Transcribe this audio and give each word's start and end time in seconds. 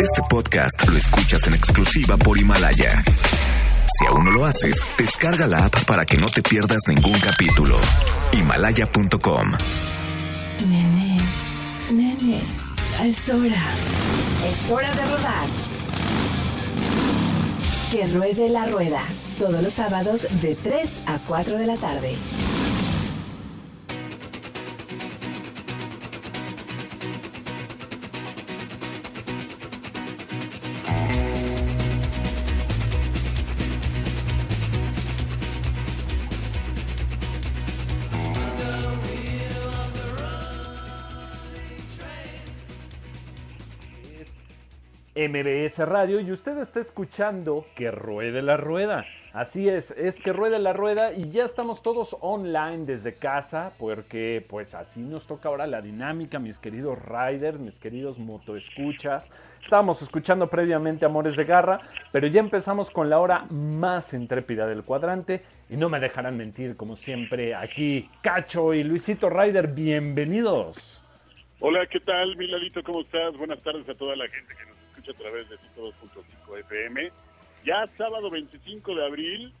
Este 0.00 0.22
podcast 0.28 0.88
lo 0.88 0.96
escuchas 0.96 1.46
en 1.46 1.54
exclusiva 1.54 2.16
por 2.16 2.38
Himalaya. 2.38 3.02
Si 3.98 4.06
aún 4.06 4.24
no 4.24 4.30
lo 4.30 4.44
haces, 4.44 4.84
descarga 4.96 5.46
la 5.46 5.66
app 5.66 5.84
para 5.84 6.04
que 6.04 6.16
no 6.16 6.26
te 6.26 6.42
pierdas 6.42 6.82
ningún 6.88 7.18
capítulo. 7.20 7.76
Himalaya.com. 8.32 9.52
Nene, 10.68 11.18
nene, 11.92 12.40
ya 12.90 13.06
es 13.06 13.28
hora. 13.28 13.72
Es 14.46 14.70
hora 14.70 14.90
de 14.94 15.02
rodar. 15.02 15.46
Que 17.90 18.06
ruede 18.06 18.48
la 18.48 18.66
rueda. 18.66 19.02
Todos 19.38 19.62
los 19.62 19.72
sábados 19.72 20.28
de 20.42 20.54
3 20.56 21.02
a 21.06 21.18
4 21.26 21.58
de 21.58 21.66
la 21.66 21.76
tarde. 21.76 22.14
MBS 45.18 45.78
Radio 45.80 46.20
y 46.20 46.30
usted 46.30 46.56
está 46.58 46.78
escuchando 46.78 47.66
que 47.74 47.90
ruede 47.90 48.40
la 48.40 48.56
rueda. 48.56 49.04
Así 49.32 49.68
es, 49.68 49.90
es 49.90 50.20
que 50.22 50.32
ruede 50.32 50.60
la 50.60 50.72
rueda 50.72 51.12
y 51.12 51.28
ya 51.30 51.44
estamos 51.44 51.82
todos 51.82 52.16
online 52.20 52.84
desde 52.86 53.16
casa 53.16 53.72
porque 53.80 54.46
pues 54.48 54.76
así 54.76 55.00
nos 55.00 55.26
toca 55.26 55.48
ahora 55.48 55.66
la 55.66 55.82
dinámica, 55.82 56.38
mis 56.38 56.60
queridos 56.60 56.98
riders, 57.04 57.58
mis 57.58 57.80
queridos 57.80 58.20
motoescuchas. 58.20 59.28
Estábamos 59.60 60.00
escuchando 60.02 60.46
previamente 60.46 61.04
Amores 61.04 61.34
de 61.34 61.44
Garra, 61.44 61.80
pero 62.12 62.28
ya 62.28 62.38
empezamos 62.38 62.88
con 62.88 63.10
la 63.10 63.18
hora 63.18 63.44
más 63.50 64.14
intrépida 64.14 64.68
del 64.68 64.84
cuadrante 64.84 65.42
y 65.68 65.76
no 65.76 65.88
me 65.88 65.98
dejarán 65.98 66.36
mentir 66.36 66.76
como 66.76 66.94
siempre 66.94 67.56
aquí 67.56 68.08
Cacho 68.22 68.72
y 68.72 68.84
Luisito 68.84 69.28
Rider, 69.28 69.66
bienvenidos. 69.66 71.02
Hola, 71.58 71.86
¿qué 71.86 71.98
tal, 71.98 72.36
Milalito? 72.36 72.84
¿Cómo 72.84 73.00
estás? 73.00 73.36
Buenas 73.36 73.60
tardes 73.64 73.88
a 73.88 73.94
toda 73.94 74.14
la 74.14 74.28
gente 74.28 74.54
que 74.54 74.64
nos 74.64 74.77
a 75.08 75.14
través 75.14 75.48
de 75.48 75.56
102.5 75.76 76.58
FM. 76.60 77.10
Ya 77.64 77.86
sábado 77.96 78.30
25 78.30 78.94
de 78.94 79.04
abril, 79.04 79.52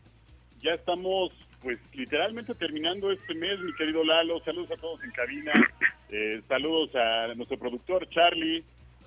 ya 0.62 0.74
estamos 0.74 1.32
pues 1.62 1.78
literalmente 1.92 2.54
terminando 2.54 3.10
este 3.10 3.34
mes, 3.34 3.58
mi 3.58 3.74
querido 3.74 4.04
Lalo. 4.04 4.40
Saludos 4.44 4.70
a 4.72 4.80
todos 4.80 5.02
en 5.04 5.10
cabina. 5.12 5.52
Eh, 6.10 6.40
saludos 6.48 6.94
a 6.96 7.34
nuestro 7.34 7.58
productor 7.58 8.08
Charlie, 8.08 8.64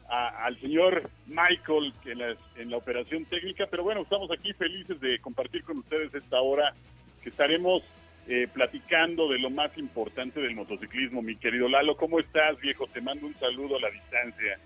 a- 0.07 0.45
al 0.45 0.55
señor 0.61 1.09
Michael 1.25 1.91
en 2.05 2.19
la, 2.19 2.35
en 2.57 2.69
la 2.69 2.77
operación 2.77 3.25
técnica. 3.25 3.65
Pero 3.71 3.81
bueno, 3.81 4.01
estamos 4.03 4.29
aquí 4.29 4.53
felices 4.53 5.01
de 5.01 5.17
compartir 5.17 5.63
con 5.63 5.79
ustedes 5.79 6.13
esta 6.13 6.39
hora 6.41 6.75
que 7.23 7.29
estaremos 7.29 7.81
eh, 8.27 8.47
platicando 8.53 9.27
de 9.29 9.39
lo 9.39 9.49
más 9.49 9.75
importante 9.79 10.39
del 10.41 10.53
motociclismo. 10.53 11.23
Mi 11.23 11.35
querido 11.37 11.67
Lalo, 11.67 11.97
¿cómo 11.97 12.19
estás, 12.19 12.59
viejo? 12.59 12.85
Te 12.85 13.01
mando 13.01 13.25
un 13.25 13.33
saludo 13.39 13.77
a 13.77 13.81
la 13.81 13.89
distancia. 13.89 14.59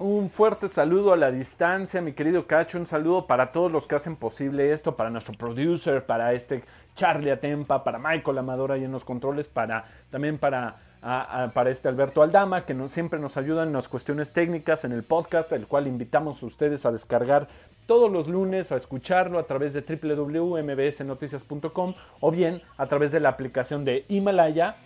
Un 0.00 0.30
fuerte 0.30 0.66
saludo 0.68 1.12
a 1.12 1.16
la 1.18 1.30
distancia, 1.30 2.00
mi 2.00 2.14
querido 2.14 2.46
Cacho. 2.46 2.78
Un 2.78 2.86
saludo 2.86 3.26
para 3.26 3.52
todos 3.52 3.70
los 3.70 3.86
que 3.86 3.96
hacen 3.96 4.16
posible 4.16 4.72
esto, 4.72 4.96
para 4.96 5.10
nuestro 5.10 5.34
producer, 5.34 6.06
para 6.06 6.32
este 6.32 6.64
Charlie 6.94 7.30
Atempa, 7.30 7.84
para 7.84 7.98
Michael 7.98 8.38
Amador 8.38 8.72
ahí 8.72 8.82
en 8.84 8.92
los 8.92 9.04
controles, 9.04 9.48
para 9.48 9.84
también 10.10 10.38
para, 10.38 10.76
a- 11.02 11.50
para 11.52 11.68
este 11.68 11.88
Alberto 11.88 12.22
Aldama, 12.22 12.64
que 12.64 12.74
siempre 12.88 13.20
nos 13.20 13.36
ayuda 13.36 13.62
en 13.62 13.74
las 13.74 13.88
cuestiones 13.88 14.32
técnicas 14.32 14.86
en 14.86 14.92
el 14.92 15.02
podcast, 15.02 15.52
el 15.52 15.66
cual 15.66 15.86
invitamos 15.86 16.42
a 16.42 16.46
ustedes 16.46 16.86
a 16.86 16.92
descargar 16.92 17.48
todos 17.86 18.10
los 18.10 18.26
lunes, 18.26 18.72
a 18.72 18.76
escucharlo 18.76 19.38
a 19.38 19.42
través 19.42 19.74
de 19.74 19.82
www.mbsnoticias.com 19.82 21.92
o 22.20 22.30
bien 22.30 22.62
a 22.78 22.86
través 22.86 23.12
de 23.12 23.20
la 23.20 23.28
aplicación 23.28 23.84
de 23.84 24.06
Himalaya 24.08 24.76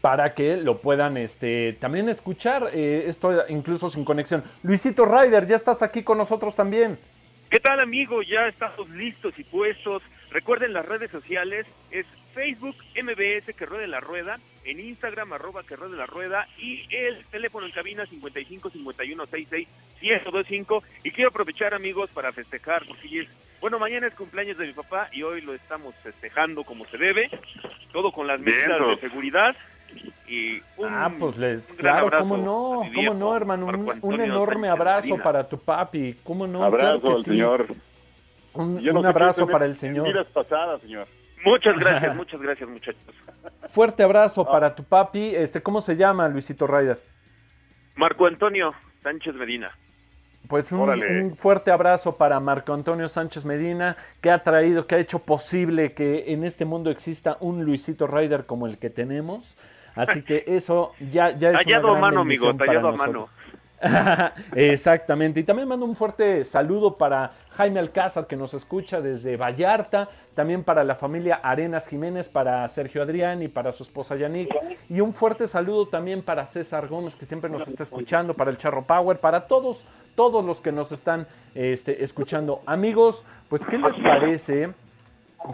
para 0.00 0.34
que 0.34 0.56
lo 0.56 0.78
puedan 0.78 1.16
este, 1.16 1.74
también 1.74 2.08
escuchar, 2.08 2.70
eh, 2.72 3.04
esto 3.06 3.44
incluso 3.48 3.90
sin 3.90 4.04
conexión. 4.04 4.44
Luisito 4.62 5.04
Ryder, 5.04 5.46
ya 5.46 5.56
estás 5.56 5.82
aquí 5.82 6.02
con 6.02 6.18
nosotros 6.18 6.54
también. 6.54 6.98
¿Qué 7.50 7.60
tal 7.60 7.78
amigo? 7.80 8.22
Ya 8.22 8.48
estamos 8.48 8.88
listos 8.90 9.34
y 9.38 9.44
puestos. 9.44 10.02
Recuerden 10.30 10.72
las 10.72 10.84
redes 10.84 11.10
sociales, 11.10 11.66
es 11.90 12.06
Facebook 12.34 12.76
MBS 13.00 13.54
que 13.56 13.64
ruede 13.64 13.86
la 13.86 14.00
rueda, 14.00 14.38
en 14.64 14.80
Instagram 14.80 15.32
arroba 15.32 15.62
que 15.62 15.76
ruede 15.76 15.96
la 15.96 16.06
rueda 16.06 16.46
y 16.58 16.86
el 16.94 17.24
teléfono 17.26 17.64
en 17.64 17.72
cabina 17.72 18.04
55 18.04 18.68
51 18.68 19.26
66 19.26 19.68
1025 20.02 20.82
y 21.04 21.10
quiero 21.12 21.30
aprovechar 21.30 21.72
amigos 21.72 22.10
para 22.10 22.32
festejar 22.32 22.84
porque 22.86 23.20
es, 23.20 23.28
bueno 23.60 23.78
mañana 23.78 24.08
es 24.08 24.14
cumpleaños 24.14 24.58
de 24.58 24.66
mi 24.66 24.72
papá 24.74 25.08
y 25.12 25.22
hoy 25.22 25.40
lo 25.40 25.54
estamos 25.54 25.94
festejando 26.02 26.64
como 26.64 26.84
se 26.86 26.98
debe, 26.98 27.30
todo 27.92 28.12
con 28.12 28.26
las 28.26 28.38
medidas 28.38 28.86
de 28.86 28.96
seguridad 29.00 29.56
y 30.28 30.56
un, 30.76 30.88
ah, 30.88 31.10
pues 31.18 31.36
le, 31.38 31.56
un 31.56 31.62
gran 31.78 32.08
claro, 32.08 32.18
cómo 32.18 32.36
no, 32.36 32.80
mi 32.82 32.88
cómo 32.88 33.00
viejo, 33.00 33.14
no, 33.14 33.36
hermano, 33.36 33.66
un, 33.66 33.98
un 34.02 34.20
enorme 34.20 34.68
abrazo 34.68 35.16
para 35.22 35.46
tu 35.48 35.58
papi, 35.58 36.16
cómo 36.24 36.46
no, 36.46 36.64
Abrazo 36.64 37.00
claro 37.00 37.00
que 37.00 37.08
al 37.08 37.24
sí. 37.24 37.30
señor. 37.30 37.66
Un, 38.54 38.82
no 38.84 39.00
un 39.00 39.06
abrazo 39.06 39.46
para 39.46 39.66
el 39.66 39.76
señor. 39.76 40.06
Vidas 40.08 40.26
pasadas, 40.28 40.80
señor. 40.80 41.06
Muchas 41.44 41.76
gracias, 41.78 42.16
muchas 42.16 42.40
gracias 42.40 42.68
muchachos. 42.68 43.02
Fuerte 43.68 44.02
abrazo 44.02 44.44
Ah. 44.48 44.50
para 44.52 44.74
tu 44.74 44.82
papi, 44.82 45.34
este, 45.34 45.62
¿cómo 45.62 45.80
se 45.80 45.96
llama 45.96 46.26
Luisito 46.28 46.66
Ryder? 46.66 46.98
Marco 47.94 48.26
Antonio 48.26 48.72
Sánchez 49.02 49.34
Medina. 49.34 49.70
Pues 50.48 50.70
un, 50.70 50.88
un 50.88 51.36
fuerte 51.36 51.70
abrazo 51.72 52.16
para 52.16 52.38
Marco 52.40 52.72
Antonio 52.72 53.08
Sánchez 53.08 53.44
Medina, 53.44 53.96
que 54.20 54.30
ha 54.30 54.42
traído, 54.42 54.86
que 54.86 54.94
ha 54.94 54.98
hecho 54.98 55.18
posible 55.18 55.92
que 55.92 56.32
en 56.32 56.44
este 56.44 56.64
mundo 56.64 56.90
exista 56.90 57.36
un 57.40 57.64
Luisito 57.64 58.06
Ryder 58.06 58.46
como 58.46 58.66
el 58.66 58.78
que 58.78 58.88
tenemos. 58.90 59.56
Así 59.96 60.22
que 60.22 60.44
eso 60.46 60.92
ya, 61.00 61.30
ya 61.30 61.50
es 61.50 61.64
Tallado 61.64 61.88
una 61.88 61.98
a 61.98 62.00
gran 62.00 62.00
mano, 62.00 62.20
amigo, 62.20 62.54
tallado 62.54 62.88
a 62.88 62.92
mano. 62.92 63.28
Exactamente. 64.54 65.40
Y 65.40 65.44
también 65.44 65.68
mando 65.68 65.86
un 65.86 65.96
fuerte 65.96 66.44
saludo 66.44 66.94
para 66.94 67.32
Jaime 67.56 67.80
Alcázar, 67.80 68.26
que 68.26 68.36
nos 68.36 68.54
escucha 68.54 69.00
desde 69.00 69.36
Vallarta. 69.36 70.08
También 70.34 70.64
para 70.64 70.84
la 70.84 70.96
familia 70.96 71.40
Arenas 71.42 71.88
Jiménez, 71.88 72.28
para 72.28 72.68
Sergio 72.68 73.02
Adrián 73.02 73.42
y 73.42 73.48
para 73.48 73.72
su 73.72 73.82
esposa 73.82 74.16
Yannick. 74.16 74.54
Y 74.88 75.00
un 75.00 75.14
fuerte 75.14 75.48
saludo 75.48 75.86
también 75.88 76.22
para 76.22 76.46
César 76.46 76.88
Gómez, 76.88 77.16
que 77.16 77.26
siempre 77.26 77.48
nos 77.48 77.66
está 77.66 77.84
escuchando, 77.84 78.34
para 78.34 78.50
el 78.50 78.58
Charro 78.58 78.84
Power, 78.84 79.18
para 79.18 79.46
todos, 79.46 79.82
todos 80.14 80.44
los 80.44 80.60
que 80.60 80.72
nos 80.72 80.92
están 80.92 81.26
este, 81.54 82.04
escuchando. 82.04 82.60
Amigos, 82.66 83.24
pues, 83.48 83.64
¿qué 83.64 83.78
les 83.78 83.98
parece? 84.00 84.74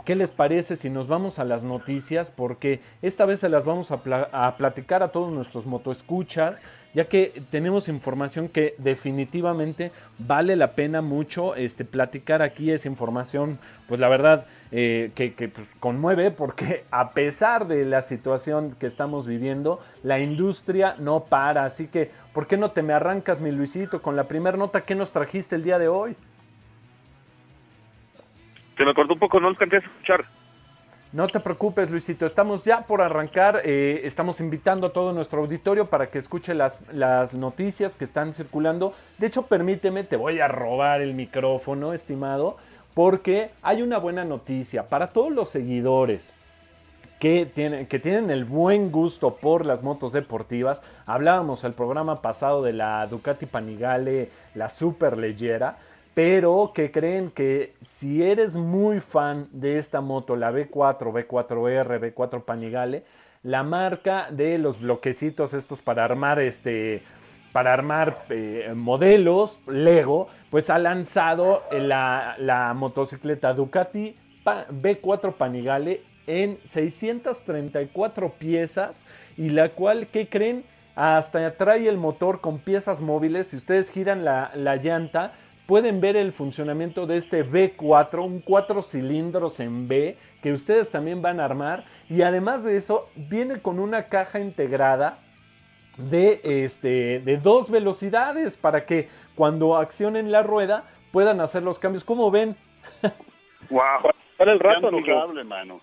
¿Qué 0.07 0.15
les 0.17 0.33
parece 0.33 0.77
si 0.77 0.89
nos 0.89 1.07
vamos 1.07 1.39
a 1.39 1.45
las 1.45 1.63
noticias? 1.63 2.31
Porque 2.31 2.81
esta 3.03 3.27
vez 3.27 3.41
se 3.41 3.51
las 3.51 3.67
vamos 3.67 3.91
a, 3.91 4.03
pla- 4.03 4.29
a 4.33 4.57
platicar 4.57 5.03
a 5.03 5.13
todos 5.13 5.31
nuestros 5.33 5.67
motoescuchas, 5.67 6.65
ya 6.95 7.09
que 7.09 7.45
tenemos 7.51 7.89
información 7.89 8.49
que 8.49 8.75
definitivamente 8.79 9.93
vale 10.17 10.57
la 10.57 10.75
pena 10.75 11.03
mucho 11.03 11.55
este, 11.57 11.85
platicar 11.85 12.41
aquí. 12.41 12.71
Esa 12.71 12.89
información, 12.89 13.61
pues 13.87 14.01
la 14.01 14.09
verdad, 14.09 14.47
eh, 14.71 15.13
que, 15.15 15.35
que, 15.35 15.49
pues, 15.51 15.69
conmueve, 15.79 16.31
porque 16.31 16.87
a 16.91 17.13
pesar 17.13 17.67
de 17.67 17.85
la 17.85 18.01
situación 18.01 18.77
que 18.77 18.87
estamos 18.87 19.27
viviendo, 19.27 19.81
la 20.03 20.21
industria 20.21 20.95
no 20.99 21.27
para. 21.29 21.67
Así 21.67 21.89
que, 21.89 22.13
¿por 22.33 22.47
qué 22.47 22.57
no 22.57 22.71
te 22.73 22.83
me 22.83 22.95
arrancas, 22.95 23.43
mi 23.43 23.53
Luisito, 23.53 24.01
con 24.01 24.17
la 24.17 24.27
primera 24.27 24.57
nota 24.57 24.85
que 24.87 24.95
nos 24.95 25.13
trajiste 25.13 25.55
el 25.57 25.65
día 25.65 25.79
de 25.79 25.89
hoy? 25.89 26.17
Se 28.77 28.85
me 28.85 28.95
cortó 28.95 29.15
un 29.15 29.19
poco, 29.19 29.41
no 29.41 29.49
alcancé 29.49 29.77
a 29.77 29.79
escuchar. 29.81 30.25
No 31.13 31.29
te 31.29 31.41
preocupes, 31.41 31.91
Luisito. 31.91 32.25
Estamos 32.25 32.65
ya 32.65 32.83
por 32.87 33.03
arrancar. 33.03 33.61
eh, 33.65 34.01
estamos 34.05 34.41
invitando 34.41 34.87
a 34.87 34.93
todo 34.93 35.13
nuestro 35.13 35.41
auditorio 35.41 35.87
para 35.87 36.07
que 36.07 36.19
escuche 36.19 36.55
las, 36.55 36.81
las 36.91 37.35
noticias 37.35 37.97
que 37.97 38.05
están 38.05 38.33
circulando. 38.33 38.95
De 39.19 39.27
hecho, 39.27 39.43
permíteme, 39.43 40.05
te 40.05 40.17
voy 40.17 40.41
a 40.41 40.49
robar 40.49 41.03
el 41.03 41.13
micrófono, 41.13 41.93
estimado, 41.93 42.57
porque 42.95 43.51
hay 43.63 43.83
una 43.83 43.99
buena 43.99 44.25
noticia 44.25 44.89
para 44.89 45.09
todos 45.09 45.33
los 45.33 45.51
seguidores 45.51 46.33
que 47.21 47.47
tienen, 47.47 47.87
que 47.87 47.99
tienen 47.99 48.31
el 48.31 48.45
buen 48.47 48.91
gusto 48.91 49.37
por 49.37 49.67
las 49.67 49.83
motos 49.83 50.15
deportivas. 50.15 50.83
Hablábamos 51.05 51.63
el 51.65 51.75
programa 51.75 52.23
pasado 52.23 52.63
de 52.63 52.73
la 52.73 53.07
Ducati 53.07 53.45
Panigale, 53.45 54.31
la 54.55 54.71
Super 54.71 55.19
Leggera, 55.19 55.77
pero 56.15 56.73
que 56.75 56.91
creen 56.91 57.31
que 57.31 57.75
si 57.83 58.23
eres 58.23 58.55
muy 58.55 59.01
fan 59.01 59.49
de 59.53 59.79
esta 59.79 60.01
moto, 60.01 60.37
la 60.37 60.51
B4, 60.53 61.11
B4R, 61.13 61.99
B4 61.99 62.45
Panigale, 62.45 63.05
la 63.43 63.63
marca 63.63 64.29
de 64.31 64.59
los 64.59 64.81
bloquecitos 64.81 65.55
estos 65.55 65.81
para 65.81 66.05
armar 66.05 66.39
este 66.39 67.03
para 67.53 67.73
armar 67.75 68.25
eh, 68.31 68.73
modelos 68.75 69.61
Lego, 69.67 70.29
pues 70.51 70.71
ha 70.71 70.79
lanzado 70.79 71.63
la, 71.71 72.73
motocicleta 72.75 73.53
Ducati 73.53 74.17
Pa- 74.45 74.67
B4 74.69 75.35
Panigale 75.35 76.03
en 76.27 76.59
634 76.65 78.31
piezas 78.39 79.05
y 79.37 79.51
la 79.51 79.71
cual, 79.71 80.09
¿qué 80.09 80.29
creen? 80.29 80.65
hasta 80.95 81.57
trae 81.57 81.89
el 81.89 81.97
motor 81.97 82.43
con 82.43 82.59
piezas 82.59 83.01
móviles. 83.01 83.47
Si 83.47 83.57
ustedes 83.57 83.91
giran 83.91 84.27
la 84.27 84.77
llanta, 84.77 85.33
pueden 85.67 86.01
ver 86.01 86.17
el 86.17 86.33
funcionamiento 86.33 87.07
de 87.07 87.17
este 87.17 87.45
V4, 87.45 88.25
un 88.25 88.41
4 88.41 88.83
cilindros 88.83 89.61
en 89.61 89.89
B, 89.89 90.17
que 90.43 90.53
ustedes 90.53 90.91
también 90.91 91.23
van 91.23 91.41
a 91.41 91.45
armar. 91.45 91.85
Y 92.09 92.23
además 92.23 92.65
de 92.65 92.77
eso, 92.77 93.09
viene 93.15 93.61
con 93.61 93.79
una 93.79 94.09
caja 94.09 94.41
integrada 94.41 95.19
de, 95.97 96.41
este, 96.45 97.21
de 97.21 97.37
dos 97.37 97.71
velocidades 97.71 98.57
para 98.57 98.87
que 98.87 99.09
cuando 99.35 99.77
accionen 99.77 100.33
la 100.33 100.43
rueda 100.43 100.85
puedan 101.13 101.41
hacer 101.41 101.63
los 101.63 101.79
cambios. 101.79 102.05
¿Cómo 102.05 102.31
ven? 102.31 102.57
Wow, 103.71 104.11
para 104.37 104.53
el 104.53 104.61
rato, 104.61 104.91
mano. 105.45 105.81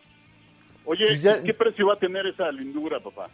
Oye, 0.86 1.06
pues 1.22 1.44
¿qué 1.44 1.54
precio 1.54 1.88
va 1.88 1.94
a 1.94 2.00
tener 2.00 2.26
esa 2.28 2.52
lindura, 2.52 3.00
papá? 3.00 3.30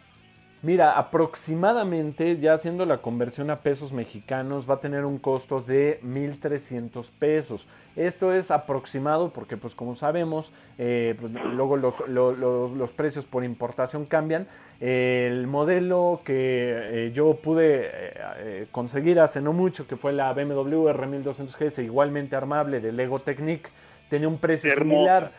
Mira, 0.62 0.98
aproximadamente, 0.98 2.38
ya 2.38 2.54
haciendo 2.54 2.86
la 2.86 2.98
conversión 2.98 3.50
a 3.50 3.60
pesos 3.60 3.92
mexicanos, 3.92 4.68
va 4.68 4.74
a 4.74 4.80
tener 4.80 5.04
un 5.04 5.18
costo 5.18 5.60
de 5.60 6.00
1.300 6.02 7.06
pesos. 7.18 7.66
Esto 7.94 8.32
es 8.32 8.50
aproximado 8.50 9.30
porque, 9.30 9.56
pues 9.58 9.74
como 9.74 9.96
sabemos, 9.96 10.50
eh, 10.78 11.14
pues, 11.20 11.32
luego 11.32 11.76
los, 11.76 11.94
los, 12.08 12.90
precios 12.92 13.26
por 13.26 13.44
importación 13.44 14.06
cambian. 14.06 14.46
el 14.80 15.46
modelo 15.46 16.20
que 16.24 17.06
eh, 17.06 17.12
yo 17.14 17.34
pude 17.34 17.90
eh, 17.92 18.66
conseguir 18.72 19.20
hace 19.20 19.42
no 19.42 19.52
mucho, 19.52 19.86
que 19.86 19.96
fue 19.96 20.12
la 20.14 20.32
BMW 20.32 20.88
R1200GS, 20.88 21.84
igualmente 21.84 22.34
armable 22.34 22.80
de 22.80 22.92
Lego 22.92 23.20
Technic, 23.20 23.70
tenía 24.08 24.28
un 24.28 24.38
precio 24.38 24.74
similar 24.74 25.32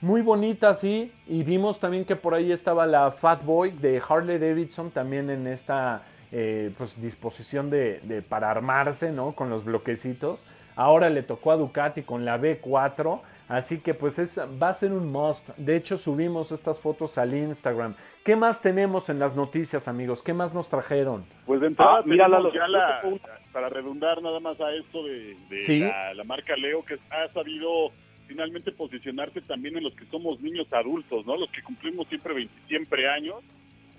muy 0.00 0.22
bonita, 0.22 0.74
sí. 0.74 1.12
Y 1.26 1.42
vimos 1.42 1.80
también 1.80 2.04
que 2.04 2.16
por 2.16 2.34
ahí 2.34 2.52
estaba 2.52 2.86
la 2.86 3.10
Fat 3.10 3.44
Boy 3.44 3.72
de 3.72 4.00
Harley 4.06 4.38
Davidson 4.38 4.90
también 4.90 5.30
en 5.30 5.46
esta 5.46 6.02
eh, 6.30 6.70
pues, 6.78 7.00
disposición 7.00 7.70
de, 7.70 8.22
para 8.28 8.50
armarse, 8.50 9.10
¿no? 9.10 9.32
Con 9.32 9.50
los 9.50 9.64
bloquecitos. 9.64 10.44
Ahora 10.76 11.10
le 11.10 11.22
tocó 11.22 11.50
a 11.50 11.56
Ducati 11.56 12.02
con 12.02 12.24
la 12.24 12.38
B4. 12.38 13.20
Así 13.48 13.80
que 13.80 13.94
pues 13.94 14.18
es, 14.18 14.38
va 14.38 14.68
a 14.68 14.74
ser 14.74 14.92
un 14.92 15.10
must. 15.10 15.48
De 15.56 15.74
hecho 15.74 15.96
subimos 15.96 16.52
estas 16.52 16.78
fotos 16.78 17.16
al 17.16 17.34
Instagram. 17.34 17.94
¿Qué 18.22 18.36
más 18.36 18.60
tenemos 18.60 19.08
en 19.08 19.18
las 19.18 19.34
noticias, 19.34 19.88
amigos? 19.88 20.22
¿Qué 20.22 20.34
más 20.34 20.52
nos 20.52 20.68
trajeron? 20.68 21.24
Pues 21.46 21.62
de 21.62 21.68
entrada, 21.68 22.00
ah, 22.00 22.50
ya 22.54 22.68
la, 22.68 23.02
para 23.50 23.70
redundar 23.70 24.20
nada 24.20 24.38
más 24.38 24.60
a 24.60 24.70
esto 24.74 25.02
de, 25.02 25.34
la, 25.80 26.12
la, 26.12 26.24
marca 26.24 26.54
Leo, 26.56 26.84
que 26.84 26.98
ha 27.08 27.32
sabido 27.32 27.90
finalmente 28.28 28.70
posicionarse 28.70 29.40
también 29.40 29.76
en 29.78 29.84
los 29.84 29.94
que 29.94 30.04
somos 30.06 30.40
niños 30.40 30.70
adultos, 30.72 31.26
¿no? 31.26 31.36
Los 31.36 31.50
que 31.50 31.62
cumplimos 31.62 32.06
siempre 32.08 32.48
siempre 32.68 33.08
años, 33.08 33.42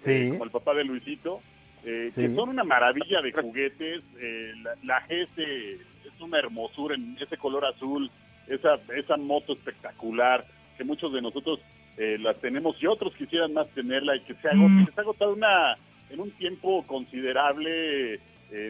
eh, 0.06 0.30
como 0.30 0.46
el 0.46 0.52
papá 0.52 0.76
de 0.76 0.86
Luisito, 0.86 1.42
eh, 1.84 2.12
que 2.14 2.34
son 2.36 2.50
una 2.50 2.64
maravilla 2.64 3.22
de 3.22 3.34
juguetes. 3.34 4.04
Eh, 4.22 4.54
la, 4.84 5.02
GS 5.02 5.42
es 5.42 6.22
una 6.22 6.38
hermosura 6.38 6.96
en 6.96 7.18
ese 7.20 7.38
color 7.38 7.66
azul, 7.66 8.10
esa, 8.48 8.80
esa 8.96 9.18
moto 9.18 9.54
espectacular, 9.54 10.46
que 10.78 10.84
muchos 10.84 11.12
de 11.12 11.22
nosotros 11.22 11.60
la 11.98 12.34
tenemos 12.36 12.82
y 12.82 12.88
otros 12.88 13.14
quisieran 13.16 13.54
más 13.54 13.68
tenerla 13.72 14.16
y 14.16 14.22
que 14.22 14.34
se 14.36 14.48
ha, 14.48 14.54
mm. 14.54 14.86
se 14.86 14.94
ha 14.96 15.02
agotado 15.02 15.34
una, 15.34 15.76
en 16.10 16.22
un 16.22 16.32
tiempo 16.32 16.88
considerable, 16.88 18.22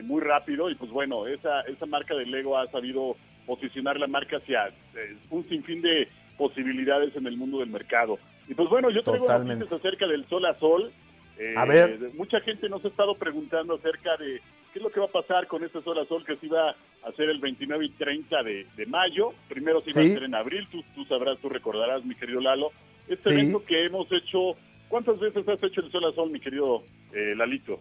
muy 0.01 0.19
rápido. 0.19 0.71
Y 0.71 0.75
pues 0.75 0.89
bueno, 0.89 1.27
esa, 1.27 1.61
esa 1.61 1.85
marca 1.85 2.15
de 2.15 2.25
Lego 2.25 2.57
ha 2.57 2.65
sabido 2.71 3.17
posicionar 3.49 3.99
la 3.99 4.05
marca 4.05 4.37
hacia 4.37 4.67
eh, 4.67 5.17
un 5.31 5.43
sinfín 5.49 5.81
de 5.81 6.07
posibilidades 6.37 7.15
en 7.15 7.25
el 7.25 7.35
mundo 7.35 7.59
del 7.59 7.69
mercado. 7.69 8.19
Y 8.47 8.53
pues 8.53 8.69
bueno, 8.69 8.91
yo 8.91 9.01
traigo 9.03 9.27
noticias 9.27 9.71
acerca 9.71 10.05
del 10.07 10.23
sol 10.27 10.45
a 10.45 10.53
sol. 10.59 10.91
Eh, 11.39 11.55
a 11.57 11.65
ver. 11.65 12.11
Mucha 12.13 12.39
gente 12.41 12.69
nos 12.69 12.85
ha 12.85 12.89
estado 12.89 13.15
preguntando 13.15 13.73
acerca 13.73 14.17
de 14.17 14.39
qué 14.71 14.79
es 14.79 14.83
lo 14.83 14.91
que 14.91 14.99
va 14.99 15.07
a 15.07 15.21
pasar 15.21 15.47
con 15.47 15.63
este 15.63 15.81
sol 15.81 15.97
a 15.97 16.05
sol 16.05 16.23
que 16.23 16.35
se 16.35 16.45
iba 16.45 16.69
a 16.69 17.09
hacer 17.09 17.27
el 17.29 17.39
29 17.39 17.85
y 17.85 17.89
30 17.89 18.43
de, 18.43 18.85
mayo. 18.85 19.33
Primero 19.47 19.81
se 19.81 19.89
iba 19.89 20.01
a 20.01 20.05
hacer 20.05 20.23
en 20.23 20.35
abril, 20.35 20.67
tú, 20.71 20.83
tú 20.93 21.03
sabrás, 21.05 21.39
tú 21.39 21.49
recordarás, 21.49 22.05
mi 22.05 22.13
querido 22.13 22.41
Lalo. 22.41 22.71
Este 23.07 23.31
evento 23.31 23.65
que 23.65 23.85
hemos 23.85 24.11
hecho, 24.11 24.55
¿cuántas 24.89 25.19
veces 25.19 25.47
has 25.47 25.63
hecho 25.63 25.81
el 25.81 25.91
sol 25.91 26.05
a 26.05 26.11
sol, 26.11 26.29
mi 26.29 26.39
querido 26.39 26.83
eh, 27.13 27.33
Lalito? 27.35 27.79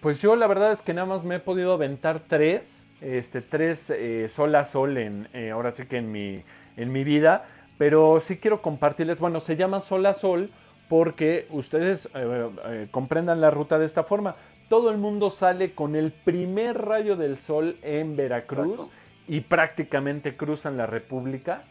Pues 0.00 0.22
yo 0.22 0.36
la 0.36 0.46
verdad 0.46 0.72
es 0.72 0.80
que 0.80 0.94
nada 0.94 1.06
más 1.06 1.22
me 1.22 1.34
he 1.34 1.40
podido 1.40 1.74
aventar 1.74 2.20
tres 2.26 2.86
este, 3.02 3.40
tres 3.40 3.90
eh, 3.90 4.28
sol 4.28 4.54
a 4.54 4.64
sol 4.64 4.96
en, 4.96 5.28
eh, 5.32 5.50
ahora 5.50 5.72
sí 5.72 5.86
que 5.86 5.98
en 5.98 6.12
mi, 6.12 6.42
en 6.76 6.92
mi 6.92 7.04
vida, 7.04 7.44
pero 7.78 8.20
sí 8.20 8.38
quiero 8.38 8.62
compartirles, 8.62 9.18
bueno, 9.18 9.40
se 9.40 9.56
llama 9.56 9.80
sol 9.80 10.06
a 10.06 10.14
sol 10.14 10.50
porque 10.88 11.46
ustedes 11.50 12.08
eh, 12.14 12.86
comprendan 12.90 13.40
la 13.40 13.50
ruta 13.50 13.78
de 13.78 13.86
esta 13.86 14.04
forma. 14.04 14.36
Todo 14.68 14.90
el 14.90 14.98
mundo 14.98 15.30
sale 15.30 15.72
con 15.72 15.96
el 15.96 16.12
primer 16.12 16.80
rayo 16.80 17.16
del 17.16 17.36
sol 17.38 17.76
en 17.82 18.16
Veracruz 18.16 18.88
y 19.26 19.40
prácticamente 19.40 20.36
cruzan 20.36 20.76
la 20.76 20.86
República. 20.86 21.64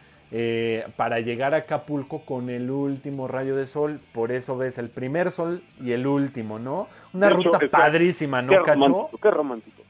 para 0.95 1.19
llegar 1.19 1.53
a 1.53 1.57
Acapulco 1.57 2.23
con 2.25 2.49
el 2.49 2.71
último 2.71 3.27
rayo 3.27 3.55
de 3.55 3.65
sol. 3.65 3.99
Por 4.13 4.31
eso 4.31 4.55
ves 4.55 4.77
el 4.77 4.89
primer 4.89 5.31
sol 5.31 5.61
y 5.81 5.91
el 5.91 6.07
último, 6.07 6.57
¿no? 6.57 6.87
Una 7.13 7.29
ruta 7.29 7.59
padrísima, 7.69 8.41
¿no, 8.41 8.63
Cacho? 8.63 9.09
qué 9.21 9.29
romántico. 9.31 9.80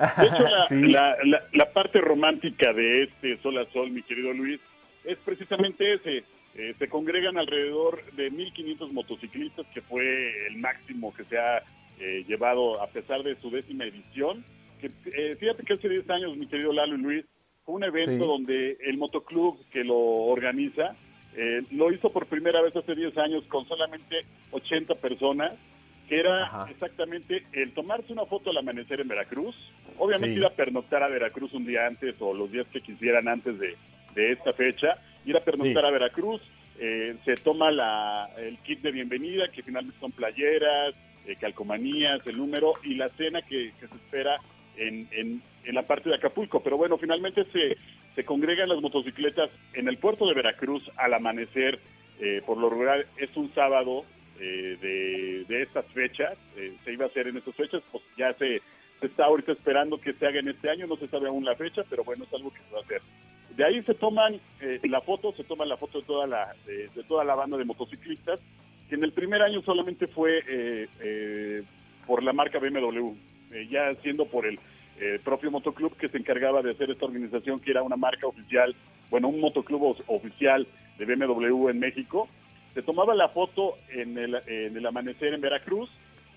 De 0.00 0.26
hecho, 0.26 0.76
la, 0.88 1.16
la, 1.52 1.72
parte 1.72 2.00
romántica 2.00 2.72
de 2.72 3.04
este 3.04 3.36
Sol 3.42 3.58
a 3.58 3.66
Sol, 3.70 3.90
mi 3.90 4.02
querido 4.02 4.32
Luis, 4.32 4.60
es 5.04 5.18
precisamente 5.18 5.94
ese. 5.94 6.24
Eh, 6.54 6.74
se 6.78 6.88
congregan 6.88 7.38
alrededor 7.38 8.02
de 8.12 8.32
1.500 8.32 8.90
motociclistas, 8.92 9.66
que 9.72 9.82
fue 9.82 10.46
el 10.48 10.56
máximo 10.56 11.14
que 11.14 11.24
se 11.24 11.38
ha 11.38 11.62
eh, 12.00 12.24
llevado 12.26 12.82
a 12.82 12.88
pesar 12.88 13.22
de 13.22 13.36
su 13.36 13.50
décima 13.50 13.84
edición. 13.84 14.44
Que, 14.80 14.90
eh, 15.12 15.36
fíjate 15.38 15.64
que 15.64 15.74
hace 15.74 15.88
10 15.88 16.08
años, 16.10 16.36
mi 16.36 16.46
querido 16.46 16.72
Lalo 16.72 16.96
y 16.96 16.98
Luis, 16.98 17.24
fue 17.64 17.74
un 17.76 17.84
evento 17.84 18.24
donde 18.24 18.78
el 18.80 18.96
motoclub 18.96 19.58
que 19.70 19.84
lo 19.84 19.96
organiza 19.96 20.96
lo 21.70 21.92
hizo 21.92 22.10
por 22.10 22.26
primera 22.26 22.60
vez 22.60 22.74
hace 22.74 22.92
10 22.92 23.16
años 23.16 23.44
con 23.46 23.64
solamente 23.68 24.24
80 24.50 24.96
personas 24.96 25.52
que 26.10 26.18
era 26.18 26.66
exactamente 26.68 27.44
el 27.52 27.72
tomarse 27.72 28.12
una 28.12 28.26
foto 28.26 28.50
al 28.50 28.58
amanecer 28.58 29.00
en 29.00 29.06
Veracruz, 29.06 29.54
obviamente 29.96 30.40
ir 30.40 30.44
a 30.44 30.50
pernoctar 30.50 31.04
a 31.04 31.08
Veracruz 31.08 31.52
un 31.52 31.64
día 31.64 31.86
antes 31.86 32.16
o 32.18 32.34
los 32.34 32.50
días 32.50 32.66
que 32.72 32.80
quisieran 32.80 33.28
antes 33.28 33.56
de, 33.60 33.76
esta 34.16 34.52
fecha, 34.54 34.98
ir 35.24 35.36
a 35.36 35.44
pernoctar 35.44 35.86
a 35.86 35.90
Veracruz, 35.92 36.42
eh, 36.80 37.14
se 37.24 37.36
toma 37.36 37.70
la, 37.70 38.28
el 38.38 38.58
kit 38.58 38.80
de 38.80 38.90
bienvenida, 38.90 39.52
que 39.52 39.62
finalmente 39.62 40.00
son 40.00 40.10
playeras, 40.10 40.96
eh, 41.26 41.36
calcomanías, 41.40 42.26
el 42.26 42.38
número 42.38 42.72
y 42.82 42.96
la 42.96 43.08
cena 43.10 43.42
que, 43.42 43.72
se 43.78 43.84
espera 43.84 44.36
en, 44.76 45.08
en, 45.12 45.42
la 45.72 45.82
parte 45.82 46.08
de 46.08 46.16
Acapulco. 46.16 46.60
Pero 46.60 46.76
bueno, 46.76 46.98
finalmente 46.98 47.44
se, 47.52 47.76
se 48.16 48.24
congregan 48.24 48.68
las 48.68 48.80
motocicletas 48.80 49.48
en 49.74 49.86
el 49.86 49.96
puerto 49.96 50.26
de 50.26 50.34
Veracruz 50.34 50.82
al 50.96 51.14
amanecer, 51.14 51.78
eh, 52.18 52.42
por 52.44 52.58
lo 52.58 52.68
rural 52.68 53.06
es 53.16 53.34
un 53.36 53.54
sábado 53.54 54.04
eh, 54.42 55.44
de, 55.46 55.62
estas 55.62 55.84
fechas, 55.92 56.38
eh, 56.56 56.72
se 56.82 56.94
iba 56.94 57.04
a 57.04 57.08
hacer 57.08 57.28
en 57.28 57.36
estas 57.36 57.54
fechas, 57.54 57.82
pues 57.92 58.02
ya 58.16 58.32
se, 58.34 58.62
está 59.02 59.26
ahorita 59.26 59.52
esperando 59.52 60.00
que 60.00 60.14
se 60.14 60.26
haga 60.26 60.40
en 60.40 60.48
este 60.48 60.70
año, 60.70 60.86
no 60.86 60.96
se 60.96 61.08
sabe 61.08 61.28
aún 61.28 61.44
la 61.44 61.56
fecha, 61.56 61.82
pero 61.90 62.04
bueno, 62.04 62.24
es 62.24 62.32
algo 62.32 62.50
que 62.50 62.60
se 62.60 62.72
va 62.72 62.78
a 62.78 62.82
hacer. 62.82 63.02
De 63.54 63.64
ahí 63.64 63.82
se 63.82 63.92
toman 63.92 64.40
eh, 64.62 64.80
la 64.84 65.02
foto, 65.02 65.32
se 65.32 65.44
toma 65.44 65.66
la 65.66 65.76
foto 65.76 66.00
de 66.00 66.06
toda 66.06 66.26
la, 66.26 66.54
de, 66.64 66.88
toda 67.06 67.22
la 67.24 67.34
banda 67.34 67.58
de 67.58 67.66
motociclistas, 67.66 68.40
que 68.88 68.94
en 68.94 69.04
el 69.04 69.12
primer 69.12 69.42
año 69.42 69.60
solamente 69.60 70.06
fue 70.06 70.88
por 72.06 72.22
la 72.22 72.32
marca 72.32 72.58
BMW, 72.58 73.12
ya 73.68 73.94
siendo 74.02 74.24
por 74.24 74.46
el 74.46 74.58
propio 75.22 75.50
motoclub 75.50 75.96
que 75.96 76.08
se 76.08 76.16
encargaba 76.16 76.62
de 76.62 76.70
hacer 76.70 76.90
esta 76.90 77.04
organización, 77.04 77.60
que 77.60 77.70
era 77.72 77.82
una 77.82 77.96
marca 77.96 78.26
oficial, 78.26 78.74
bueno, 79.10 79.28
un 79.28 79.40
motoclub 79.40 79.96
oficial 80.06 80.66
de 80.98 81.04
BMW 81.04 81.68
en 81.68 81.78
México, 81.78 82.28
se 82.80 82.86
tomaba 82.86 83.14
la 83.14 83.28
foto 83.28 83.76
en 83.90 84.16
el, 84.16 84.86
amanecer 84.86 85.34
en 85.34 85.42
Veracruz 85.42 85.90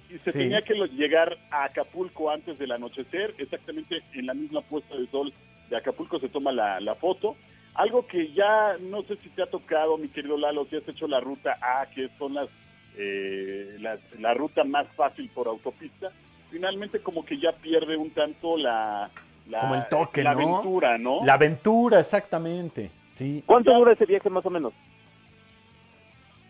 y 0.09 0.17
se 0.19 0.33
tenía 0.33 0.61
que 0.61 0.73
llegar 0.89 1.37
a 1.49 1.63
Acapulco 1.63 2.29
antes 2.29 2.59
del 2.59 2.73
anochecer, 2.73 3.33
exactamente 3.37 4.03
en 4.13 4.25
la 4.25 4.33
misma 4.33 4.59
puesta 4.61 4.93
de 4.95 5.07
sol 5.07 5.33
de 5.69 5.77
Acapulco 5.77 6.19
se 6.19 6.27
toma 6.27 6.51
la, 6.51 6.95
foto. 6.95 7.37
Algo 7.75 8.05
que 8.05 8.33
ya 8.33 8.77
no 8.77 9.03
sé 9.03 9.15
si 9.23 9.29
te 9.29 9.41
ha 9.41 9.45
tocado, 9.45 9.97
mi 9.97 10.09
querido 10.09 10.37
Lalo, 10.37 10.65
si 10.65 10.75
has 10.75 10.87
hecho 10.87 11.07
la 11.07 11.21
ruta 11.21 11.57
A, 11.61 11.85
que 11.85 12.09
son 12.19 12.33
las, 12.33 12.49
eh, 12.97 13.77
la, 14.19 14.33
ruta 14.33 14.65
más 14.65 14.85
fácil 14.97 15.29
por 15.33 15.47
autopista, 15.47 16.11
finalmente 16.51 16.99
como 16.99 17.23
que 17.25 17.39
ya 17.39 17.53
pierde 17.53 17.95
un 17.95 18.11
tanto 18.11 18.57
la, 18.57 19.09
la, 19.49 19.87
toque, 19.89 20.21
la 20.21 20.31
aventura, 20.31 20.97
¿no? 20.97 21.23
La 21.23 21.35
aventura, 21.35 22.01
exactamente. 22.01 22.91
Sí. 23.11 23.41
¿Cuánto 23.45 23.73
dura 23.73 23.93
ese 23.93 24.05
viaje 24.05 24.29
más 24.29 24.45
o 24.45 24.49
menos? 24.49 24.73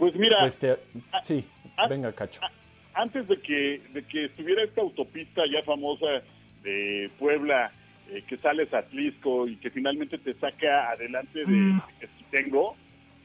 Pues 0.04 0.16
mira, 0.16 0.38
pues 0.42 0.60
sí, 1.24 1.46
venga, 1.88 2.12
Cacho. 2.12 2.42
antes 2.94 3.26
de 3.26 3.40
que, 3.40 3.82
de 3.94 4.04
que 4.04 4.26
estuviera 4.26 4.62
esta 4.62 4.82
autopista 4.82 5.44
ya 5.50 5.64
famosa 5.64 6.22
de 6.62 7.10
Puebla, 7.18 7.72
eh, 8.10 8.22
que 8.28 8.36
sales 8.36 8.74
a 8.74 8.80
Atlisco 8.80 9.48
y 9.48 9.56
que 9.56 9.70
finalmente 9.70 10.18
te 10.18 10.34
saca 10.34 10.90
adelante 10.92 11.40
de 11.40 11.46
mm. 11.46 11.82
tengo, 12.32 12.76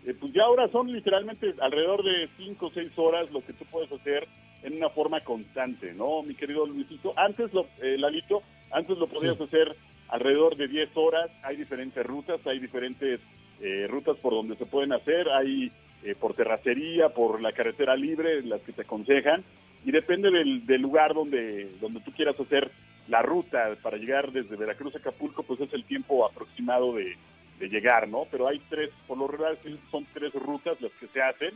eh, 0.06 0.14
pues 0.14 0.32
ya 0.32 0.44
ahora 0.44 0.68
son 0.68 0.92
literalmente 0.92 1.52
alrededor 1.60 2.04
de 2.04 2.28
5 2.36 2.66
o 2.66 2.70
6 2.70 2.92
horas 2.94 3.28
lo 3.32 3.44
que 3.44 3.54
tú 3.54 3.64
puedes 3.64 3.90
hacer 3.90 4.28
en 4.62 4.76
una 4.76 4.90
forma 4.90 5.20
constante, 5.22 5.92
¿no, 5.94 6.22
mi 6.22 6.36
querido 6.36 6.64
Luisito? 6.64 7.12
Antes, 7.16 7.52
lo, 7.52 7.66
eh, 7.82 7.96
Lalito, 7.98 8.44
antes 8.70 8.96
lo 8.96 9.08
podías 9.08 9.40
hacer 9.40 9.74
alrededor 10.10 10.56
de 10.56 10.68
10 10.68 10.90
horas, 10.94 11.28
hay 11.42 11.56
diferentes 11.56 12.06
rutas, 12.06 12.40
hay 12.46 12.60
diferentes 12.60 13.18
eh, 13.60 13.88
rutas 13.88 14.16
por 14.18 14.32
donde 14.32 14.54
se 14.54 14.66
pueden 14.66 14.92
hacer, 14.92 15.28
hay 15.28 15.72
eh, 16.04 16.14
por 16.14 16.34
terracería, 16.34 17.08
por 17.10 17.40
la 17.40 17.52
carretera 17.52 17.96
libre, 17.96 18.42
las 18.42 18.60
que 18.62 18.72
te 18.72 18.82
aconsejan, 18.82 19.44
y 19.84 19.92
depende 19.92 20.30
del, 20.30 20.66
del, 20.66 20.82
lugar 20.82 21.14
donde, 21.14 21.70
donde 21.80 22.00
tú 22.00 22.12
quieras 22.12 22.38
hacer 22.38 22.70
la 23.08 23.22
ruta 23.22 23.76
para 23.82 23.96
llegar 23.96 24.32
desde 24.32 24.56
Veracruz 24.56 24.94
a 24.94 24.98
Acapulco, 24.98 25.42
pues 25.42 25.60
es 25.60 25.72
el 25.72 25.84
tiempo 25.84 26.26
aproximado 26.26 26.94
de, 26.94 27.16
llegar, 27.60 28.06
¿no? 28.06 28.24
Pero 28.30 28.46
hay 28.46 28.60
tres, 28.68 28.90
por 29.08 29.18
lo 29.18 29.26
regular 29.26 29.58
son 29.90 30.06
tres 30.14 30.32
rutas 30.34 30.80
las 30.80 30.92
que 30.92 31.08
se 31.08 31.20
hacen. 31.20 31.50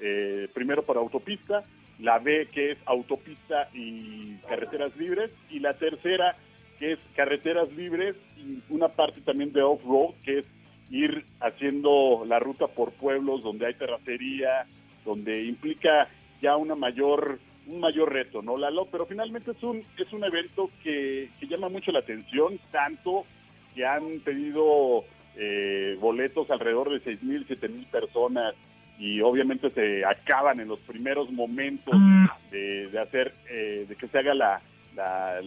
Eh, 0.00 0.48
primero 0.54 0.82
para 0.82 1.00
autopista, 1.00 1.64
la 1.98 2.18
B 2.18 2.48
que 2.50 2.72
es 2.72 2.78
autopista 2.86 3.68
y 3.74 4.36
carreteras 4.48 4.96
libres, 4.96 5.30
y 5.50 5.58
la 5.58 5.74
tercera 5.74 6.36
que 6.78 6.92
es 6.92 6.98
carreteras 7.14 7.70
libres 7.72 8.16
y 8.38 8.62
una 8.70 8.88
parte 8.88 9.20
también 9.20 9.52
de 9.52 9.62
off-road, 9.62 10.14
que 10.24 10.38
es 10.38 10.46
ir 10.92 11.24
haciendo 11.40 12.24
la 12.26 12.38
ruta 12.38 12.68
por 12.68 12.92
pueblos 12.92 13.42
donde 13.42 13.66
hay 13.66 13.74
terracería, 13.74 14.66
donde 15.04 15.44
implica 15.44 16.08
ya 16.40 16.56
una 16.56 16.74
mayor 16.76 17.40
un 17.66 17.78
mayor 17.78 18.12
reto, 18.12 18.42
¿no, 18.42 18.56
Lalo? 18.56 18.88
Pero 18.90 19.06
finalmente 19.06 19.52
es 19.52 19.62
un 19.62 19.82
es 19.96 20.12
un 20.12 20.24
evento 20.24 20.70
que, 20.82 21.30
que 21.40 21.46
llama 21.46 21.68
mucho 21.68 21.92
la 21.92 22.00
atención, 22.00 22.58
tanto 22.70 23.24
que 23.74 23.86
han 23.86 24.20
pedido 24.20 25.04
eh, 25.36 25.96
boletos 26.00 26.50
alrededor 26.50 26.90
de 26.90 27.00
seis 27.00 27.22
mil, 27.22 27.44
siete 27.46 27.68
mil 27.68 27.86
personas 27.86 28.54
y 28.98 29.20
obviamente 29.20 29.70
se 29.70 30.04
acaban 30.04 30.60
en 30.60 30.68
los 30.68 30.78
primeros 30.80 31.30
momentos 31.30 31.94
de, 32.50 32.88
de 32.88 33.00
hacer, 33.00 33.34
eh, 33.48 33.86
de 33.88 33.96
que 33.96 34.06
se 34.08 34.18
haga 34.18 34.34
la, 34.34 34.60
la, 34.94 35.40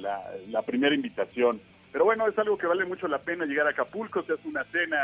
la, 0.49 0.61
primera 0.63 0.95
invitación. 0.95 1.61
Pero 1.91 2.05
bueno, 2.05 2.27
es 2.27 2.37
algo 2.37 2.57
que 2.57 2.67
vale 2.67 2.83
mucho 2.85 3.07
la 3.07 3.19
pena 3.19 3.45
llegar 3.45 3.67
a 3.67 3.69
Acapulco, 3.69 4.23
se 4.23 4.33
hace 4.33 4.47
una 4.47 4.63
cena 4.65 4.97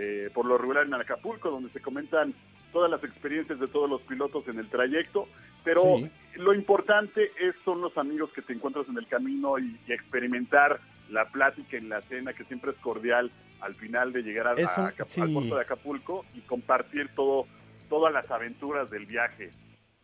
eh, 0.00 0.30
por 0.32 0.46
lo 0.46 0.56
regular 0.56 0.86
en 0.86 0.94
Acapulco 0.94 1.50
donde 1.50 1.70
se 1.70 1.80
comentan 1.80 2.32
todas 2.72 2.88
las 2.90 3.02
experiencias 3.02 3.58
de 3.58 3.66
todos 3.66 3.90
los 3.90 4.00
pilotos 4.02 4.46
en 4.46 4.58
el 4.58 4.68
trayecto, 4.68 5.26
pero 5.64 5.96
lo 6.36 6.54
importante 6.54 7.32
es, 7.40 7.54
son 7.64 7.80
los 7.80 7.98
amigos 7.98 8.32
que 8.32 8.42
te 8.42 8.52
encuentras 8.52 8.88
en 8.88 8.96
el 8.96 9.08
camino 9.08 9.58
y, 9.58 9.76
y 9.86 9.92
experimentar 9.92 10.78
la 11.10 11.24
plática 11.26 11.76
en 11.76 11.88
la 11.88 12.00
cena, 12.02 12.32
que 12.32 12.44
siempre 12.44 12.70
es 12.70 12.76
cordial 12.78 13.30
al 13.60 13.74
final 13.74 14.12
de 14.12 14.22
llegar 14.22 14.46
a, 14.46 14.50
al 14.52 15.32
puerto 15.32 15.56
de 15.56 15.60
Acapulco 15.60 16.24
y 16.34 16.40
compartir 16.42 17.10
todo, 17.16 17.46
todas 17.88 18.12
las 18.12 18.30
aventuras 18.30 18.90
del 18.90 19.06
viaje. 19.06 19.50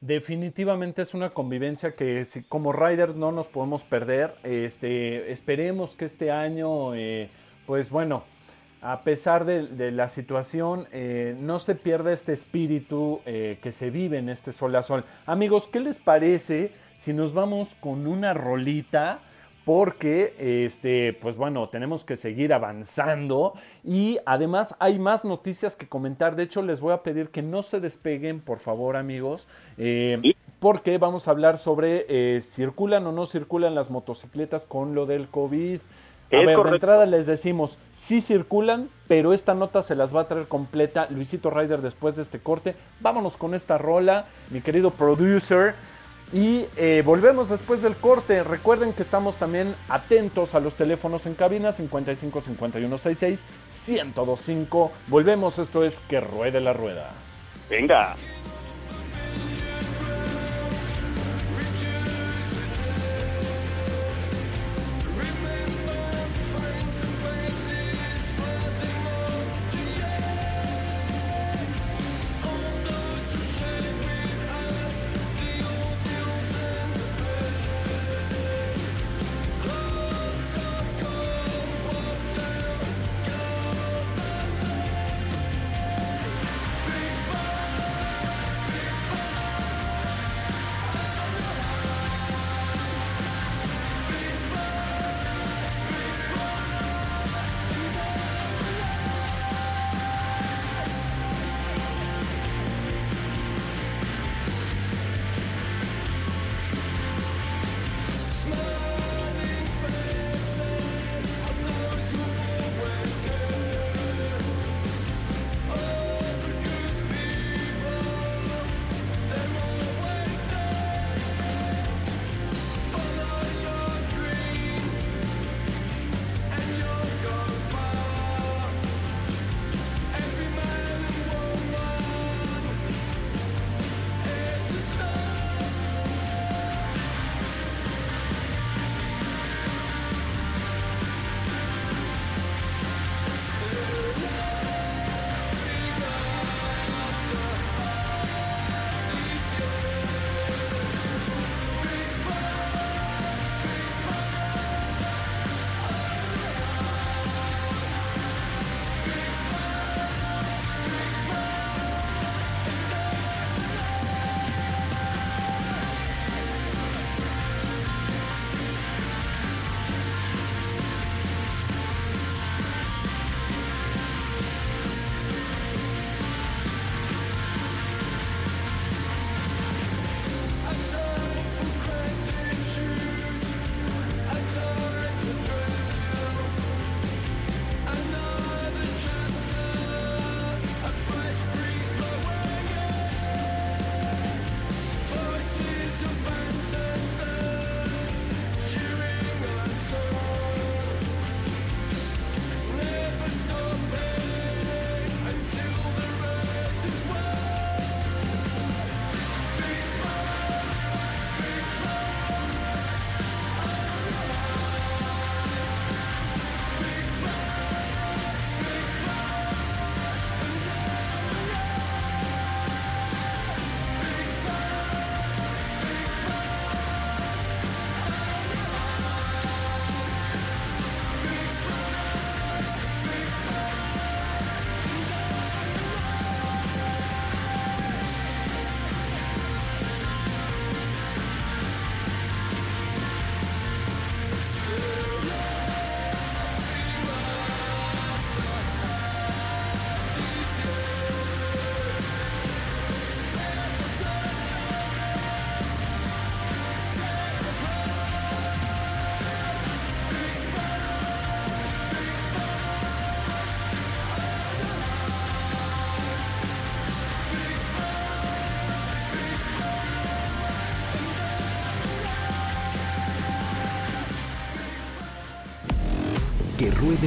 Definitivamente 0.01 1.03
es 1.03 1.15
una 1.15 1.31
convivencia 1.31 1.95
que 1.95 2.25
si, 2.25 2.43
como 2.43 2.73
riders 2.73 3.17
no 3.17 3.33
nos 3.33 3.47
podemos 3.47 3.85
perder. 3.85 4.35
Este, 4.43 5.31
esperemos 5.33 5.97
que 5.97 6.05
este 6.07 6.31
año, 6.31 6.95
eh, 6.95 7.31
pues 7.67 7.91
bueno, 7.91 8.25
a 8.85 9.01
pesar 9.01 9.47
de, 9.47 9.91
la 9.93 10.11
situación, 10.11 10.87
eh, 10.93 11.35
no 11.41 11.59
se 11.59 11.75
pierda 11.75 12.13
este 12.13 12.35
espíritu 12.35 13.23
eh, 13.25 13.59
que 13.63 13.73
se 13.73 13.89
vive 13.89 14.19
en 14.19 14.29
este 14.29 14.53
sol 14.53 14.77
a 14.77 14.83
sol. 14.83 15.05
Amigos, 15.25 15.67
¿qué 15.73 15.81
les 15.81 15.99
parece 15.99 16.71
si 16.99 17.15
nos 17.15 17.33
vamos 17.33 17.75
con 17.81 18.07
una 18.07 18.35
rolita? 18.35 19.21
porque 19.65 20.35
este 20.67 21.15
pues 21.15 21.39
bueno 21.39 21.71
tenemos 21.71 22.05
que 22.05 22.19
seguir 22.19 22.53
avanzando 22.53 23.55
y 23.83 24.19
además 24.27 24.77
hay 24.79 24.99
más 24.99 25.25
noticias 25.25 25.75
que 25.75 25.89
comentar 25.89 26.37
de 26.37 26.43
hecho 26.43 26.61
les 26.61 26.83
voy 26.83 26.93
a 26.93 27.03
pedir 27.03 27.31
que 27.31 27.41
no 27.41 27.63
se 27.63 27.81
despeguen 27.81 28.41
por 28.41 28.59
favor 28.59 28.95
amigos 28.95 29.49
eh, 29.79 30.35
porque 30.61 30.99
vamos 30.99 31.29
a 31.29 31.31
hablar 31.31 31.57
sobre 31.57 32.43
circulan 32.43 33.07
o 33.07 33.13
no 33.13 33.25
circulan 33.25 33.75
las 33.75 33.91
motocicletas 33.91 34.67
con 34.67 34.95
lo 34.95 35.07
del 35.07 35.29
covid 35.29 35.81
a 36.33 36.39
ver, 36.39 36.59
de 36.59 36.71
entrada 36.71 37.07
les 37.07 37.27
decimos, 37.27 37.79
sí 37.95 38.21
circulan, 38.21 38.89
pero 39.09 39.33
esta 39.33 39.55
nota 39.55 39.83
se 39.83 39.95
las 39.95 40.15
va 40.15 40.23
a 40.23 40.29
traer 40.29 40.49
completa 40.49 41.07
Luisito 41.11 41.51
Ryder 41.51 41.81
después 41.81 42.17
de 42.17 42.23
este 42.23 42.39
corte. 42.39 42.75
Vámonos 43.01 43.37
con 43.37 43.55
esta 43.55 43.79
rola, 43.79 44.27
mi 44.51 44.61
querido 44.61 44.91
producer. 44.91 45.75
Y 46.33 46.67
eh, 46.77 47.03
volvemos 47.05 47.49
después 47.51 47.83
del 47.83 47.95
corte. 47.97 48.43
Recuerden 48.43 48.93
que 48.93 49.03
estamos 49.03 49.37
también 49.37 49.75
atentos 49.89 50.55
a 50.55 50.61
los 50.61 50.75
teléfonos 50.75 51.27
en 51.27 51.35
cabina 51.35 51.73
55 51.73 52.41
51 52.41 52.99
66 52.99 53.41
1025. 53.87 54.91
Volvemos, 55.09 55.59
esto 55.59 55.85
es 55.85 56.01
Que 56.09 56.21
Ruede 56.21 56.61
la 56.61 56.73
Rueda. 56.73 57.11
Venga. 57.71 58.17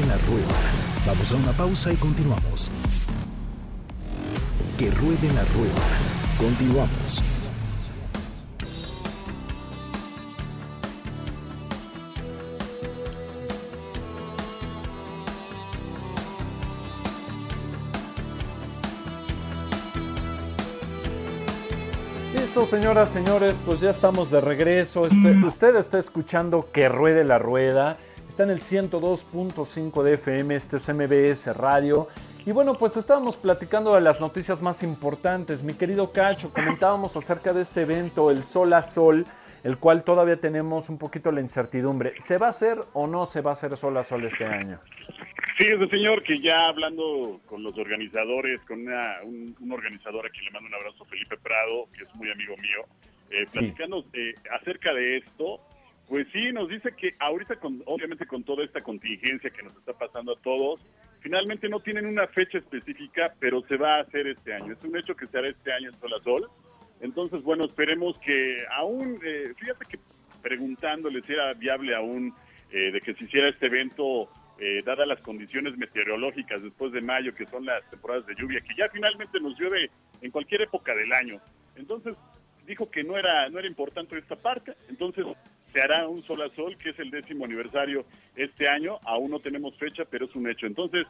La 0.05 0.17
rueda. 0.29 0.47
Vamos 1.07 1.31
a 1.31 1.35
una 1.35 1.51
pausa 1.53 1.91
y 1.91 1.95
continuamos. 1.95 2.69
Que 4.77 4.91
ruede 4.91 5.27
la 5.33 5.43
rueda. 5.45 5.83
Continuamos. 6.37 7.23
Listo, 22.33 22.65
señoras, 22.67 23.09
señores, 23.09 23.55
pues 23.65 23.79
ya 23.79 23.89
estamos 23.89 24.29
de 24.31 24.41
regreso. 24.41 25.05
Este- 25.05 25.37
usted 25.45 25.75
está 25.75 25.99
escuchando 25.99 26.69
Que 26.71 26.89
Ruede 26.89 27.23
la 27.23 27.39
Rueda. 27.39 27.97
Está 28.37 28.43
en 28.43 28.51
el 28.51 28.59
102.5 28.61 30.03
de 30.03 30.13
FM, 30.13 30.53
este 30.55 30.77
es 30.77 30.87
MBS 30.93 31.47
Radio. 31.57 32.07
Y 32.45 32.51
bueno, 32.51 32.75
pues 32.75 32.95
estábamos 32.95 33.35
platicando 33.35 33.95
de 33.95 34.01
las 34.01 34.21
noticias 34.21 34.61
más 34.61 34.83
importantes. 34.83 35.63
Mi 35.63 35.73
querido 35.73 36.11
Cacho, 36.11 36.53
comentábamos 36.53 37.17
acerca 37.17 37.51
de 37.51 37.63
este 37.63 37.81
evento, 37.81 38.29
el 38.29 38.43
Sol 38.43 38.73
a 38.73 38.83
Sol, 38.83 39.25
el 39.63 39.79
cual 39.79 40.03
todavía 40.03 40.39
tenemos 40.39 40.87
un 40.87 40.99
poquito 40.99 41.31
la 41.31 41.41
incertidumbre. 41.41 42.13
¿Se 42.21 42.37
va 42.37 42.45
a 42.45 42.49
hacer 42.51 42.77
o 42.93 43.07
no 43.07 43.25
se 43.25 43.41
va 43.41 43.49
a 43.49 43.53
hacer 43.53 43.75
Sol 43.75 43.97
a 43.97 44.03
Sol 44.03 44.23
este 44.25 44.45
año? 44.45 44.79
Fíjese, 45.57 45.87
señor, 45.87 46.21
que 46.21 46.39
ya 46.39 46.67
hablando 46.67 47.39
con 47.47 47.63
los 47.63 47.75
organizadores, 47.75 48.61
con 48.67 48.81
una- 48.81 49.15
un, 49.23 49.55
un 49.59 49.71
organizador 49.71 50.27
a 50.27 50.29
quien 50.29 50.45
le 50.45 50.51
mando 50.51 50.67
un 50.67 50.75
abrazo, 50.75 51.05
Felipe 51.05 51.37
Prado, 51.37 51.87
que 51.97 52.03
es 52.03 52.15
muy 52.15 52.29
amigo 52.29 52.55
mío, 52.57 52.85
eh, 53.31 53.45
Sí. 53.47 53.57
platicando 53.57 54.05
eh, 54.13 54.35
acerca 54.61 54.93
de 54.93 55.17
esto, 55.17 55.59
pues 56.07 56.25
sí, 56.31 56.51
nos 56.53 56.69
dice 56.69 56.93
que 56.95 57.15
ahorita, 57.19 57.57
con, 57.57 57.83
obviamente 57.85 58.25
con 58.25 58.43
toda 58.43 58.63
esta 58.63 58.81
contingencia 58.81 59.49
que 59.49 59.63
nos 59.63 59.75
está 59.75 59.93
pasando 59.93 60.33
a 60.33 60.41
todos, 60.41 60.79
finalmente 61.19 61.67
no 61.67 61.81
tienen 61.81 62.05
una 62.05 62.27
fecha 62.27 62.59
específica, 62.59 63.33
pero 63.39 63.61
se 63.67 63.75
va 63.75 63.97
a 63.97 64.01
hacer 64.01 64.27
este 64.27 64.53
año. 64.53 64.73
Es 64.73 64.83
un 64.83 64.97
hecho 64.97 65.15
que 65.15 65.27
se 65.27 65.37
hará 65.37 65.49
este 65.49 65.73
año 65.73 65.89
en 65.89 65.99
Sol 65.99 66.13
a 66.13 66.23
Sol. 66.23 66.49
Entonces, 67.01 67.43
bueno, 67.43 67.65
esperemos 67.65 68.17
que 68.19 68.63
aún, 68.71 69.19
eh, 69.21 69.53
fíjate 69.57 69.85
que 69.85 69.99
preguntándole 70.41 71.21
si 71.23 71.33
era 71.33 71.53
viable 71.53 71.93
aún 71.93 72.33
eh, 72.71 72.91
de 72.91 73.01
que 73.01 73.13
se 73.13 73.25
hiciera 73.25 73.49
este 73.49 73.65
evento, 73.65 74.29
eh, 74.59 74.81
dadas 74.85 75.07
las 75.07 75.19
condiciones 75.19 75.77
meteorológicas 75.77 76.63
después 76.63 76.93
de 76.93 77.01
mayo, 77.01 77.35
que 77.35 77.45
son 77.47 77.65
las 77.65 77.87
temporadas 77.89 78.25
de 78.25 78.35
lluvia, 78.35 78.61
que 78.61 78.75
ya 78.75 78.87
finalmente 78.89 79.41
nos 79.41 79.59
llueve 79.59 79.91
en 80.21 80.31
cualquier 80.31 80.61
época 80.61 80.95
del 80.95 81.11
año. 81.11 81.41
Entonces, 81.75 82.15
dijo 82.65 82.89
que 82.89 83.03
no 83.03 83.17
era, 83.17 83.49
no 83.49 83.59
era 83.59 83.67
importante 83.67 84.17
esta 84.17 84.35
parte, 84.35 84.73
entonces 84.89 85.25
se 85.73 85.81
hará 85.81 86.07
un 86.07 86.23
sol 86.25 86.41
a 86.41 86.49
sol, 86.55 86.77
que 86.77 86.89
es 86.91 86.99
el 86.99 87.11
décimo 87.11 87.45
aniversario 87.45 88.05
este 88.35 88.69
año, 88.69 88.99
aún 89.05 89.31
no 89.31 89.39
tenemos 89.39 89.75
fecha, 89.77 90.03
pero 90.09 90.25
es 90.25 90.35
un 90.35 90.49
hecho. 90.49 90.65
Entonces, 90.65 91.05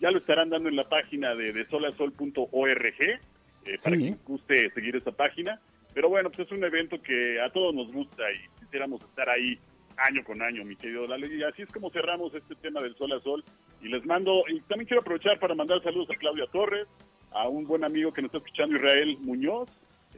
ya 0.00 0.10
lo 0.10 0.18
estarán 0.18 0.50
dando 0.50 0.68
en 0.68 0.76
la 0.76 0.88
página 0.88 1.34
de, 1.34 1.52
de 1.52 1.64
solasol.org, 1.66 2.84
eh, 3.00 3.18
para 3.82 3.96
Sí. 3.96 4.02
quien 4.02 4.18
guste 4.26 4.70
seguir 4.70 4.96
esa 4.96 5.12
página. 5.12 5.60
Pero 5.94 6.08
bueno, 6.08 6.30
pues 6.30 6.46
es 6.46 6.52
un 6.52 6.64
evento 6.64 7.00
que 7.02 7.40
a 7.40 7.50
todos 7.50 7.74
nos 7.74 7.92
gusta 7.92 8.22
y 8.32 8.60
quisiéramos 8.60 9.02
estar 9.02 9.28
ahí 9.28 9.58
año 9.98 10.24
con 10.24 10.40
año, 10.42 10.64
mi 10.64 10.74
querido 10.74 11.06
Lalo. 11.06 11.26
Y 11.26 11.42
así 11.42 11.62
es 11.62 11.70
como 11.70 11.90
cerramos 11.90 12.34
este 12.34 12.54
tema 12.56 12.80
del 12.80 12.96
sol 12.96 13.12
a 13.12 13.20
sol. 13.20 13.44
Y 13.82 13.88
les 13.88 14.04
mando, 14.06 14.42
y 14.48 14.60
también 14.62 14.86
quiero 14.88 15.02
aprovechar 15.02 15.38
para 15.38 15.54
mandar 15.54 15.82
saludos 15.82 16.10
a 16.10 16.16
Claudia 16.16 16.46
Torres, 16.46 16.86
a 17.32 17.46
un 17.48 17.66
buen 17.66 17.84
amigo 17.84 18.12
que 18.12 18.22
nos 18.22 18.30
está 18.30 18.38
escuchando, 18.38 18.76
Israel 18.76 19.16
Muñoz, 19.20 19.68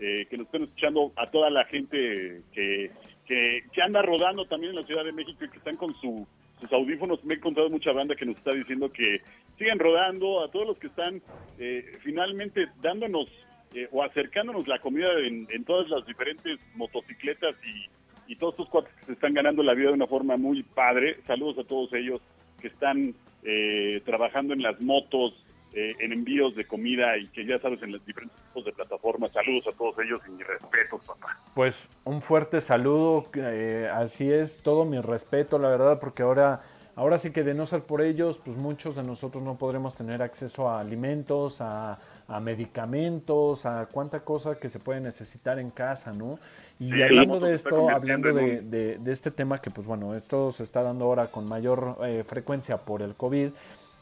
eh, 0.00 0.26
que 0.30 0.36
nos 0.38 0.46
están 0.46 0.62
escuchando 0.64 1.12
a 1.16 1.26
toda 1.30 1.50
la 1.50 1.64
gente 1.64 2.42
que, 2.52 2.90
que, 3.26 3.64
que 3.72 3.82
anda 3.82 4.02
rodando 4.02 4.44
también 4.46 4.70
en 4.70 4.80
la 4.80 4.86
Ciudad 4.86 5.04
de 5.04 5.12
México 5.12 5.44
y 5.44 5.48
que 5.48 5.58
están 5.58 5.76
con 5.76 5.94
su, 6.00 6.26
sus 6.60 6.72
audífonos. 6.72 7.24
Me 7.24 7.34
he 7.34 7.36
encontrado 7.36 7.70
mucha 7.70 7.92
banda 7.92 8.14
que 8.14 8.26
nos 8.26 8.36
está 8.36 8.52
diciendo 8.52 8.90
que 8.92 9.20
sigan 9.58 9.78
rodando, 9.78 10.42
a 10.42 10.50
todos 10.50 10.66
los 10.66 10.78
que 10.78 10.88
están 10.88 11.22
eh, 11.58 11.98
finalmente 12.02 12.66
dándonos 12.80 13.28
eh, 13.74 13.88
o 13.92 14.02
acercándonos 14.02 14.68
la 14.68 14.78
comida 14.78 15.08
en, 15.20 15.46
en 15.50 15.64
todas 15.64 15.88
las 15.88 16.06
diferentes 16.06 16.58
motocicletas 16.74 17.56
y, 17.64 18.32
y 18.32 18.36
todos 18.36 18.54
estos 18.54 18.68
cuates 18.68 18.92
que 18.94 19.06
se 19.06 19.12
están 19.12 19.34
ganando 19.34 19.62
la 19.62 19.74
vida 19.74 19.88
de 19.88 19.94
una 19.94 20.06
forma 20.06 20.36
muy 20.36 20.62
padre. 20.62 21.18
Saludos 21.26 21.58
a 21.58 21.68
todos 21.68 21.92
ellos 21.92 22.20
que 22.60 22.68
están 22.68 23.14
eh, 23.42 24.00
trabajando 24.04 24.54
en 24.54 24.62
las 24.62 24.80
motos, 24.80 25.34
eh, 25.74 25.94
en 26.00 26.12
envíos 26.12 26.54
de 26.54 26.64
comida 26.66 27.16
y 27.18 27.26
que 27.28 27.44
ya 27.44 27.58
sabes 27.58 27.82
en 27.82 27.92
los 27.92 28.04
diferentes 28.06 28.36
tipos 28.48 28.64
de 28.64 28.72
plataformas. 28.72 29.32
Saludos 29.32 29.66
a 29.66 29.72
todos 29.76 29.96
ellos 29.98 30.20
y 30.26 30.30
mi 30.30 30.42
respeto, 30.42 30.98
papá. 31.06 31.38
Pues 31.54 31.88
un 32.04 32.20
fuerte 32.20 32.60
saludo, 32.60 33.24
eh, 33.34 33.90
así 33.92 34.30
es, 34.30 34.58
todo 34.62 34.84
mi 34.84 35.00
respeto, 35.00 35.58
la 35.58 35.68
verdad, 35.68 35.98
porque 36.00 36.22
ahora, 36.22 36.62
ahora 36.96 37.18
sí 37.18 37.32
que 37.32 37.42
de 37.42 37.54
no 37.54 37.66
ser 37.66 37.82
por 37.82 38.02
ellos, 38.02 38.40
pues 38.44 38.56
muchos 38.56 38.96
de 38.96 39.02
nosotros 39.02 39.42
no 39.42 39.56
podremos 39.56 39.94
tener 39.94 40.22
acceso 40.22 40.68
a 40.68 40.80
alimentos, 40.80 41.60
a, 41.60 41.98
a 42.28 42.40
medicamentos, 42.40 43.66
a 43.66 43.86
cuánta 43.86 44.20
cosa 44.20 44.58
que 44.58 44.68
se 44.70 44.78
puede 44.78 45.00
necesitar 45.00 45.58
en 45.58 45.70
casa, 45.70 46.12
¿no? 46.12 46.38
Y 46.78 46.90
Sí, 46.90 46.98
la 46.98 47.06
hablando 47.06 47.40
de 47.40 47.54
esto, 47.54 47.88
hablando 47.90 48.32
de, 48.32 48.60
de- 48.62 48.98
de 48.98 49.12
este 49.12 49.30
tema 49.30 49.60
que, 49.60 49.70
pues 49.70 49.86
bueno, 49.86 50.14
esto 50.14 50.50
se 50.52 50.62
está 50.64 50.82
dando 50.82 51.04
ahora 51.04 51.28
con 51.28 51.46
mayor 51.48 51.98
eh, 52.04 52.24
frecuencia 52.26 52.78
por 52.78 53.02
el 53.02 53.14
COVID, 53.14 53.50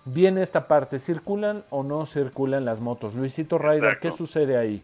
viene 0.05 0.43
esta 0.43 0.67
parte, 0.69 0.99
¿circulan 0.99 1.65
o 1.71 1.83
no 1.83 2.07
circulan 2.07 2.65
las 2.65 2.81
motos? 2.81 3.15
Luisito 3.15 3.59
Ryder, 3.59 3.99
¿qué 4.01 4.11
sucede 4.13 4.57
ahí? 4.57 4.83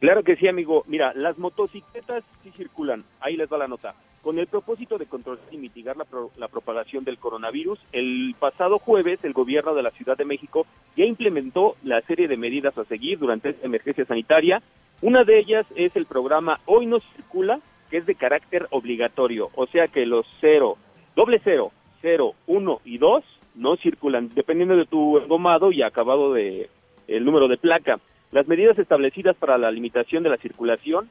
Claro 0.00 0.22
que 0.22 0.36
sí, 0.36 0.46
amigo. 0.46 0.84
Mira, 0.86 1.12
las 1.14 1.38
motocicletas 1.38 2.22
sí 2.42 2.50
circulan. 2.56 3.04
Ahí 3.20 3.36
les 3.36 3.50
va 3.50 3.56
la 3.58 3.66
nota. 3.66 3.94
Con 4.22 4.38
el 4.38 4.46
propósito 4.46 4.98
de 4.98 5.06
controlar 5.06 5.42
y 5.50 5.56
mitigar 5.56 5.96
la, 5.96 6.04
pro- 6.04 6.30
la 6.36 6.48
propagación 6.48 7.04
del 7.04 7.16
coronavirus, 7.18 7.78
el 7.92 8.34
pasado 8.38 8.78
jueves 8.78 9.20
el 9.22 9.32
gobierno 9.32 9.74
de 9.74 9.82
la 9.82 9.90
Ciudad 9.92 10.16
de 10.16 10.24
México 10.24 10.66
ya 10.96 11.04
implementó 11.04 11.76
la 11.82 12.00
serie 12.02 12.28
de 12.28 12.36
medidas 12.36 12.76
a 12.76 12.84
seguir 12.84 13.18
durante 13.18 13.50
esta 13.50 13.66
emergencia 13.66 14.04
sanitaria. 14.04 14.60
Una 15.00 15.24
de 15.24 15.38
ellas 15.38 15.64
es 15.76 15.94
el 15.96 16.06
programa 16.06 16.60
Hoy 16.66 16.86
no 16.86 16.98
circula, 17.14 17.60
que 17.90 17.98
es 17.98 18.06
de 18.06 18.16
carácter 18.16 18.66
obligatorio. 18.70 19.50
O 19.54 19.66
sea 19.66 19.88
que 19.88 20.04
los 20.06 20.26
cero, 20.40 20.76
doble 21.14 21.40
cero, 21.42 21.70
cero, 22.02 22.34
uno 22.46 22.80
y 22.84 22.98
dos 22.98 23.24
no 23.56 23.76
circulan, 23.76 24.30
dependiendo 24.34 24.76
de 24.76 24.86
tu 24.86 25.18
engomado 25.18 25.72
y 25.72 25.82
acabado 25.82 26.32
de 26.32 26.68
el 27.08 27.24
número 27.24 27.48
de 27.48 27.56
placa. 27.56 27.98
Las 28.32 28.48
medidas 28.48 28.78
establecidas 28.78 29.36
para 29.36 29.58
la 29.58 29.70
limitación 29.70 30.22
de 30.22 30.30
la 30.30 30.36
circulación 30.36 31.08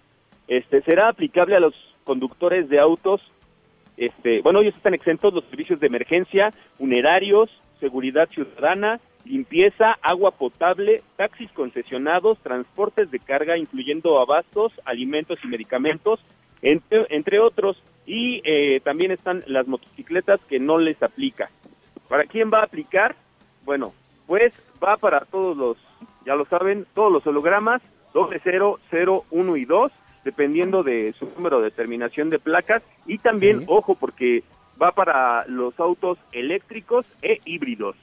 este, 0.48 0.82
será 0.82 1.10
aplicable 1.10 1.56
a 1.56 1.60
los 1.60 1.74
conductores 2.04 2.70
de 2.70 2.80
autos. 2.80 3.22
Este, 3.98 4.42
bueno, 4.42 4.62
ellos 4.62 4.76
están 4.76 4.94
exentos 4.94 5.34
los 5.34 5.46
servicios 5.46 5.80
de 5.80 5.88
emergencia, 5.88 6.54
funerarios, 6.78 7.50
seguridad 7.80 8.30
ciudadana, 8.30 9.00
limpieza, 9.26 9.98
agua 10.02 10.32
potable, 10.32 11.02
taxis 11.16 11.52
concesionados, 11.52 12.38
transportes 12.40 13.10
de 13.10 13.20
carga, 13.20 13.58
incluyendo 13.58 14.20
abastos, 14.20 14.74
alimentos 14.86 15.40
y 15.44 15.48
medicamentos, 15.48 16.20
entre, 16.62 17.08
entre 17.10 17.40
otros. 17.40 17.82
Y 18.06 18.42
eh, 18.44 18.82
también 18.84 19.12
están 19.12 19.44
las 19.48 19.68
motocicletas 19.68 20.40
que 20.48 20.60
no 20.60 20.78
les 20.78 21.02
aplica. 21.02 21.50
¿Para 22.10 22.26
quién 22.26 22.52
va 22.54 22.60
a 22.60 22.64
aplicar? 22.66 23.16
Bueno, 23.64 23.94
pues 24.28 24.54
va 24.84 24.98
para 24.98 25.22
todos 25.22 25.58
los, 25.58 25.78
ya 26.26 26.36
lo 26.36 26.46
saben, 26.46 26.86
todos 26.94 27.12
los 27.12 27.26
hologramas, 27.28 27.82
doble 28.14 28.40
cero, 28.44 28.80
cero, 28.90 29.26
uno 29.32 29.58
y 29.58 29.66
dos, 29.66 29.92
dependiendo 30.24 30.84
de 30.84 31.14
su 31.20 31.26
número 31.36 31.62
de 31.62 31.72
terminación 31.72 32.30
de 32.30 32.40
placas. 32.40 32.84
Y 33.06 33.18
también, 33.20 33.60
Sí. 33.62 33.66
ojo, 33.70 33.96
porque 33.96 34.44
va 34.82 34.92
para 34.92 35.46
los 35.48 35.80
autos 35.80 36.18
eléctricos 36.32 37.06
e 37.22 37.40
híbridos. 37.46 37.96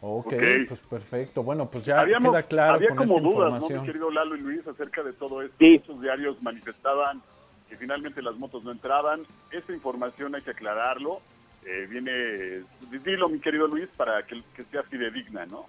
Ok, 0.00 0.26
Ok. 0.26 0.34
pues 0.68 0.80
perfecto. 0.90 1.42
Bueno, 1.42 1.70
pues 1.70 1.84
ya 1.86 2.00
Habíamos- 2.00 2.32
queda 2.32 2.42
claro 2.42 2.74
había 2.74 2.88
con 2.90 2.98
como 2.98 3.16
esta 3.16 3.28
dudas, 3.28 3.70
¿no, 3.70 3.80
mi 3.80 3.86
querido 3.86 4.10
Lalo 4.10 4.36
y 4.36 4.40
Luis, 4.40 4.66
acerca 4.66 5.02
de 5.02 5.14
todo 5.14 5.40
esto. 5.42 5.56
Sí. 5.58 5.78
Muchos 5.78 6.02
diarios 6.02 6.42
manifestaban 6.42 7.22
que 7.70 7.76
finalmente 7.78 8.20
las 8.20 8.36
motos 8.36 8.62
no 8.64 8.70
entraban. 8.72 9.22
Esta 9.50 9.72
información 9.72 10.34
hay 10.34 10.42
que 10.42 10.50
aclararlo. 10.50 11.20
Eh, 11.66 11.86
viene, 11.88 12.62
dilo, 13.04 13.28
mi 13.28 13.40
querido 13.40 13.66
Luis, 13.66 13.88
para 13.96 14.22
que, 14.24 14.42
que 14.54 14.64
sea 14.64 14.82
fidedigna, 14.82 15.46
¿no? 15.46 15.66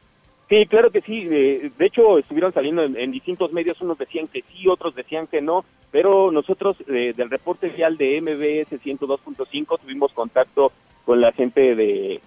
Sí, 0.50 0.66
claro 0.68 0.92
que 0.92 1.02
sí. 1.02 1.26
De, 1.26 1.72
de 1.76 1.86
hecho, 1.86 2.20
estuvieron 2.20 2.54
saliendo 2.54 2.84
en, 2.84 3.12
distintos 3.12 3.52
medios. 3.52 3.82
Unos 3.82 3.98
decían 3.98 4.28
que 4.28 4.44
sí, 4.52 4.68
otros 4.68 4.94
decían 4.94 5.28
que 5.28 5.42
no. 5.42 5.66
Pero 5.92 6.32
nosotros, 6.32 6.78
eh, 6.88 7.14
del 7.16 7.30
reporte 7.30 7.70
vial 7.70 7.98
de 7.98 8.22
MBS 8.22 8.80
102.5, 8.84 9.80
tuvimos 9.80 10.12
contacto 10.14 10.72
con 11.06 11.22
la 11.22 11.32
gente 11.32 11.76
de 11.76 12.20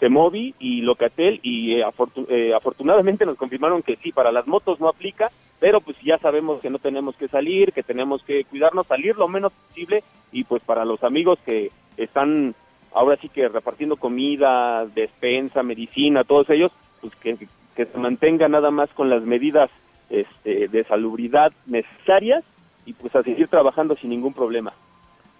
Semovi 0.00 0.54
y 0.58 0.80
Locatel 0.80 1.40
y 1.42 1.74
eh, 1.74 1.84
afortu- 1.84 2.26
eh, 2.28 2.54
afortunadamente 2.54 3.26
nos 3.26 3.36
confirmaron 3.36 3.82
que 3.82 3.96
sí, 3.96 4.12
para 4.12 4.32
las 4.32 4.46
motos 4.46 4.80
no 4.80 4.88
aplica, 4.88 5.30
pero 5.60 5.80
pues 5.80 5.96
ya 6.02 6.16
sabemos 6.18 6.60
que 6.62 6.70
no 6.70 6.78
tenemos 6.78 7.14
que 7.16 7.28
salir, 7.28 7.72
que 7.72 7.82
tenemos 7.82 8.22
que 8.24 8.44
cuidarnos, 8.44 8.86
salir 8.86 9.16
lo 9.16 9.28
menos 9.28 9.52
posible 9.52 10.02
y 10.32 10.44
pues 10.44 10.62
para 10.62 10.84
los 10.86 11.04
amigos 11.04 11.38
que 11.44 11.70
están 11.98 12.54
ahora 12.92 13.16
sí 13.20 13.28
que 13.28 13.48
repartiendo 13.48 13.96
comida, 13.96 14.86
despensa, 14.86 15.62
medicina, 15.62 16.24
todos 16.24 16.48
ellos, 16.50 16.72
pues 17.00 17.14
que, 17.16 17.48
que 17.76 17.86
se 17.86 17.98
mantenga 17.98 18.48
nada 18.48 18.70
más 18.70 18.90
con 18.90 19.10
las 19.10 19.22
medidas 19.22 19.70
este, 20.08 20.68
de 20.68 20.84
salubridad 20.84 21.52
necesarias 21.66 22.44
y 22.84 22.92
pues 22.94 23.14
a 23.14 23.22
seguir 23.22 23.48
trabajando 23.48 23.96
sin 23.96 24.10
ningún 24.10 24.34
problema. 24.34 24.72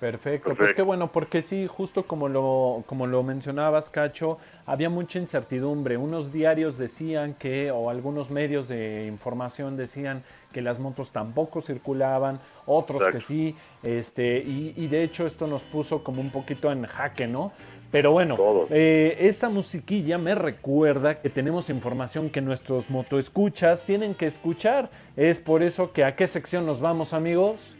Perfecto, 0.01 0.55
pues 0.55 0.73
qué 0.73 0.81
bueno, 0.81 1.13
porque 1.13 1.43
sí, 1.43 1.67
justo 1.67 2.07
como 2.07 2.29
lo, 2.31 2.85
como 2.87 3.07
lo 3.07 3.23
mencionabas, 3.23 3.91
Cacho, 3.91 4.39
había 4.65 4.89
mucha 4.89 5.19
incertidumbre. 5.19 5.99
Unos 5.99 6.33
diarios 6.33 6.79
decían 6.79 7.35
que, 7.35 7.71
o 7.71 7.91
algunos 7.91 8.31
medios 8.31 8.67
de 8.69 9.07
información 9.07 9.77
decían 9.77 10.23
que 10.53 10.63
las 10.63 10.79
motos 10.79 11.13
tampoco 11.13 11.61
circulaban, 11.61 12.41
otros 12.65 13.13
que 13.13 13.21
sí, 13.21 13.55
este, 13.83 14.39
y, 14.39 14.73
y 14.75 14.87
de 14.89 15.03
hecho 15.03 15.27
esto 15.27 15.47
nos 15.47 15.63
puso 15.65 16.03
como 16.03 16.23
un 16.23 16.31
poquito 16.31 16.73
en 16.73 16.87
jaque, 16.87 17.27
¿no? 17.27 17.53
Pero 17.91 18.13
bueno, 18.13 18.39
eh, 18.71 19.17
esa 19.19 19.49
musiquilla 19.49 20.17
me 20.17 20.35
recuerda 20.35 21.21
que 21.21 21.29
tenemos 21.29 21.69
información 21.71 22.31
que 22.31 22.41
nuestros 22.41 22.89
motoescuchas 22.89 23.83
tienen 23.83 24.15
que 24.15 24.27
escuchar. 24.27 24.91
Es 25.17 25.41
por 25.41 25.63
eso 25.63 25.93
que 25.93 26.05
a 26.05 26.15
qué 26.15 26.29
sección 26.29 26.67
nos 26.67 26.81
vamos, 26.81 27.13
amigos. 27.13 27.77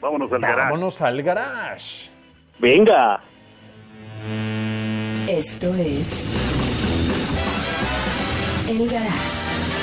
Vámonos 0.00 0.32
al 0.32 0.40
garage. 0.40 0.62
Vámonos 0.64 1.02
al 1.02 1.22
garage. 1.22 2.10
Venga. 2.58 3.20
Esto 5.28 5.74
es 5.74 6.28
El 8.68 8.88
Garage. 8.88 9.77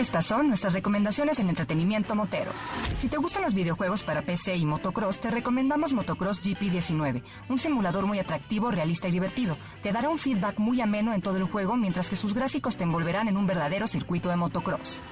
Estas 0.00 0.24
son 0.24 0.48
nuestras 0.48 0.72
recomendaciones 0.72 1.40
en 1.40 1.50
entretenimiento 1.50 2.16
motero. 2.16 2.52
Si 2.96 3.08
te 3.08 3.18
gustan 3.18 3.42
los 3.42 3.52
videojuegos 3.52 4.02
para 4.02 4.22
PC 4.22 4.56
y 4.56 4.64
motocross, 4.64 5.20
te 5.20 5.30
recomendamos 5.30 5.92
Motocross 5.92 6.42
GP19, 6.42 7.22
un 7.50 7.58
simulador 7.58 8.06
muy 8.06 8.18
atractivo, 8.18 8.70
realista 8.70 9.08
y 9.08 9.10
divertido. 9.10 9.58
Te 9.82 9.92
dará 9.92 10.08
un 10.08 10.16
feedback 10.16 10.58
muy 10.58 10.80
ameno 10.80 11.12
en 11.12 11.20
todo 11.20 11.36
el 11.36 11.44
juego, 11.44 11.76
mientras 11.76 12.08
que 12.08 12.16
sus 12.16 12.32
gráficos 12.32 12.78
te 12.78 12.84
envolverán 12.84 13.28
en 13.28 13.36
un 13.36 13.46
verdadero 13.46 13.86
circuito 13.86 14.30
de 14.30 14.36
motocross. 14.36 15.02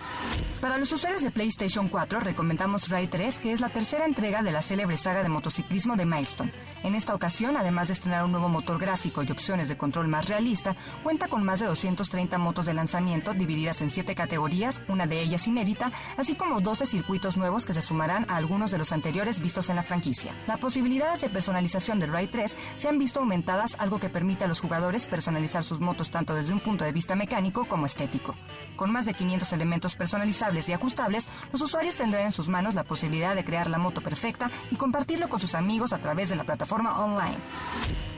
Para 0.63 0.79
los 0.79 0.91
usuarios 0.91 1.23
de 1.23 1.31
PlayStation 1.31 1.89
4, 1.89 2.21
recomendamos 2.21 2.89
Ride 2.89 3.09
3, 3.09 3.39
que 3.41 3.53
es 3.53 3.61
la 3.61 3.69
tercera 3.69 4.07
entrega 4.07 4.43
de 4.43 4.53
la 4.53 4.63
célebre 4.63 4.97
saga 4.97 5.23
de 5.23 5.29
motociclismo 5.29 5.97
de 5.97 6.07
Milestone. 6.07 6.53
En 6.83 6.95
esta 6.95 7.15
ocasión, 7.15 7.57
además 7.57 7.89
de 7.89 7.95
estrenar 7.95 8.25
un 8.25 8.33
nuevo 8.33 8.49
motor 8.49 8.81
gráfico 8.81 9.23
y 9.23 9.31
opciones 9.31 9.69
de 9.69 9.77
control 9.77 10.09
más 10.09 10.27
realista, 10.29 10.75
cuenta 11.03 11.29
con 11.29 11.45
más 11.45 11.61
de 11.61 11.67
230 11.67 12.39
motos 12.39 12.67
de 12.67 12.75
lanzamiento 12.75 13.35
divididas 13.35 13.83
en 13.83 13.91
7 13.91 14.15
categorías, 14.15 14.78
una 14.89 15.07
de 15.07 15.21
ellas 15.21 15.47
inédita, 15.47 15.93
así 16.17 16.35
como 16.35 16.61
12 16.61 16.87
circuitos 16.87 17.37
nuevos 17.37 17.67
que 17.67 17.75
se 17.75 17.83
sumarán 17.83 18.27
a 18.29 18.37
algunos 18.37 18.71
de 18.71 18.79
los 18.79 18.93
anteriores 18.93 19.41
vistos 19.41 19.69
en 19.71 19.77
la 19.77 19.83
franquicia. 19.83 20.35
Las 20.47 20.59
posibilidades 20.59 21.21
de 21.21 21.29
personalización 21.29 21.99
del 21.99 22.13
Ride 22.13 22.29
3 22.29 22.57
se 22.77 22.89
han 22.89 22.99
visto 22.99 23.21
aumentadas, 23.21 23.77
algo 23.79 23.99
que 23.99 24.11
permite 24.11 24.45
a 24.45 24.49
los 24.49 24.61
jugadores 24.61 25.07
personalizar 25.07 25.65
sus 25.65 25.81
motos 25.81 26.11
tanto 26.11 26.35
desde 26.35 26.53
un 26.53 26.61
punto 26.61 26.85
de 26.85 26.93
vista 26.93 27.15
mecánico 27.15 27.67
como 27.67 27.87
estético. 27.87 28.35
Con 28.77 28.93
más 28.93 29.07
de 29.07 29.15
500 29.15 29.53
elementos 29.53 29.97
personalizables 29.97 30.69
y 30.69 30.73
ajustables, 30.73 31.29
los 31.53 31.61
usuarios 31.61 31.97
tendrán 31.97 32.27
en 32.27 32.33
sus 32.33 32.49
manos 32.49 32.75
la 32.75 32.85
posibilidad 32.85 33.35
de 33.35 33.45
crear 33.45 33.69
la 33.69 33.79
moto 33.79 34.01
perfecta 34.01 34.51
y 34.71 34.77
compartirlo 34.77 35.29
con 35.29 35.41
sus 35.41 35.55
amigos 35.55 35.93
a 35.93 35.99
través 35.99 36.29
de 36.29 36.37
la 36.37 36.45
plataforma 36.45 37.05
online. 37.05 37.39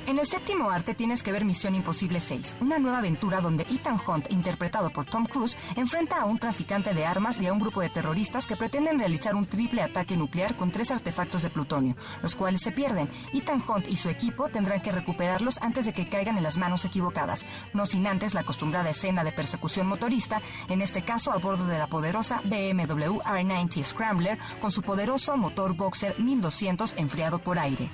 En 0.06 0.18
el 0.18 0.26
séptimo 0.26 0.70
arte 0.70 0.94
tienes 0.94 1.22
que 1.22 1.30
ver 1.30 1.44
Misión 1.44 1.74
Imposible 1.74 2.20
6, 2.20 2.56
una 2.60 2.78
nueva 2.78 2.98
aventura 2.98 3.40
donde 3.40 3.66
Ethan 3.70 4.00
Hunt, 4.04 4.32
interpretado 4.32 4.90
por 4.90 5.04
Tom 5.04 5.26
Cruise, 5.26 5.56
enfrenta 5.76 6.20
a 6.20 6.24
un 6.24 6.38
traficante 6.38 6.94
de 6.94 7.04
armas 7.04 7.40
y 7.40 7.46
a 7.46 7.52
un 7.52 7.60
grupo 7.60 7.80
de 7.80 7.90
terroristas 7.90 8.46
que 8.46 8.56
pretenden 8.56 8.98
realizar 8.98 9.36
un 9.36 9.46
triple 9.46 9.82
ataque 9.82 10.16
nuclear 10.16 10.56
con 10.56 10.72
tres 10.72 10.90
artefactos 10.90 11.42
de 11.42 11.50
plutonio, 11.50 11.96
los 12.22 12.34
cuales 12.34 12.62
se 12.62 12.72
pierden. 12.72 13.10
Ethan 13.32 13.62
Hunt 13.66 13.88
y 13.88 13.96
su 13.96 14.08
equipo 14.08 14.48
tendrán 14.48 14.80
que 14.80 14.90
recuperarlos 14.90 15.58
antes 15.62 15.84
de 15.84 15.92
que 15.92 16.08
caigan 16.08 16.36
en 16.36 16.42
las 16.42 16.56
manos 16.56 16.84
equivocadas, 16.84 17.44
no 17.72 17.86
sin 17.86 18.06
antes 18.06 18.34
la 18.34 18.40
acostumbrada 18.40 18.90
escena 18.90 19.22
de 19.22 19.32
persecución 19.32 19.86
motorista, 19.86 20.42
en 20.68 20.80
este 20.82 21.02
caso 21.02 21.30
a 21.30 21.38
bordo 21.38 21.66
de 21.66 21.78
la 21.78 21.86
poderosa 21.86 22.40
BMW 22.44 23.20
R90 23.20 23.84
Scrambler 23.84 24.38
con 24.60 24.72
su 24.72 24.82
poderoso 24.82 25.36
motor 25.36 25.74
Boxer 25.74 26.18
1200 26.18 26.94
enfriado 26.96 27.38
por 27.38 27.58
aire. 27.58 27.90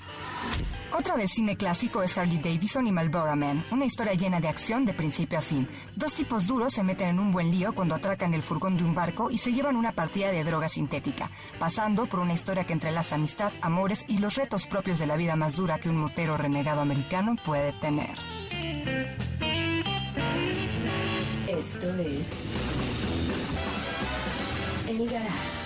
Otra 0.99 1.15
del 1.15 1.29
cine 1.29 1.59
clásico 1.59 2.03
es 2.03 2.17
Harley 2.17 2.39
Davidson 2.39 2.87
y 2.87 2.93
Marlboro 2.93 3.37
Man, 3.37 3.67
una 3.71 3.85
historia 3.85 4.15
llena 4.15 4.41
de 4.41 4.49
acción 4.49 4.87
de 4.87 4.95
principio 4.95 5.39
a 5.39 5.43
fin. 5.43 5.69
Dos 5.95 6.15
tipos 6.15 6.47
duros 6.47 6.73
se 6.73 6.83
meten 6.83 7.11
en 7.11 7.19
un 7.19 7.33
buen 7.33 7.51
lío 7.51 7.75
cuando 7.75 7.95
atracan 7.95 8.33
el 8.33 8.43
furgón 8.43 8.79
de 8.79 8.85
un 8.85 8.95
barco 8.95 9.31
y 9.31 9.37
se 9.37 9.53
llevan 9.53 9.77
una 9.77 9.93
partida 9.93 10.33
de 10.33 10.43
droga 10.43 10.71
sintética, 10.71 11.31
pasando 11.59 12.07
por 12.07 12.21
una 12.21 12.33
historia 12.33 12.65
que 12.65 12.73
entrelaza 12.73 13.17
amistad, 13.17 13.53
amores 13.61 14.07
y 14.09 14.17
los 14.17 14.37
retos 14.37 14.67
propios 14.67 14.99
de 14.99 15.07
la 15.07 15.17
vida 15.17 15.37
más 15.37 15.57
dura 15.57 15.79
que 15.79 15.91
un 15.91 15.99
motero 15.99 16.39
renegado 16.39 16.81
americano 16.81 17.37
puede 17.45 17.75
tener. 17.75 18.17
Esto 21.47 21.95
es 21.95 22.49
El 24.89 25.11
Garage. 25.11 25.66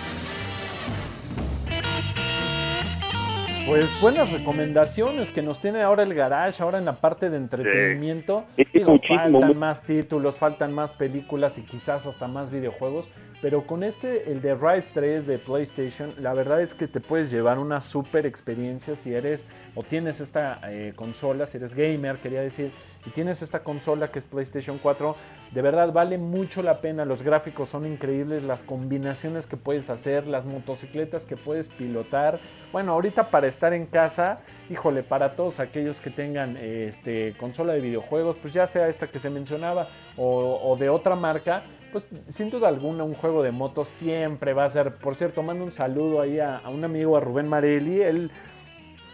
Pues 3.65 3.89
buenas 4.01 4.31
recomendaciones 4.31 5.29
que 5.29 5.41
nos 5.41 5.61
tiene 5.61 5.81
ahora 5.83 6.03
el 6.03 6.13
garage, 6.13 6.63
ahora 6.63 6.79
en 6.79 6.85
la 6.85 6.95
parte 6.95 7.29
de 7.29 7.37
entretenimiento. 7.37 8.45
Sí, 8.55 8.65
Digo, 8.73 8.99
faltan 9.07 9.57
más 9.57 9.83
títulos, 9.83 10.37
faltan 10.37 10.73
más 10.73 10.93
películas 10.93 11.57
y 11.57 11.61
quizás 11.61 12.05
hasta 12.07 12.27
más 12.27 12.51
videojuegos. 12.51 13.07
Pero 13.41 13.65
con 13.65 13.83
este, 13.83 14.31
el 14.31 14.39
de 14.41 14.53
Ride 14.53 14.85
3 14.93 15.25
de 15.25 15.39
PlayStation, 15.39 16.13
la 16.19 16.33
verdad 16.35 16.61
es 16.61 16.75
que 16.75 16.87
te 16.87 16.99
puedes 16.99 17.31
llevar 17.31 17.57
una 17.57 17.81
super 17.81 18.27
experiencia 18.27 18.95
si 18.95 19.15
eres 19.15 19.47
o 19.73 19.81
tienes 19.81 20.21
esta 20.21 20.59
eh, 20.69 20.93
consola, 20.95 21.47
si 21.47 21.57
eres 21.57 21.73
gamer, 21.73 22.17
quería 22.17 22.41
decir, 22.41 22.71
y 23.03 23.09
tienes 23.09 23.41
esta 23.41 23.63
consola 23.63 24.11
que 24.11 24.19
es 24.19 24.27
PlayStation 24.27 24.77
4, 24.77 25.15
de 25.49 25.61
verdad 25.63 25.91
vale 25.91 26.19
mucho 26.19 26.61
la 26.61 26.81
pena, 26.81 27.03
los 27.03 27.23
gráficos 27.23 27.69
son 27.69 27.87
increíbles, 27.87 28.43
las 28.43 28.61
combinaciones 28.61 29.47
que 29.47 29.57
puedes 29.57 29.89
hacer, 29.89 30.27
las 30.27 30.45
motocicletas 30.45 31.25
que 31.25 31.35
puedes 31.35 31.67
pilotar. 31.67 32.39
Bueno, 32.71 32.93
ahorita 32.93 33.31
para 33.31 33.47
estar 33.47 33.73
en 33.73 33.87
casa, 33.87 34.41
híjole, 34.69 35.01
para 35.01 35.35
todos 35.35 35.59
aquellos 35.59 35.99
que 35.99 36.11
tengan 36.11 36.57
este 36.57 37.35
consola 37.39 37.73
de 37.73 37.81
videojuegos, 37.81 38.37
pues 38.39 38.53
ya 38.53 38.67
sea 38.67 38.87
esta 38.87 39.07
que 39.07 39.17
se 39.17 39.31
mencionaba 39.31 39.89
o 40.15 40.77
de 40.79 40.89
otra 40.89 41.15
marca, 41.15 41.63
pues 41.91 42.07
sin 42.29 42.49
duda 42.49 42.67
alguna 42.67 43.03
un 43.03 43.13
juego 43.13 43.43
de 43.43 43.51
motos 43.51 43.87
siempre 43.87 44.53
va 44.53 44.65
a 44.65 44.69
ser. 44.69 44.95
Por 44.95 45.15
cierto, 45.15 45.43
mando 45.43 45.63
un 45.63 45.71
saludo 45.71 46.21
ahí 46.21 46.39
a, 46.39 46.57
a 46.57 46.69
un 46.69 46.83
amigo, 46.83 47.17
a 47.17 47.19
Rubén 47.19 47.47
Marelli, 47.47 48.01
él 48.01 48.31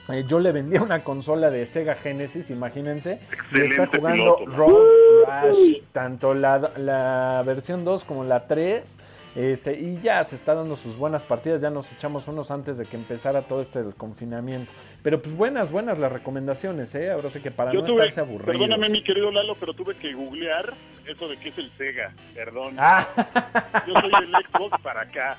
eh, 0.10 0.24
yo 0.28 0.40
le 0.40 0.52
vendía 0.52 0.82
una 0.82 1.04
consola 1.04 1.50
de 1.50 1.66
Sega 1.66 1.96
Genesis, 1.96 2.50
imagínense, 2.50 3.20
y 3.54 3.62
está 3.62 3.88
jugando 3.88 4.38
piloto. 4.38 4.56
Road 4.56 5.28
Rash, 5.28 5.82
tanto 5.92 6.34
la, 6.34 6.72
la 6.78 7.44
versión 7.46 7.84
2 7.84 8.06
como 8.06 8.24
la 8.24 8.48
3. 8.48 8.98
Este, 9.36 9.80
y 9.80 10.00
ya 10.02 10.24
se 10.24 10.36
está 10.36 10.56
dando 10.56 10.76
sus 10.76 10.98
buenas 10.98 11.24
partidas, 11.24 11.62
ya 11.62 11.70
nos 11.70 11.92
echamos 11.94 12.28
unos 12.28 12.50
antes 12.50 12.78
de 12.78 12.86
que 12.86 12.96
empezara 12.98 13.44
todo 13.44 13.62
este 13.62 13.84
del 13.84 13.94
confinamiento. 13.94 14.72
Pero 15.04 15.22
pues 15.22 15.36
buenas, 15.38 15.72
buenas 15.72 16.00
las 16.00 16.12
recomendaciones, 16.12 16.94
¿eh? 16.96 17.12
Ahora 17.12 17.30
sí 17.30 17.40
que 17.40 17.52
para 17.52 17.72
Yo 17.72 17.82
no 17.82 17.86
tuve, 17.88 18.08
estarse 18.08 18.22
aburridos. 18.22 18.46
perdóname 18.58 18.90
mi 18.90 19.04
querido 19.04 19.32
Lalo, 19.32 19.56
pero 19.60 19.74
tuve 19.74 19.96
que 19.96 20.14
googlear 20.14 20.74
eso 21.06 21.28
de 21.28 21.38
qué 21.38 21.50
es 21.50 21.58
el 21.60 21.70
Sega, 21.78 22.14
perdón. 22.34 22.76
Ah, 22.80 23.08
Yo 23.88 23.94
soy 23.94 24.10
del 24.26 24.34
Xbox 24.48 24.82
para 24.82 25.02
acá. 25.02 25.38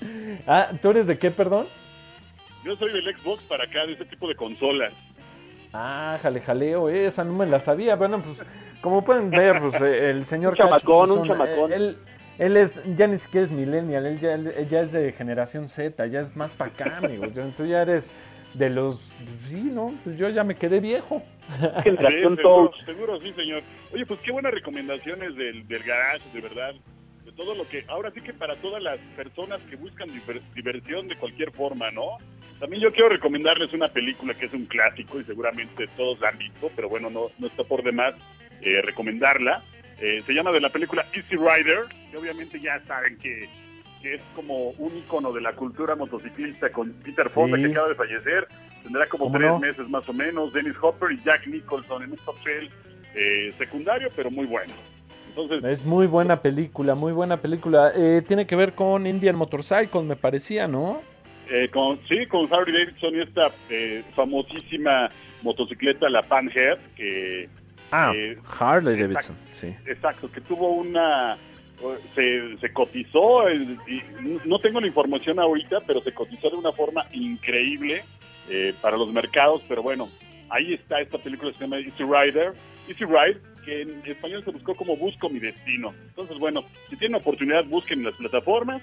ah, 0.46 0.68
¿tú 0.80 0.90
eres 0.90 1.06
de 1.06 1.18
qué, 1.18 1.30
perdón? 1.30 1.66
Yo 2.64 2.76
soy 2.76 2.92
del 2.92 3.14
Xbox 3.14 3.42
para 3.44 3.64
acá, 3.64 3.84
de 3.86 3.92
ese 3.92 4.06
tipo 4.06 4.26
de 4.26 4.36
consolas. 4.36 4.92
Ah, 5.74 6.18
jale, 6.22 6.40
jaleo, 6.40 6.88
eh, 6.88 7.06
esa 7.06 7.24
no 7.24 7.34
me 7.34 7.44
la 7.46 7.60
sabía. 7.60 7.94
Bueno, 7.96 8.22
pues 8.22 8.42
como 8.80 9.04
pueden 9.04 9.30
ver, 9.30 9.60
pues, 9.60 9.80
eh, 9.82 10.10
el 10.10 10.24
señor 10.24 10.52
Un 10.52 10.56
chamacón, 10.58 11.08
Cacho, 11.10 11.20
un 11.20 11.28
chamacón. 11.28 11.72
eh, 11.72 11.76
Él, 11.76 11.98
él 12.38 12.56
es, 12.56 12.80
ya 12.96 13.06
ni 13.06 13.18
siquiera 13.18 13.46
es 13.46 13.52
millennial, 13.52 14.06
él 14.06 14.18
ya, 14.18 14.34
él 14.34 14.68
ya 14.68 14.80
es 14.80 14.92
de 14.92 15.12
generación 15.12 15.68
Z, 15.68 16.06
ya 16.06 16.20
es 16.20 16.34
más 16.36 16.52
para 16.52 16.70
acá, 16.70 16.96
amigo. 17.02 17.26
Yo- 17.26 17.48
Tú 17.56 17.66
ya 17.66 17.82
eres 17.82 18.14
de 18.54 18.70
los, 18.70 18.98
sí, 19.40 19.60
¿no? 19.62 19.94
Pues 20.04 20.16
yo 20.16 20.28
ya 20.30 20.44
me 20.44 20.54
quedé 20.56 20.80
viejo. 20.80 21.22
Generación 21.82 22.36
Sí, 22.36 22.42
seguro, 22.86 23.20
sí, 23.20 23.32
señor. 23.34 23.62
Oye, 23.92 24.06
pues 24.06 24.20
qué 24.20 24.32
buenas 24.32 24.52
recomendaciones 24.52 25.34
del, 25.36 25.66
del 25.66 25.82
garage, 25.82 26.24
de 26.32 26.40
verdad. 26.40 26.74
De 27.24 27.32
todo 27.32 27.54
lo 27.54 27.68
que, 27.68 27.84
ahora 27.88 28.10
sí 28.12 28.20
que 28.22 28.32
para 28.32 28.56
todas 28.56 28.82
las 28.82 28.98
personas 29.16 29.60
que 29.68 29.76
buscan 29.76 30.08
diver- 30.10 30.40
diversión 30.54 31.08
de 31.08 31.16
cualquier 31.16 31.50
forma, 31.52 31.90
¿no? 31.90 32.16
También 32.58 32.82
yo 32.82 32.92
quiero 32.92 33.10
recomendarles 33.10 33.72
una 33.72 33.88
película 33.88 34.34
que 34.34 34.46
es 34.46 34.52
un 34.52 34.64
clásico 34.64 35.20
y 35.20 35.24
seguramente 35.24 35.86
todos 35.96 36.18
la 36.20 36.30
han 36.30 36.38
visto, 36.38 36.70
pero 36.74 36.88
bueno, 36.88 37.08
no, 37.10 37.28
no 37.38 37.46
está 37.46 37.62
por 37.64 37.82
demás 37.84 38.14
eh, 38.62 38.80
recomendarla. 38.82 39.62
Eh, 40.00 40.22
se 40.26 40.32
llama 40.32 40.52
de 40.52 40.60
la 40.60 40.70
película 40.70 41.04
Easy 41.12 41.36
Rider, 41.36 41.80
que 42.10 42.16
obviamente 42.16 42.60
ya 42.60 42.80
saben 42.86 43.18
que, 43.18 43.48
que 44.00 44.14
es 44.14 44.20
como 44.36 44.70
un 44.78 44.96
icono 44.96 45.32
de 45.32 45.40
la 45.40 45.52
cultura 45.54 45.96
motociclista 45.96 46.70
con 46.70 46.92
Peter 47.04 47.28
Fonda, 47.30 47.56
Sí. 47.56 47.64
que 47.64 47.70
acaba 47.72 47.88
de 47.88 47.94
fallecer. 47.96 48.46
Tendrá 48.84 49.06
como 49.08 49.24
¿Cómo 49.24 49.38
tres 49.38 49.50
no? 49.50 49.58
meses 49.58 49.88
más 49.88 50.08
o 50.08 50.12
menos. 50.12 50.52
Dennis 50.52 50.76
Hopper 50.80 51.10
y 51.12 51.20
Jack 51.24 51.46
Nicholson 51.48 52.04
en 52.04 52.12
un 52.12 52.18
papel 52.18 52.70
eh, 53.14 53.52
secundario, 53.58 54.08
pero 54.14 54.30
muy 54.30 54.46
bueno. 54.46 54.72
Entonces, 55.30 55.64
Es 55.64 55.84
muy 55.84 56.06
buena 56.06 56.40
película, 56.42 56.94
muy 56.94 57.12
buena 57.12 57.36
película. 57.38 57.92
Eh, 57.94 58.22
tiene 58.26 58.46
que 58.46 58.54
ver 58.56 58.74
con 58.74 59.06
Indian 59.06 59.36
Motorcycle, 59.36 60.02
me 60.02 60.16
parecía, 60.16 60.66
¿no? 60.68 61.00
eh, 61.50 61.68
con, 61.70 61.98
sí, 62.08 62.26
con 62.26 62.52
Harley 62.52 62.72
Davidson 62.84 63.14
y 63.16 63.20
esta 63.22 63.50
eh, 63.70 64.04
famosísima 64.14 65.10
motocicleta, 65.42 66.08
la 66.10 66.22
Panhead, 66.22 66.78
que 66.96 67.48
Ah, 67.90 68.12
Eh, 68.14 68.36
Harley 68.58 68.94
exacto. 69.00 69.32
Davidson, 69.32 69.36
sí. 69.52 69.74
exacto, 69.86 70.30
que 70.30 70.40
tuvo 70.42 70.68
una 70.72 71.36
se, 72.14 72.58
se 72.58 72.72
cotizó, 72.72 73.48
y 73.50 74.02
no 74.44 74.58
tengo 74.58 74.80
la 74.80 74.86
información 74.86 75.38
ahorita, 75.38 75.80
pero 75.86 76.02
se 76.02 76.12
cotizó 76.12 76.50
de 76.50 76.56
una 76.56 76.72
forma 76.72 77.06
increíble 77.12 78.02
eh, 78.48 78.74
para 78.80 78.96
los 78.96 79.12
mercados, 79.12 79.62
pero 79.68 79.82
bueno, 79.82 80.08
ahí 80.50 80.74
está 80.74 81.00
esta 81.00 81.18
película 81.18 81.52
que 81.52 81.58
se 81.58 81.64
llama 81.64 81.78
Easy 81.78 82.02
Rider, 82.02 82.54
Easy 82.88 83.04
Ride, 83.04 83.40
que 83.64 83.82
en 83.82 84.02
español 84.06 84.42
se 84.44 84.50
buscó 84.50 84.74
como 84.74 84.96
Busco 84.96 85.28
mi 85.28 85.38
destino. 85.38 85.94
Entonces, 86.08 86.38
bueno, 86.38 86.64
si 86.88 86.96
tienen 86.96 87.20
oportunidad, 87.20 87.64
busquen 87.66 88.00
en 88.00 88.06
las 88.06 88.14
plataformas 88.14 88.82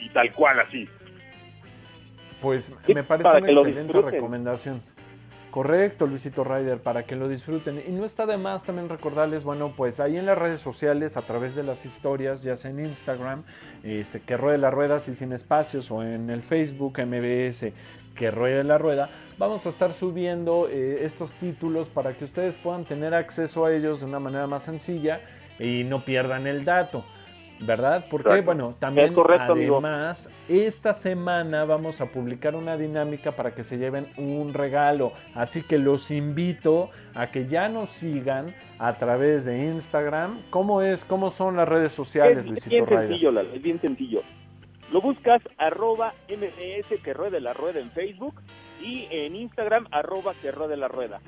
y 0.00 0.08
tal 0.10 0.32
cual 0.32 0.60
así. 0.60 0.88
Pues 2.40 2.72
Sí, 2.86 2.94
me 2.94 3.02
parece 3.02 3.28
una 3.28 3.50
excelente 3.50 4.00
recomendación. 4.00 4.82
Correcto, 5.54 6.08
Luisito 6.08 6.42
Ryder, 6.42 6.82
para 6.82 7.04
que 7.04 7.14
lo 7.14 7.28
disfruten. 7.28 7.80
Y 7.86 7.92
no 7.92 8.04
está 8.04 8.26
de 8.26 8.36
más 8.36 8.64
también 8.64 8.88
recordarles, 8.88 9.44
bueno, 9.44 9.72
pues 9.76 10.00
ahí 10.00 10.16
en 10.16 10.26
las 10.26 10.36
redes 10.36 10.58
sociales, 10.58 11.16
a 11.16 11.22
través 11.22 11.54
de 11.54 11.62
las 11.62 11.86
historias, 11.86 12.42
ya 12.42 12.56
sea 12.56 12.72
en 12.72 12.80
Instagram, 12.80 13.44
este, 13.84 14.18
que 14.18 14.36
ruede 14.36 14.58
la 14.58 14.72
rueda 14.72 14.96
así 14.96 15.14
sin 15.14 15.32
espacios, 15.32 15.92
o 15.92 16.02
en 16.02 16.28
el 16.28 16.42
Facebook 16.42 16.94
MBS, 16.98 17.72
que 18.16 18.32
ruede 18.32 18.64
la 18.64 18.78
rueda, 18.78 19.10
vamos 19.38 19.64
a 19.66 19.68
estar 19.68 19.92
subiendo 19.92 20.66
eh, 20.68 21.04
estos 21.04 21.30
títulos 21.34 21.88
para 21.88 22.14
que 22.14 22.24
ustedes 22.24 22.56
puedan 22.56 22.84
tener 22.84 23.14
acceso 23.14 23.64
a 23.64 23.72
ellos 23.72 24.00
de 24.00 24.06
una 24.06 24.18
manera 24.18 24.48
más 24.48 24.64
sencilla 24.64 25.20
y 25.60 25.84
no 25.84 26.04
pierdan 26.04 26.48
el 26.48 26.64
dato. 26.64 27.04
¿Verdad? 27.60 28.06
Porque, 28.10 28.28
Exacto. 28.28 28.44
bueno, 28.46 28.74
también 28.80 29.08
Es 29.08 29.12
correcto, 29.12 29.52
amigo. 29.52 29.76
además, 29.76 30.28
esta 30.48 30.92
semana 30.92 31.64
vamos 31.64 32.00
a 32.00 32.06
publicar 32.06 32.54
una 32.56 32.76
dinámica 32.76 33.32
para 33.32 33.54
que 33.54 33.62
se 33.62 33.78
lleven 33.78 34.08
un 34.16 34.52
regalo. 34.52 35.12
Así 35.34 35.62
que 35.62 35.78
los 35.78 36.10
invito 36.10 36.90
a 37.14 37.30
que 37.30 37.46
ya 37.46 37.68
nos 37.68 37.90
sigan 37.90 38.54
a 38.78 38.94
través 38.94 39.44
de 39.44 39.66
Instagram. 39.66 40.42
¿Cómo 40.50 40.82
es? 40.82 41.04
¿Cómo 41.04 41.30
son 41.30 41.56
las 41.56 41.68
redes 41.68 41.92
sociales, 41.92 42.38
Es 42.38 42.68
bien 42.68 42.86
sencillo, 42.86 43.30
Lalo, 43.30 43.52
es 43.54 43.62
bien 43.62 43.80
sencillo. 43.80 44.22
Lo 44.92 45.00
buscas 45.00 45.42
arroba 45.58 46.12
MBS 46.28 47.02
que 47.02 47.14
ruede 47.14 47.40
la 47.40 47.52
rueda 47.52 47.80
en 47.80 47.90
Facebook 47.92 48.34
y 48.82 49.06
en 49.10 49.34
Instagram 49.34 49.86
arroba 49.90 50.34
que 50.42 50.52
ruede 50.52 50.76
la 50.76 50.88
rueda. 50.88 51.20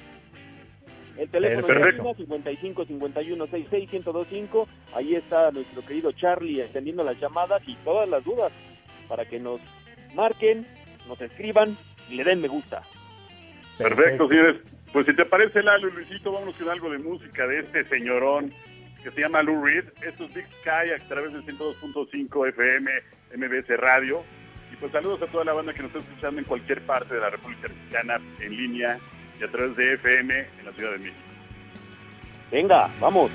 El 1.19 1.29
teléfono 1.31 1.67
Perfecto. 1.67 2.11
es 2.11 2.17
55 2.19 2.85
51 2.85 3.45
66 3.47 3.93
1025. 3.93 4.69
Ahí 4.95 5.15
está 5.15 5.51
nuestro 5.51 5.85
querido 5.85 6.13
Charlie 6.13 6.63
atendiendo 6.63 7.05
las 7.05 7.19
llamadas 7.19 7.63
y 7.67 7.75
todas 7.77 8.09
las 8.09 8.25
dudas 8.25 8.53
para 9.09 9.25
que 9.25 9.39
nos 9.39 9.61
marquen, 10.15 10.67
nos 11.09 11.21
escriban 11.21 11.77
y 12.11 12.17
le 12.17 12.25
den 12.25 12.41
me 12.41 12.49
gusta. 12.49 12.83
Perfecto, 13.79 14.29
señores. 14.29 14.57
Pues 14.93 15.07
si 15.07 15.15
te 15.15 15.25
parece, 15.25 15.63
Lalo 15.63 15.89
y 15.89 15.93
Luisito, 15.93 16.33
vámonos 16.33 16.57
con 16.57 16.71
algo 16.71 16.91
de 16.91 16.99
música 16.99 17.47
de 17.47 17.61
este 17.61 17.85
señorón 17.89 18.53
que 19.03 19.11
se 19.11 19.21
llama 19.21 19.43
Lou 19.43 19.65
Reed. 19.65 19.85
Esto 20.03 20.25
es 20.25 20.35
Big 20.35 20.47
Sky 20.61 20.91
a 20.97 21.09
través 21.09 21.33
del 21.33 21.45
102.5 21.45 22.49
FM, 22.49 22.91
MBS 23.37 23.69
Radio. 23.79 24.23
Y 24.73 24.77
pues 24.77 24.93
saludos 24.93 25.23
a 25.23 25.27
toda 25.27 25.45
la 25.45 25.53
banda 25.53 25.75
que 25.75 25.83
nos 25.83 25.95
está 25.95 26.09
escuchando 26.09 26.41
en 26.41 26.47
cualquier 26.47 26.81
parte 26.83 27.15
de 27.15 27.21
la 27.21 27.31
República 27.31 27.69
Mexicana, 27.69 28.21
en 28.41 28.57
línea 28.57 28.99
y 29.41 29.45
a 29.45 29.51
través 29.51 29.77
de 29.77 29.95
FM 29.95 30.39
en 30.39 30.65
la 30.65 30.73
Ciudad 30.73 30.93
de 30.93 30.99
México. 30.99 31.21
Venga, 32.51 32.89
vamos. 33.01 33.31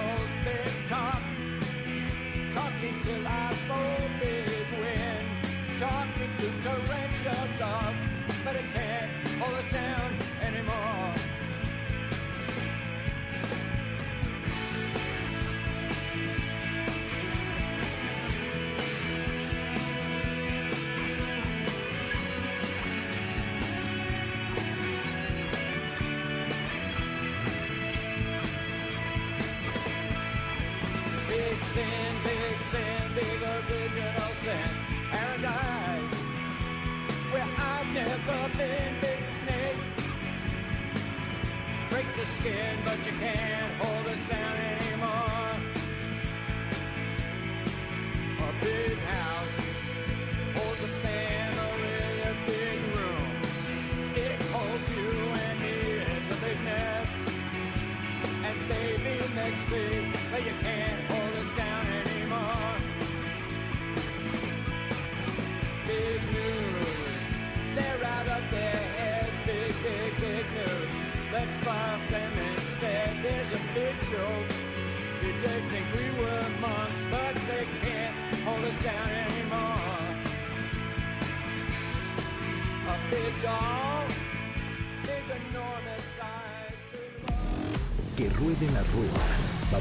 Goals, 0.00 0.30
big 0.44 0.88
talk, 0.88 1.22
talking 2.54 2.96
till 3.02 3.26
I 3.26 3.52
fall, 3.68 4.08
big 4.20 4.66
wind, 4.80 5.26
talking 5.78 6.32
to 6.40 6.48
torrential 6.64 7.44
love, 7.60 7.96
but 8.44 8.56
it 8.56 8.68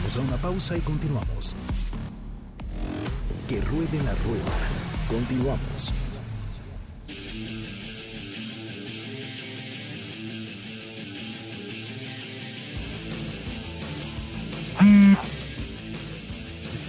Vamos 0.09 0.25
a 0.25 0.33
una 0.33 0.41
pausa 0.41 0.75
y 0.75 0.79
continuamos. 0.79 1.55
Que 3.47 3.61
ruede 3.61 4.01
la 4.03 4.15
rueda. 4.15 4.43
Continuamos. 5.07 5.93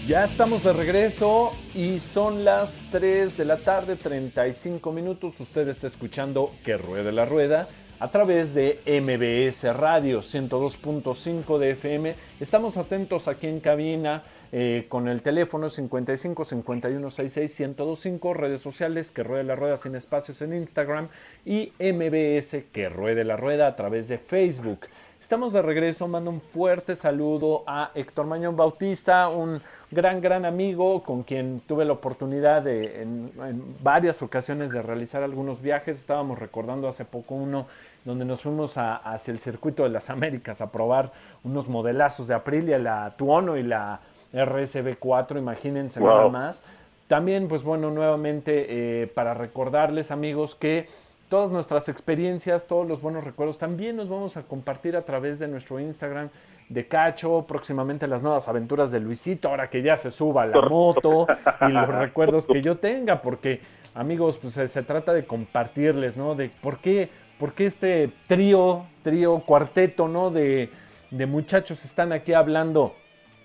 Ya 0.06 0.24
estamos 0.24 0.64
de 0.64 0.72
regreso 0.72 1.52
y 1.74 1.98
son 1.98 2.42
las 2.46 2.72
3 2.90 3.36
de 3.36 3.44
la 3.44 3.58
tarde, 3.58 3.96
35 3.96 4.92
minutos. 4.92 5.38
Usted 5.38 5.68
está 5.68 5.88
escuchando 5.88 6.52
Que 6.64 6.78
Ruede 6.78 7.12
la 7.12 7.26
Rueda 7.26 7.68
a 8.00 8.08
través 8.08 8.54
de 8.54 8.80
MBS 8.86 9.76
Radio 9.76 10.20
102.5 10.20 11.58
de 11.58 11.70
FM. 11.72 12.14
Estamos 12.40 12.78
atentos 12.78 13.28
aquí 13.28 13.46
en 13.46 13.60
cabina 13.60 14.22
eh, 14.52 14.86
con 14.88 15.06
el 15.06 15.20
teléfono 15.20 15.68
55 15.68 16.46
51 16.46 17.10
66 17.10 17.60
1025, 17.68 18.34
redes 18.34 18.62
sociales 18.62 19.10
que 19.10 19.22
ruede 19.22 19.44
la 19.44 19.54
rueda 19.54 19.76
sin 19.76 19.94
espacios 19.94 20.40
en 20.40 20.54
Instagram 20.54 21.08
y 21.44 21.72
MBS 21.78 22.64
que 22.72 22.88
ruede 22.88 23.22
la 23.22 23.36
rueda 23.36 23.66
a 23.66 23.76
través 23.76 24.08
de 24.08 24.16
Facebook. 24.16 24.86
Estamos 25.20 25.52
de 25.52 25.60
regreso, 25.60 26.08
mando 26.08 26.30
un 26.30 26.40
fuerte 26.40 26.96
saludo 26.96 27.62
a 27.66 27.92
Héctor 27.94 28.26
Mañón 28.26 28.56
Bautista, 28.56 29.28
un 29.28 29.60
gran, 29.90 30.20
gran 30.20 30.46
amigo 30.46 31.02
con 31.02 31.22
quien 31.22 31.60
tuve 31.68 31.84
la 31.84 31.92
oportunidad 31.92 32.62
de, 32.62 33.02
en, 33.02 33.30
en 33.38 33.76
varias 33.82 34.22
ocasiones 34.22 34.72
de 34.72 34.80
realizar 34.82 35.22
algunos 35.22 35.60
viajes. 35.60 36.00
Estábamos 36.00 36.38
recordando 36.38 36.88
hace 36.88 37.04
poco 37.04 37.34
uno 37.34 37.68
donde 38.04 38.24
nos 38.24 38.42
fuimos 38.42 38.76
a- 38.78 38.96
hacia 38.96 39.32
el 39.32 39.40
circuito 39.40 39.82
de 39.82 39.90
las 39.90 40.10
Américas 40.10 40.60
a 40.60 40.70
probar 40.72 41.12
unos 41.44 41.68
modelazos 41.68 42.26
de 42.28 42.34
Aprilia, 42.34 42.78
la 42.78 43.12
Tuono 43.16 43.56
y 43.56 43.62
la 43.62 44.00
RSB4, 44.32 45.38
imagínense 45.38 46.00
Wow. 46.00 46.08
nada 46.08 46.28
más. 46.28 46.62
También, 47.08 47.48
pues 47.48 47.62
bueno, 47.62 47.90
nuevamente 47.90 49.02
eh, 49.02 49.06
para 49.08 49.34
recordarles 49.34 50.10
amigos 50.10 50.54
que 50.54 50.88
todas 51.28 51.50
nuestras 51.52 51.88
experiencias, 51.88 52.66
todos 52.66 52.86
los 52.86 53.00
buenos 53.00 53.24
recuerdos, 53.24 53.58
también 53.58 53.96
nos 53.96 54.08
vamos 54.08 54.36
a 54.36 54.42
compartir 54.42 54.96
a 54.96 55.02
través 55.02 55.38
de 55.38 55.48
nuestro 55.48 55.78
Instagram 55.80 56.28
de 56.68 56.86
Cacho, 56.86 57.44
próximamente 57.48 58.06
las 58.06 58.22
nuevas 58.22 58.48
aventuras 58.48 58.92
de 58.92 59.00
Luisito, 59.00 59.48
ahora 59.48 59.68
que 59.70 59.82
ya 59.82 59.96
se 59.96 60.10
suba 60.12 60.46
la 60.46 60.60
moto 60.62 61.26
y 61.68 61.72
los 61.72 61.88
recuerdos 61.88 62.46
que 62.46 62.62
yo 62.62 62.76
tenga, 62.78 63.22
porque 63.22 63.60
amigos, 63.94 64.38
pues 64.38 64.54
se, 64.54 64.68
se 64.68 64.82
trata 64.84 65.12
de 65.12 65.24
compartirles, 65.24 66.16
¿no? 66.16 66.36
De 66.36 66.48
por 66.62 66.78
qué, 66.78 67.10
por 67.40 67.54
qué 67.54 67.66
este 67.66 68.10
trío, 68.28 68.86
trío, 69.02 69.40
cuarteto, 69.40 70.06
¿no? 70.06 70.30
De, 70.30 70.70
de 71.10 71.26
muchachos 71.26 71.84
están 71.84 72.12
aquí 72.12 72.34
hablando 72.34 72.94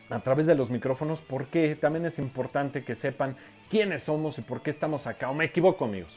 a 0.09 0.19
través 0.19 0.45
de 0.45 0.53
los 0.53 0.69
micrófonos, 0.69 1.21
porque 1.21 1.75
también 1.75 2.05
es 2.05 2.19
importante 2.19 2.83
que 2.83 2.93
sepan 2.93 3.35
quiénes 3.69 4.03
somos 4.03 4.37
y 4.37 4.41
por 4.41 4.61
qué 4.61 4.69
estamos 4.69 5.07
acá. 5.07 5.29
¿O 5.29 5.33
me 5.33 5.45
equivoco, 5.45 5.85
amigos? 5.85 6.15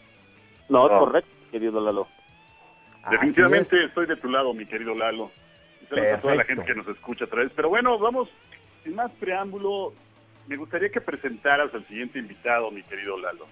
No, 0.69 0.87
es 0.87 0.93
No. 0.93 0.99
correcto, 0.99 1.31
querido 1.51 1.81
Lalo. 1.81 2.07
Definitivamente 3.11 3.79
es. 3.79 3.85
estoy 3.89 4.07
de 4.07 4.17
tu 4.17 4.29
lado, 4.29 4.53
mi 4.53 4.67
querido 4.67 4.95
Lalo. 4.95 5.31
Y 5.83 5.87
saludos 5.87 6.19
a 6.19 6.21
toda 6.21 6.35
la 6.35 6.45
gente 6.45 6.65
que 6.67 6.75
nos 6.75 6.89
escucha 6.89 7.25
otra 7.25 7.43
vez. 7.43 7.53
Pero 7.57 7.69
bueno, 7.71 7.99
vamos, 7.99 8.29
sin 8.85 8.95
más 8.97 9.11
preámbulo, 9.13 9.95
me 10.49 10.57
gustaría 10.57 10.91
que 10.91 11.01
presentaras 11.01 11.73
al 11.73 11.87
siguiente 11.87 12.19
invitado, 12.19 12.71
mi 12.71 12.83
querido 12.83 13.17
Lalo. 13.19 13.47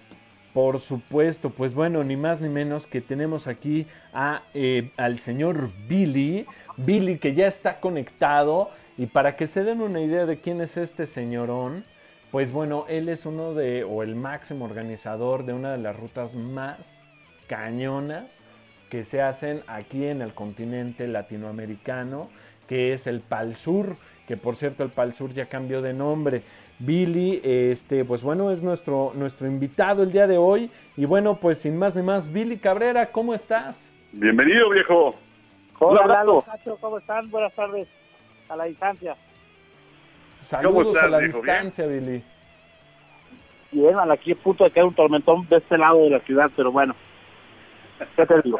Por 0.57 0.79
supuesto, 0.79 1.51
pues 1.51 1.75
bueno, 1.75 2.03
ni 2.03 2.17
más 2.17 2.41
ni 2.41 2.49
menos 2.49 2.87
que 2.87 2.99
tenemos 2.99 3.45
aquí 3.45 3.85
a, 4.11 4.41
eh, 4.55 4.89
al 4.97 5.19
señor 5.19 5.69
Billy, 5.87 6.47
Billy 6.77 7.19
que 7.19 7.35
ya 7.35 7.45
está 7.45 7.79
conectado 7.79 8.71
y 8.97 9.05
para 9.05 9.35
que 9.35 9.45
se 9.45 9.63
den 9.63 9.81
una 9.81 10.01
idea 10.01 10.25
de 10.25 10.39
quién 10.39 10.59
es 10.61 10.75
este 10.75 11.05
señorón, 11.05 11.83
pues 12.31 12.51
bueno, 12.51 12.85
él 12.89 13.07
es 13.07 13.27
uno 13.27 13.53
de, 13.53 13.83
o 13.83 14.01
el 14.01 14.15
máximo 14.15 14.65
organizador 14.65 15.45
de 15.45 15.53
una 15.53 15.73
de 15.73 15.77
las 15.77 15.95
rutas 15.95 16.33
más 16.33 17.03
cañonas 17.45 18.41
que 18.89 19.03
se 19.03 19.21
hacen 19.21 19.61
aquí 19.67 20.05
en 20.05 20.23
el 20.23 20.33
continente 20.33 21.07
latinoamericano, 21.07 22.29
que 22.67 22.93
es 22.93 23.05
el 23.05 23.19
Pal 23.19 23.53
Sur, 23.53 23.95
que 24.27 24.37
por 24.37 24.55
cierto 24.55 24.83
el 24.83 24.89
Pal 24.89 25.13
Sur 25.13 25.33
ya 25.35 25.45
cambió 25.45 25.83
de 25.83 25.93
nombre. 25.93 26.41
Billy, 26.79 27.41
este, 27.43 28.05
pues 28.05 28.21
bueno, 28.21 28.51
es 28.51 28.61
nuestro, 28.61 29.11
nuestro 29.15 29.47
invitado 29.47 30.03
el 30.03 30.11
día 30.11 30.27
de 30.27 30.37
hoy. 30.37 30.69
Y 30.95 31.05
bueno, 31.05 31.39
pues 31.39 31.57
sin 31.59 31.77
más 31.77 31.95
ni 31.95 32.03
más, 32.03 32.31
Billy 32.31 32.57
Cabrera, 32.57 33.11
¿cómo 33.11 33.33
estás? 33.33 33.91
Bienvenido, 34.11 34.69
viejo. 34.69 35.15
Hola, 35.79 36.01
Hola, 36.01 36.13
Lalo. 36.15 36.43
¿cómo 36.79 36.97
están? 36.99 37.29
Buenas 37.29 37.53
tardes 37.53 37.87
a 38.49 38.55
la 38.55 38.65
distancia. 38.65 39.15
Saludos 40.41 40.87
estás, 40.87 41.03
a 41.03 41.07
la 41.09 41.17
viejo? 41.19 41.37
distancia, 41.37 41.87
Billy. 41.87 42.23
Bien, 43.71 43.95
aquí 44.09 44.31
a 44.31 44.35
punto 44.35 44.63
de 44.63 44.71
caer 44.71 44.85
un 44.85 44.93
tormentón 44.95 45.47
de 45.49 45.57
este 45.57 45.77
lado 45.77 46.03
de 46.03 46.11
la 46.11 46.19
ciudad, 46.21 46.49
pero 46.55 46.71
bueno, 46.71 46.95
¿qué 48.15 48.25
te 48.25 48.41
digo? 48.43 48.59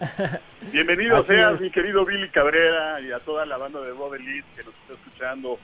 Bienvenido 0.72 1.18
Así 1.18 1.28
seas, 1.28 1.54
es. 1.56 1.60
mi 1.60 1.70
querido 1.70 2.04
Billy 2.04 2.28
Cabrera, 2.30 3.00
y 3.00 3.12
a 3.12 3.18
toda 3.20 3.44
la 3.44 3.56
banda 3.58 3.80
de 3.80 3.90
Rob 3.90 4.14
Elite 4.14 4.46
que 4.56 4.64
nos 4.64 4.74
está 4.74 4.94
escuchando. 4.94 5.58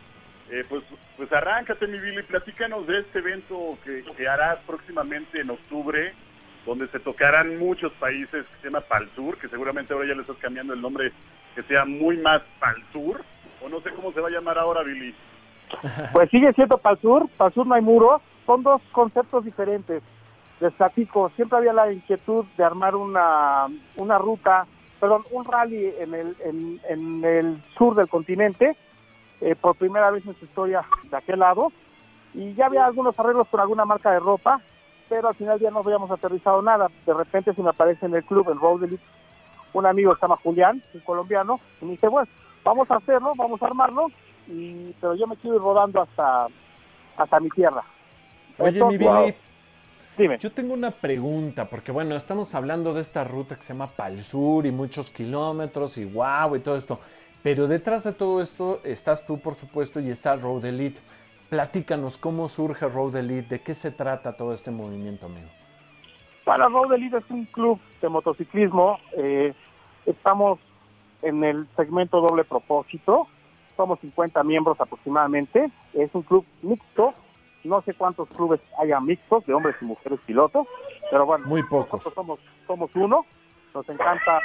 Eh, 0.50 0.64
pues, 0.68 0.82
pues 1.16 1.32
arráncate, 1.32 1.86
mi 1.86 1.98
Billy, 2.00 2.22
platícanos 2.24 2.84
de 2.88 3.00
este 3.00 3.20
evento 3.20 3.78
que, 3.84 4.02
que 4.16 4.28
harás 4.28 4.58
próximamente 4.66 5.40
en 5.40 5.50
octubre, 5.50 6.12
donde 6.66 6.88
se 6.88 6.98
tocarán 6.98 7.56
muchos 7.56 7.92
países, 7.94 8.44
que 8.46 8.56
se 8.60 8.64
llama 8.64 8.80
Pal 8.80 9.08
Sur, 9.14 9.38
que 9.38 9.48
seguramente 9.48 9.92
ahora 9.92 10.08
ya 10.08 10.14
le 10.14 10.22
estás 10.22 10.38
cambiando 10.38 10.74
el 10.74 10.82
nombre, 10.82 11.12
que 11.54 11.62
sea 11.62 11.84
muy 11.84 12.16
más 12.16 12.42
Pal 12.58 12.82
Sur, 12.92 13.22
o 13.62 13.68
no 13.68 13.80
sé 13.80 13.90
cómo 13.90 14.12
se 14.12 14.20
va 14.20 14.26
a 14.26 14.32
llamar 14.32 14.58
ahora, 14.58 14.82
Billy. 14.82 15.14
Pues 16.12 16.28
sigue 16.30 16.52
siendo 16.54 16.78
para 16.78 16.96
el 16.96 17.00
sur, 17.00 17.28
para 17.36 17.48
el 17.48 17.54
sur 17.54 17.64
no 17.64 17.74
hay 17.76 17.82
muros, 17.82 18.20
son 18.44 18.64
dos 18.64 18.82
conceptos 18.90 19.44
diferentes. 19.44 20.02
Les 20.58 20.72
platico, 20.72 21.30
siempre 21.36 21.58
había 21.58 21.72
la 21.72 21.92
inquietud 21.92 22.44
de 22.56 22.64
armar 22.64 22.96
una, 22.96 23.68
una 23.94 24.18
ruta, 24.18 24.66
perdón, 24.98 25.22
un 25.30 25.44
rally 25.44 25.94
en 26.00 26.12
el, 26.12 26.36
en 26.88 27.24
el 27.24 27.62
sur 27.78 27.94
del 27.94 28.08
continente, 28.08 28.76
eh, 29.40 29.55
por 29.55 29.76
primera 29.76 30.11
vez 30.11 30.26
en 30.26 30.35
su 30.38 30.44
historia 30.44 30.83
de 31.11 31.16
aquel 31.16 31.38
lado, 31.38 31.72
y 32.35 32.55
ya 32.55 32.66
había 32.66 32.85
algunos 32.85 33.18
arreglos 33.18 33.48
con 33.48 33.61
alguna 33.61 33.85
marca 33.85 34.12
de 34.12 34.20
ropa, 34.20 34.61
pero 35.09 35.29
al 35.29 35.35
final 35.35 35.59
ya 35.59 35.70
no 35.70 35.81
habíamos 35.81 36.11
aterrizado 36.11 36.62
nada. 36.62 36.88
De 37.05 37.12
repente 37.12 37.53
se 37.53 37.62
me 37.62 37.70
aparece 37.70 38.07
en 38.07 38.14
el 38.14 38.24
club, 38.24 38.48
en 38.50 38.61
Road 38.61 38.85
Elite, 38.85 39.03
un 39.72 39.87
amigo 39.87 40.12
que 40.12 40.20
se 40.20 40.26
llama 40.26 40.38
Julián, 40.42 40.83
un 40.94 41.00
colombiano, 41.00 41.61
y 41.81 41.85
me 41.85 41.90
dice, 41.92 42.09
bueno, 42.09 42.29
vamos 42.64 42.90
a 42.90 42.96
hacerlo, 42.96 43.33
vamos 43.37 43.61
a 43.62 43.66
armarlo, 43.66 44.09
y, 44.46 44.94
pero 45.00 45.14
yo 45.14 45.26
me 45.26 45.37
quiero 45.37 45.57
ir 45.57 45.62
rodando 45.62 46.03
hasta, 46.03 46.46
hasta 47.16 47.40
mi 47.40 47.48
tierra. 47.50 47.83
Oye, 48.59 48.85
mi 48.85 48.98
Billy, 48.98 49.35
Dime. 50.18 50.38
yo 50.38 50.53
tengo 50.53 50.74
una 50.74 50.90
pregunta, 50.90 51.64
porque 51.66 51.92
bueno, 51.92 52.14
estamos 52.14 52.55
hablando 52.55 52.92
de 52.92 53.00
esta 53.00 53.24
ruta 53.24 53.57
que 53.57 53.62
se 53.62 53.72
llama 53.72 53.88
Pal 53.88 54.22
Sur 54.22 54.66
y 54.66 54.70
muchos 54.70 55.11
kilómetros 55.11 55.96
y 55.98 56.05
guau 56.05 56.57
y 56.57 56.61
todo 56.61 56.76
esto. 56.76 57.00
Pero 57.42 57.66
detrás 57.66 58.05
de 58.05 58.12
todo 58.12 58.42
esto 58.42 58.81
estás 58.85 59.26
tú, 59.26 59.40
por 59.40 59.55
supuesto, 59.55 60.00
y 60.00 60.11
está 60.11 60.37
Road 60.37 60.64
Elite. 60.66 61.01
Platícanos 61.49 62.18
cómo 62.18 62.49
surge 62.49 62.86
Road 62.88 63.16
Elite, 63.16 63.49
de 63.57 63.61
qué 63.62 63.74
se 63.74 63.91
trata 63.91 64.36
todo 64.36 64.53
este 64.53 64.70
movimiento, 64.70 65.26
amigo. 65.26 65.49
Para 66.45 66.68
Road 66.68 66.93
Elite 66.95 67.16
es 67.18 67.30
un 67.30 67.45
club 67.47 67.80
de 68.03 68.09
motociclismo. 68.09 68.99
eh, 69.16 69.55
estamos 70.07 70.59
en 71.22 71.43
el 71.45 71.66
segmento 71.76 72.20
doble 72.20 72.45
propósito. 72.45 73.26
Somos 73.76 73.99
50 74.01 74.43
miembros 74.45 74.78
aproximadamente. 74.80 75.70
Es 75.95 76.11
un 76.14 76.22
club 76.22 76.45
mixto. 76.62 77.14
No 77.64 77.82
sé 77.82 77.93
cuántos 77.95 78.28
clubes 78.30 78.61
haya 78.78 79.01
mixtos 79.01 79.45
de 79.47 79.53
hombres 79.53 79.76
y 79.82 79.84
mujeres 79.84 80.18
pilotos, 80.26 80.66
pero 81.11 81.26
bueno, 81.26 81.47
Muy 81.47 81.62
pocos. 81.62 81.93
nosotros 82.01 82.14
somos, 82.14 82.41
somos 82.66 82.91
uno. 82.95 83.26
Nos 83.74 83.88
encanta 83.88 84.40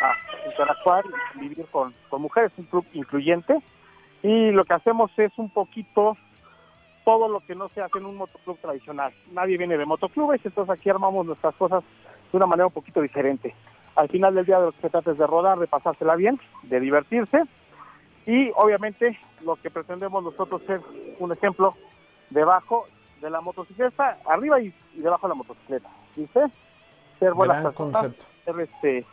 interactuar 0.45 1.03
y 1.35 1.39
vivir 1.39 1.65
con, 1.71 1.93
con 2.09 2.21
mujeres, 2.21 2.51
un 2.57 2.65
club 2.65 2.85
incluyente. 2.93 3.59
Y 4.23 4.51
lo 4.51 4.65
que 4.65 4.73
hacemos 4.73 5.11
es 5.17 5.31
un 5.37 5.49
poquito 5.49 6.15
todo 7.03 7.27
lo 7.27 7.39
que 7.41 7.55
no 7.55 7.69
se 7.69 7.81
hace 7.81 7.99
en 7.99 8.05
un 8.05 8.17
motoclub 8.17 8.57
tradicional. 8.59 9.13
Nadie 9.31 9.57
viene 9.57 9.77
de 9.77 9.85
motoclubes, 9.85 10.43
entonces 10.43 10.75
aquí 10.75 10.89
armamos 10.89 11.25
nuestras 11.25 11.53
cosas 11.55 11.83
de 12.31 12.37
una 12.37 12.47
manera 12.47 12.67
un 12.67 12.73
poquito 12.73 13.01
diferente. 13.01 13.53
Al 13.95 14.09
final 14.09 14.33
del 14.35 14.45
día 14.45 14.59
de 14.59 14.65
lo 14.65 14.71
que 14.73 14.81
se 14.81 14.89
trata 14.89 15.11
es 15.11 15.17
de 15.17 15.27
rodar, 15.27 15.59
de 15.59 15.67
pasársela 15.67 16.15
bien, 16.15 16.39
de 16.63 16.79
divertirse 16.79 17.43
y 18.25 18.51
obviamente 18.55 19.17
lo 19.43 19.55
que 19.57 19.69
pretendemos 19.69 20.23
nosotros 20.23 20.61
es 20.67 20.81
un 21.19 21.31
ejemplo 21.31 21.75
debajo 22.31 22.87
de 23.21 23.29
la 23.29 23.39
motocicleta, 23.39 24.17
arriba 24.27 24.59
y, 24.59 24.73
y 24.95 24.99
debajo 25.01 25.27
de 25.27 25.33
la 25.33 25.35
motocicleta. 25.35 25.89
¿Viste? 26.15 26.39
Ser 27.19 27.33
buenas 27.33 27.61
Gran 27.61 27.71
personas, 27.73 28.01
concepto. 28.01 28.25
ser 28.45 28.59
este, 28.61 29.05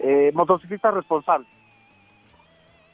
eh, 0.00 0.30
motociclistas 0.34 0.94
responsables. 0.94 1.48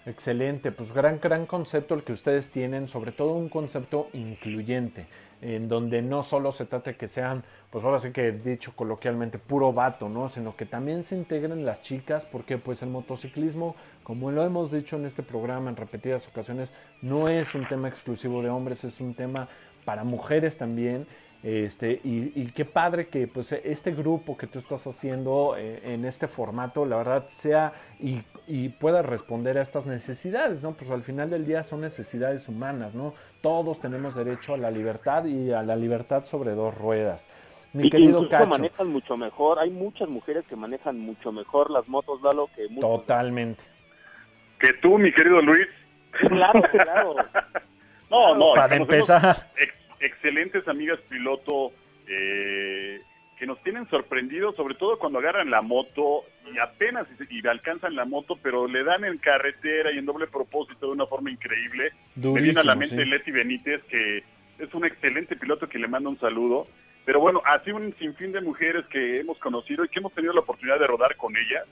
Excelente, 0.06 0.72
pues 0.72 0.92
gran, 0.92 1.20
gran 1.20 1.44
concepto 1.44 1.94
el 1.94 2.04
que 2.04 2.14
ustedes 2.14 2.50
tienen, 2.50 2.88
sobre 2.88 3.12
todo 3.12 3.34
un 3.34 3.50
concepto 3.50 4.08
incluyente, 4.14 5.06
en 5.42 5.68
donde 5.68 6.00
no 6.00 6.22
solo 6.22 6.52
se 6.52 6.64
trata 6.64 6.92
de 6.92 6.96
que 6.96 7.06
sean, 7.06 7.44
pues 7.70 7.84
ahora 7.84 7.98
sí 7.98 8.10
que 8.10 8.32
dicho 8.32 8.72
coloquialmente, 8.74 9.38
puro 9.38 9.74
vato, 9.74 10.08
¿no? 10.08 10.30
Sino 10.30 10.56
que 10.56 10.64
también 10.64 11.04
se 11.04 11.16
integren 11.16 11.66
las 11.66 11.82
chicas, 11.82 12.24
porque 12.24 12.56
pues 12.56 12.82
el 12.82 12.88
motociclismo, 12.88 13.76
como 14.02 14.30
lo 14.30 14.42
hemos 14.42 14.70
dicho 14.70 14.96
en 14.96 15.04
este 15.04 15.22
programa 15.22 15.68
en 15.68 15.76
repetidas 15.76 16.26
ocasiones, 16.26 16.72
no 17.02 17.28
es 17.28 17.54
un 17.54 17.68
tema 17.68 17.88
exclusivo 17.88 18.40
de 18.40 18.48
hombres, 18.48 18.84
es 18.84 19.00
un 19.00 19.12
tema 19.12 19.48
para 19.84 20.02
mujeres 20.02 20.56
también. 20.56 21.06
Este, 21.42 22.00
y, 22.04 22.32
y 22.34 22.52
qué 22.54 22.66
padre 22.66 23.08
que 23.08 23.26
pues 23.26 23.50
este 23.52 23.92
grupo 23.92 24.36
que 24.36 24.46
tú 24.46 24.58
estás 24.58 24.86
haciendo 24.86 25.54
eh, 25.56 25.80
en 25.84 26.04
este 26.04 26.28
formato, 26.28 26.84
la 26.84 26.98
verdad, 26.98 27.28
sea 27.28 27.72
y, 27.98 28.20
y 28.46 28.68
pueda 28.68 29.00
responder 29.00 29.56
a 29.56 29.62
estas 29.62 29.86
necesidades, 29.86 30.62
¿no? 30.62 30.72
Pues 30.72 30.90
al 30.90 31.02
final 31.02 31.30
del 31.30 31.46
día 31.46 31.62
son 31.62 31.80
necesidades 31.80 32.46
humanas, 32.46 32.94
¿no? 32.94 33.14
Todos 33.40 33.80
tenemos 33.80 34.14
derecho 34.14 34.52
a 34.52 34.58
la 34.58 34.70
libertad 34.70 35.24
y 35.24 35.50
a 35.52 35.62
la 35.62 35.76
libertad 35.76 36.24
sobre 36.24 36.50
dos 36.50 36.76
ruedas. 36.76 37.26
mi 37.72 37.86
y 37.86 37.90
querido 37.90 38.28
Cacho. 38.28 38.46
manejan 38.46 38.88
mucho 38.88 39.16
mejor. 39.16 39.60
Hay 39.60 39.70
muchas 39.70 40.10
mujeres 40.10 40.44
que 40.46 40.56
manejan 40.56 40.98
mucho 40.98 41.32
mejor 41.32 41.70
las 41.70 41.88
motos, 41.88 42.20
Lalo, 42.20 42.50
que 42.54 42.68
muchos. 42.68 43.00
Totalmente. 43.00 43.62
Que 44.58 44.74
tú, 44.74 44.98
mi 44.98 45.10
querido 45.10 45.40
Luis. 45.40 45.66
Claro, 46.10 46.60
claro. 46.70 47.14
No, 48.10 48.34
no, 48.34 48.54
Para 48.54 48.74
empezar. 48.74 49.36
Excelentes 50.00 50.66
amigas 50.68 50.98
piloto 51.08 51.72
eh, 52.06 53.00
que 53.38 53.46
nos 53.46 53.62
tienen 53.62 53.88
sorprendidos, 53.88 54.54
sobre 54.56 54.74
todo 54.74 54.98
cuando 54.98 55.18
agarran 55.18 55.50
la 55.50 55.62
moto 55.62 56.24
y 56.52 56.58
apenas 56.58 57.06
y, 57.30 57.40
y 57.40 57.46
alcanzan 57.46 57.96
la 57.96 58.04
moto, 58.04 58.36
pero 58.42 58.66
le 58.66 58.84
dan 58.84 59.04
en 59.04 59.18
carretera 59.18 59.92
y 59.92 59.98
en 59.98 60.06
doble 60.06 60.26
propósito 60.26 60.86
de 60.86 60.92
una 60.92 61.06
forma 61.06 61.30
increíble. 61.30 61.92
Me 62.16 62.42
viene 62.42 62.60
a 62.60 62.64
la 62.64 62.74
Durísimo, 62.74 62.76
mente 62.76 63.04
sí. 63.04 63.10
Leti 63.10 63.30
Benítez, 63.30 63.82
que 63.84 64.24
es 64.58 64.74
un 64.74 64.84
excelente 64.84 65.36
piloto 65.36 65.68
que 65.68 65.78
le 65.78 65.88
manda 65.88 66.10
un 66.10 66.20
saludo. 66.20 66.66
Pero 67.06 67.20
bueno, 67.20 67.40
así 67.46 67.70
un 67.70 67.94
sinfín 67.98 68.32
de 68.32 68.42
mujeres 68.42 68.84
que 68.86 69.20
hemos 69.20 69.38
conocido 69.38 69.84
y 69.84 69.88
que 69.88 70.00
hemos 70.00 70.12
tenido 70.12 70.34
la 70.34 70.40
oportunidad 70.40 70.78
de 70.78 70.86
rodar 70.86 71.16
con 71.16 71.34
ellas 71.36 71.66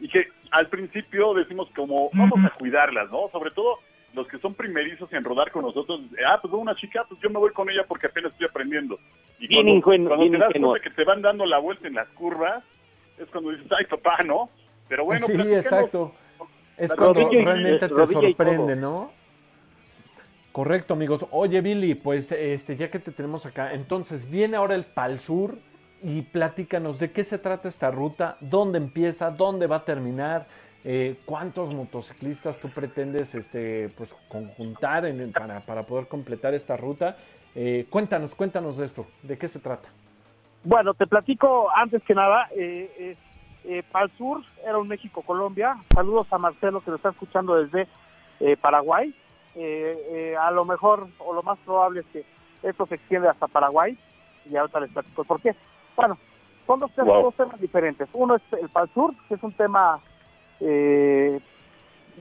y 0.00 0.08
que 0.08 0.28
al 0.50 0.68
principio 0.68 1.34
decimos 1.34 1.68
como 1.76 2.10
vamos 2.14 2.42
a 2.44 2.54
cuidarlas, 2.56 3.10
¿no? 3.10 3.28
Sobre 3.30 3.50
todo 3.50 3.80
los 4.14 4.26
que 4.28 4.38
son 4.38 4.54
primerizos 4.54 5.12
en 5.12 5.24
rodar 5.24 5.50
con 5.50 5.62
nosotros, 5.62 6.00
ah, 6.26 6.38
pues 6.40 6.52
una 6.52 6.74
chica, 6.74 7.04
pues 7.08 7.20
yo 7.20 7.30
me 7.30 7.38
voy 7.38 7.52
con 7.52 7.70
ella 7.70 7.84
porque 7.86 8.06
apenas 8.06 8.32
estoy 8.32 8.46
aprendiendo. 8.48 8.98
Y 9.38 9.46
Bien 9.46 9.80
cuando, 9.80 9.94
ingenuo, 9.94 10.08
cuando 10.08 10.22
bien 10.22 10.32
te 10.32 10.38
das 10.38 10.50
ingenuo. 10.50 10.70
cuenta 10.70 10.88
que 10.88 10.94
te 10.94 11.04
van 11.04 11.22
dando 11.22 11.46
la 11.46 11.58
vuelta 11.58 11.88
en 11.88 11.94
las 11.94 12.08
curvas, 12.08 12.64
es 13.18 13.28
cuando 13.28 13.50
dices, 13.50 13.66
ay 13.78 13.86
papá, 13.86 14.22
¿no? 14.24 14.50
Pero 14.88 15.04
bueno, 15.04 15.26
sí, 15.26 15.34
exacto. 15.54 16.14
Es 16.76 16.92
cuando 16.94 17.22
rodilla 17.22 17.44
realmente 17.44 17.88
te 17.88 18.06
sorprende. 18.06 18.76
¿no? 18.76 19.12
Correcto, 20.52 20.94
amigos. 20.94 21.26
Oye, 21.30 21.60
Billy, 21.60 21.94
pues 21.94 22.32
este, 22.32 22.76
ya 22.76 22.90
que 22.90 22.98
te 22.98 23.12
tenemos 23.12 23.46
acá, 23.46 23.72
entonces 23.72 24.28
viene 24.28 24.56
ahora 24.56 24.74
el 24.74 24.84
Pal 24.84 25.20
Sur 25.20 25.58
y 26.02 26.22
platícanos 26.22 26.98
de 26.98 27.12
qué 27.12 27.22
se 27.24 27.38
trata 27.38 27.68
esta 27.68 27.90
ruta, 27.90 28.36
dónde 28.40 28.78
empieza, 28.78 29.30
dónde 29.30 29.66
va 29.66 29.76
a 29.76 29.84
terminar, 29.84 30.48
eh, 30.84 31.16
cuántos 31.26 31.74
motociclistas 31.74 32.58
tú 32.58 32.68
pretendes 32.70 33.34
este, 33.34 33.88
pues, 33.96 34.14
conjuntar 34.28 35.04
en- 35.04 35.32
para, 35.32 35.60
para 35.60 35.82
poder 35.84 36.06
completar 36.08 36.54
esta 36.54 36.76
ruta. 36.76 37.16
Eh, 37.54 37.86
cuéntanos, 37.90 38.34
cuéntanos 38.34 38.76
de 38.76 38.86
esto, 38.86 39.06
de 39.22 39.36
qué 39.36 39.48
se 39.48 39.58
trata. 39.58 39.88
Bueno, 40.64 40.94
te 40.94 41.06
platico 41.06 41.68
antes 41.74 42.02
que 42.04 42.14
nada. 42.14 42.48
Eh, 42.56 42.90
eh, 42.98 43.16
eh, 43.64 43.82
Pal 43.90 44.10
Sur 44.16 44.42
era 44.64 44.78
un 44.78 44.88
México-Colombia. 44.88 45.76
Saludos 45.94 46.26
a 46.32 46.38
Marcelo 46.38 46.80
que 46.80 46.90
lo 46.90 46.96
está 46.96 47.10
escuchando 47.10 47.56
desde 47.62 47.88
eh, 48.40 48.56
Paraguay. 48.56 49.14
Eh, 49.56 49.98
eh, 50.10 50.36
a 50.36 50.50
lo 50.50 50.64
mejor, 50.64 51.08
o 51.18 51.34
lo 51.34 51.42
más 51.42 51.58
probable 51.60 52.00
es 52.00 52.06
que 52.12 52.24
esto 52.62 52.86
se 52.86 52.94
extiende 52.96 53.28
hasta 53.28 53.48
Paraguay. 53.48 53.98
Y 54.50 54.56
ahorita 54.56 54.80
les 54.80 54.90
platico 54.90 55.24
por 55.24 55.40
qué. 55.40 55.54
Bueno, 55.96 56.16
son 56.66 56.80
dos, 56.80 56.90
temas- 56.94 57.14
Wow. 57.14 57.22
dos 57.24 57.34
temas 57.34 57.60
diferentes. 57.60 58.08
Uno 58.12 58.36
es 58.36 58.42
el 58.60 58.68
Pal 58.68 58.88
Sur, 58.94 59.14
que 59.28 59.34
es 59.34 59.42
un 59.42 59.52
tema, 59.52 59.98
eh, 60.60 61.40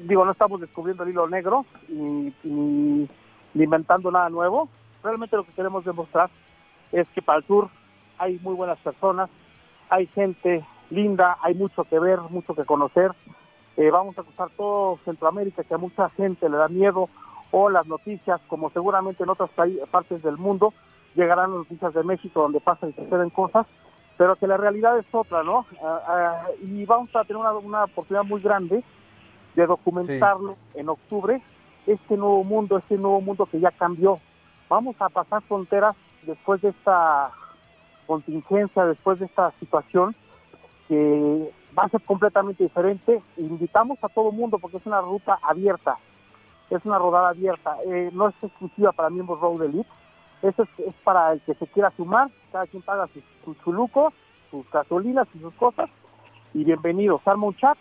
digo, 0.03 0.25
no 0.25 0.31
estamos 0.31 0.61
descubriendo 0.61 1.03
el 1.03 1.09
hilo 1.09 1.27
negro 1.27 1.65
ni, 1.87 2.33
ni- 2.43 3.07
inventando 3.55 4.11
nada 4.11 4.29
nuevo. 4.29 4.69
Realmente 5.03 5.35
lo 5.35 5.43
que 5.43 5.53
queremos 5.53 5.83
demostrar 5.85 6.29
es 6.91 7.07
que 7.09 7.21
para 7.21 7.39
el 7.39 7.45
sur 7.45 7.69
hay 8.17 8.39
muy 8.39 8.53
buenas 8.53 8.79
personas, 8.79 9.29
hay 9.89 10.07
gente 10.07 10.65
linda, 10.89 11.37
hay 11.41 11.55
mucho 11.55 11.83
que 11.85 11.99
ver, 11.99 12.19
mucho 12.29 12.53
que 12.53 12.65
conocer. 12.65 13.11
Eh, 13.77 13.91
vamos 13.91 14.17
a 14.17 14.23
cruzar 14.23 14.49
todo 14.57 14.99
Centroamérica, 15.05 15.63
que 15.63 15.73
a 15.73 15.77
mucha 15.77 16.09
gente 16.11 16.49
le 16.49 16.57
da 16.57 16.67
miedo, 16.67 17.09
o 17.51 17.69
las 17.69 17.87
noticias, 17.87 18.39
como 18.47 18.69
seguramente 18.71 19.23
en 19.23 19.29
otras 19.29 19.49
partes 19.89 20.21
del 20.21 20.37
mundo, 20.37 20.73
llegarán 21.15 21.51
las 21.51 21.59
noticias 21.59 21.93
de 21.93 22.03
México 22.03 22.41
donde 22.41 22.59
pasan 22.59 22.89
y 22.89 22.93
suceden 22.93 23.29
cosas, 23.29 23.65
pero 24.19 24.35
que 24.35 24.47
la 24.47 24.57
realidad 24.57 24.99
es 24.99 25.05
otra, 25.13 25.43
¿no? 25.43 25.65
Ah, 25.81 26.01
ah, 26.05 26.47
y 26.61 26.85
vamos 26.85 27.09
a 27.15 27.23
tener 27.23 27.37
una, 27.37 27.53
una 27.53 27.85
oportunidad 27.85 28.25
muy 28.25 28.41
grande 28.41 28.83
de 29.55 29.65
documentarlo 29.65 30.57
en 30.73 30.89
octubre, 30.89 31.41
este 31.87 32.17
nuevo 32.17 32.43
mundo, 32.43 32.79
este 32.79 32.97
nuevo 32.97 33.21
mundo 33.21 33.45
que 33.45 33.61
ya 33.61 33.71
cambió. 33.71 34.19
Vamos 34.67 34.97
a 34.99 35.07
pasar 35.07 35.41
fronteras 35.43 35.95
después 36.23 36.61
de 36.61 36.67
esta 36.67 37.31
contingencia, 38.07 38.83
después 38.87 39.19
de 39.19 39.25
esta 39.27 39.53
situación, 39.57 40.13
que 40.89 41.53
va 41.77 41.83
a 41.83 41.89
ser 41.89 42.01
completamente 42.01 42.61
diferente. 42.61 43.23
Invitamos 43.37 43.99
a 44.01 44.09
todo 44.09 44.33
mundo 44.33 44.59
porque 44.59 44.75
es 44.75 44.85
una 44.85 44.99
ruta 44.99 45.39
abierta, 45.41 45.95
es 46.69 46.83
una 46.83 46.99
rodada 46.99 47.29
abierta, 47.29 47.77
eh, 47.87 48.09
no 48.11 48.27
es 48.27 48.35
exclusiva 48.41 48.91
para 48.91 49.09
miembros 49.09 49.39
Road 49.39 49.63
Elite, 49.63 49.89
eso 50.41 50.63
es, 50.63 50.69
es 50.87 50.95
para 51.05 51.31
el 51.31 51.41
que 51.41 51.53
se 51.53 51.67
quiera 51.67 51.91
sumar, 51.95 52.29
cada 52.51 52.67
quien 52.67 52.81
paga 52.81 53.07
sus, 53.07 53.23
sus 53.53 53.63
chulucos, 53.63 54.13
sus 54.51 54.69
gasolinas 54.71 55.27
y 55.33 55.39
sus 55.39 55.53
cosas, 55.55 55.89
y 56.53 56.63
bienvenidos, 56.63 57.21
arma 57.25 57.47
un 57.47 57.55
chat, 57.55 57.77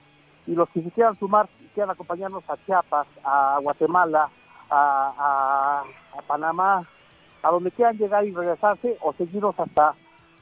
y 0.47 0.53
los 0.55 0.69
que 0.71 0.83
se 0.83 0.91
quieran 0.93 1.19
sumar, 1.19 1.47
y 1.61 1.67
quieran 1.75 1.91
acompañarnos 1.91 2.43
a 2.49 2.57
Chiapas, 2.65 3.07
a 3.23 3.59
Guatemala, 3.61 4.31
a, 4.71 5.13
a- 5.19 6.19
a 6.19 6.23
Panamá, 6.23 6.87
a 7.43 7.51
donde 7.51 7.71
quieran 7.71 7.99
llegar 7.99 8.25
y 8.25 8.33
regresarse, 8.33 8.97
o 9.03 9.13
seguirnos 9.13 9.59
hasta 9.61 9.95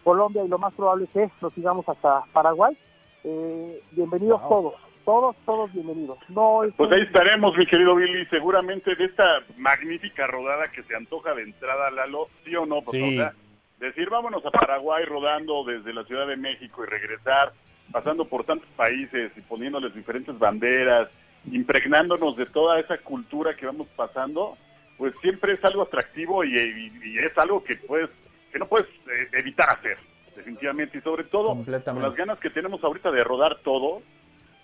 Colombia, 0.04 0.44
y 0.44 0.48
lo 0.48 0.58
más 0.58 0.72
probable 0.74 1.04
es 1.06 1.10
que 1.10 1.30
nos 1.40 1.52
sigamos 1.54 1.88
hasta 1.88 2.22
Paraguay, 2.32 2.76
eh, 3.24 3.82
bienvenidos 3.92 4.40
Wow. 4.42 4.48
todos, 4.48 4.74
todos, 5.04 5.36
todos 5.44 5.72
bienvenidos. 5.72 6.18
No 6.28 6.62
es 6.62 6.72
Pues 6.76 6.90
ahí 6.92 7.02
estaremos, 7.02 7.56
mi 7.56 7.66
querido 7.66 7.96
Billy, 7.96 8.24
seguramente 8.26 8.94
de 8.94 9.04
esta 9.06 9.24
magnífica 9.56 10.26
rodada 10.28 10.66
que 10.68 10.82
se 10.84 10.94
antoja 10.94 11.34
de 11.34 11.42
entrada, 11.42 11.90
Lalo, 11.90 12.28
sí 12.44 12.54
o 12.54 12.64
no, 12.66 12.80
pues, 12.82 12.96
Sí. 12.96 13.02
o 13.02 13.22
sea, 13.22 13.32
decir 13.78 14.08
vámonos 14.10 14.44
a 14.46 14.50
Paraguay 14.50 15.04
rodando 15.04 15.64
desde 15.64 15.92
la 15.92 16.04
Ciudad 16.04 16.26
de 16.26 16.36
México 16.36 16.82
y 16.84 16.86
regresar, 16.86 17.52
pasando 17.92 18.24
por 18.26 18.44
tantos 18.44 18.68
países 18.76 19.32
y 19.36 19.40
poniéndoles 19.42 19.94
diferentes 19.94 20.38
banderas, 20.38 21.08
impregnándonos 21.50 22.36
de 22.36 22.46
toda 22.46 22.80
esa 22.80 22.98
cultura 22.98 23.54
que 23.56 23.66
vamos 23.66 23.86
pasando, 23.96 24.56
pues 24.98 25.14
siempre 25.20 25.52
es 25.54 25.64
algo 25.64 25.82
atractivo 25.82 26.42
y, 26.44 26.56
y- 26.56 26.92
y 27.04 27.18
es 27.18 27.36
algo 27.38 27.62
que 27.62 27.76
puedes, 27.76 28.10
que 28.52 28.58
no 28.58 28.66
puedes 28.66 28.88
eh, 28.88 29.28
evitar 29.32 29.70
hacer, 29.70 29.98
definitivamente, 30.34 30.98
y 30.98 31.00
sobre 31.02 31.24
todo 31.24 31.50
con 31.94 32.02
las 32.02 32.16
ganas 32.16 32.38
que 32.40 32.50
tenemos 32.50 32.82
ahorita 32.82 33.10
de 33.10 33.22
rodar 33.24 33.58
todo, 33.62 34.02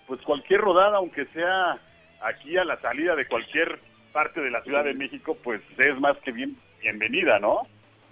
pues 0.07 0.19
cualquier 0.21 0.59
rodada, 0.61 0.97
aunque 0.97 1.25
sea 1.27 1.77
aquí 2.21 2.57
a 2.57 2.65
la 2.65 2.79
salida 2.81 3.15
de 3.15 3.27
cualquier 3.27 3.79
parte 4.11 4.41
de 4.41 4.51
la 4.51 4.61
Ciudad 4.63 4.83
de 4.83 4.93
México, 4.93 5.37
pues 5.43 5.61
es 5.77 5.99
más 5.99 6.17
que 6.19 6.31
bien 6.31 6.57
bienvenida, 6.81 7.39
¿no? 7.39 7.61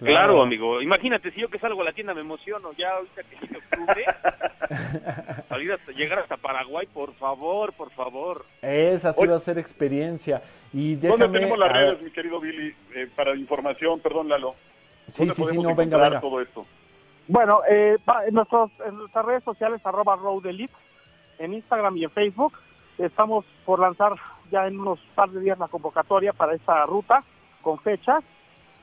Claro, 0.04 0.42
amigo. 0.42 0.82
Imagínate, 0.82 1.32
si 1.32 1.42
yo 1.42 1.48
que 1.50 1.60
salgo 1.60 1.82
a 1.82 1.86
la 1.86 1.94
tienda 1.94 2.14
me 2.14 2.22
emociono, 2.22 2.72
ya 2.74 2.92
ahorita 2.96 3.22
que 3.24 3.36
llegue 3.40 3.58
octubre, 3.58 4.06
salir 5.50 5.72
hasta, 5.74 5.92
llegar 5.92 6.20
hasta 6.20 6.38
Paraguay, 6.38 6.88
por 6.88 7.14
favor, 7.16 7.74
por 7.74 7.92
favor. 7.92 8.46
Esa 8.62 9.14
sí 9.14 9.26
va 9.28 9.36
a 9.36 9.40
ser 9.40 9.58
experiencia. 9.58 10.42
Y 10.74 10.96
¿Dónde 10.96 11.10
déjame, 11.26 11.40
tenemos 11.40 11.58
las 11.60 11.74
ver, 11.74 11.82
redes, 11.90 12.02
mi 12.02 12.12
querido 12.12 12.40
Billy, 12.40 12.74
eh, 12.96 13.08
para 13.16 13.36
información? 13.36 14.00
Perdón, 14.00 14.30
Lalo. 14.30 14.56
Sí, 15.12 15.20
¿Dónde 15.26 15.36
sí, 15.36 15.46
sí, 15.46 15.58
no, 15.58 15.76
venga, 15.76 15.98
venga. 15.98 16.22
todo 16.22 16.42
esto? 16.42 16.66
Bueno, 17.28 17.62
eh, 17.70 17.98
va- 18.10 18.26
en, 18.26 18.34
nuestros, 18.34 18.72
en 18.86 18.98
nuestras 18.98 19.26
redes 19.26 19.44
sociales, 19.44 19.82
arroba 19.86 20.16
Road 20.16 20.46
Elite, 20.48 20.74
en 21.40 21.54
Instagram 21.54 21.98
y 21.98 22.06
en 22.06 22.12
Facebook, 22.12 22.54
estamos 22.98 23.46
por 23.66 23.80
lanzar 23.80 24.14
ya 24.52 24.68
en 24.68 24.80
unos 24.80 25.00
par 25.16 25.30
de 25.30 25.42
días 25.42 25.60
la 25.60 25.68
convocatoria 25.68 26.34
para 26.34 26.54
esta 26.56 26.86
ruta, 26.86 27.24
con 27.62 27.80
fechas 27.80 28.24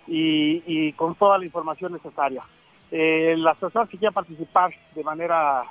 y, 0.08 0.92
con 0.94 1.14
toda 1.14 1.38
la 1.38 1.44
información 1.44 1.92
necesaria. 1.92 2.42
Eh, 2.90 3.34
las 3.36 3.56
personas 3.58 3.88
que 3.88 3.98
quieran 3.98 4.14
participar 4.14 4.72
de 4.94 5.04
manera 5.04 5.64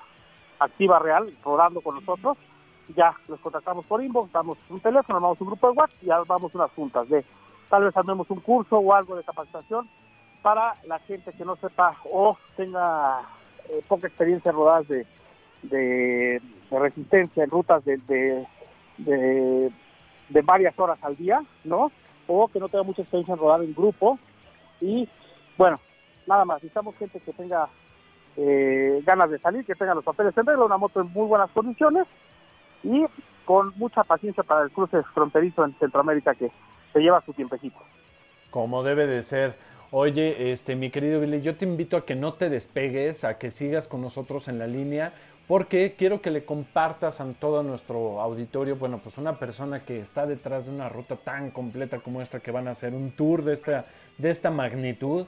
activa, 0.59 0.99
real, 0.99 1.33
rodando 1.43 1.81
con 1.81 1.95
nosotros, 1.95 2.37
ya 2.95 3.13
los 3.27 3.39
contactamos 3.39 3.85
por 3.85 4.03
inbox, 4.03 4.31
damos 4.31 4.57
un 4.69 4.79
teléfono, 4.79 5.17
armamos 5.17 5.41
un 5.41 5.47
grupo 5.47 5.67
de 5.71 5.77
WhatsApp 5.77 6.03
y 6.03 6.09
armamos 6.11 6.53
unas 6.55 6.71
juntas 6.71 7.09
de 7.09 7.25
tal 7.69 7.83
vez 7.83 7.97
armemos 7.97 8.29
un 8.29 8.39
curso 8.39 8.77
o 8.77 8.93
algo 8.93 9.15
de 9.15 9.23
capacitación 9.23 9.89
para 10.41 10.75
la 10.85 10.99
gente 10.99 11.33
que 11.33 11.43
no 11.43 11.55
sepa 11.57 11.97
o 12.09 12.37
tenga 12.55 13.21
eh, 13.69 13.81
poca 13.87 14.07
experiencia 14.07 14.51
en 14.51 14.55
rodadas 14.55 14.87
de, 14.87 15.05
de, 15.63 16.41
resistencia 16.71 17.43
en 17.43 17.49
rutas 17.49 17.83
de, 17.83 17.97
de- 17.97 19.71
de 20.29 20.41
varias 20.41 20.77
horas 20.79 20.97
al 21.03 21.15
día, 21.15 21.41
¿no? 21.63 21.91
O 22.27 22.47
que 22.47 22.59
no 22.59 22.69
tenga 22.69 22.83
mucha 22.83 23.01
experiencia 23.01 23.33
en 23.33 23.39
rodar 23.39 23.61
en 23.63 23.73
grupo. 23.73 24.19
Y 24.81 25.07
bueno, 25.57 25.79
nada 26.27 26.45
más, 26.45 26.57
necesitamos 26.57 26.95
gente 26.97 27.19
que 27.19 27.33
tenga 27.33 27.69
eh, 28.35 29.01
ganas 29.05 29.29
de 29.31 29.39
salir, 29.39 29.65
que 29.65 29.75
tenga 29.75 29.95
los 29.95 30.03
papeles 30.03 30.37
en 30.37 30.45
regla, 30.45 30.65
una 30.65 30.77
moto 30.77 31.01
en 31.01 31.11
muy 31.11 31.25
buenas 31.25 31.49
condiciones 31.51 32.05
y 32.83 33.05
con 33.45 33.73
mucha 33.77 34.03
paciencia 34.03 34.43
para 34.43 34.63
el 34.63 34.71
cruce 34.71 35.01
fronterizo 35.13 35.65
en 35.65 35.73
Centroamérica 35.79 36.35
que 36.35 36.51
se 36.93 36.99
lleva 36.99 37.23
su 37.25 37.33
tiempecito. 37.33 37.77
Como 38.51 38.83
debe 38.83 39.07
de 39.07 39.23
ser. 39.23 39.55
Oye, 39.89 40.51
este, 40.51 40.75
mi 40.75 40.89
querido 40.89 41.21
Billy, 41.21 41.41
yo 41.41 41.55
te 41.55 41.63
invito 41.63 41.95
a 41.95 42.05
que 42.05 42.15
no 42.15 42.33
te 42.33 42.49
despegues, 42.49 43.23
a 43.23 43.37
que 43.37 43.51
sigas 43.51 43.87
con 43.87 44.01
nosotros 44.01 44.49
en 44.49 44.59
la 44.59 44.67
línea, 44.67 45.13
porque 45.47 45.95
quiero 45.97 46.21
que 46.21 46.29
le 46.29 46.43
compartas 46.43 47.21
a 47.21 47.25
todo 47.39 47.63
nuestro 47.63 48.19
auditorio, 48.21 48.75
bueno, 48.75 48.99
pues 49.01 49.17
una 49.17 49.39
persona 49.39 49.85
que 49.85 50.01
está 50.01 50.25
detrás 50.25 50.65
de 50.65 50.71
una 50.71 50.89
ruta 50.89 51.15
tan 51.15 51.51
completa 51.51 51.99
como 51.99 52.21
esta, 52.21 52.41
que 52.41 52.51
van 52.51 52.67
a 52.67 52.71
hacer 52.71 52.93
un 52.93 53.11
tour 53.11 53.43
de 53.43 53.53
esta, 53.53 53.85
de 54.17 54.29
esta 54.29 54.51
magnitud, 54.51 55.25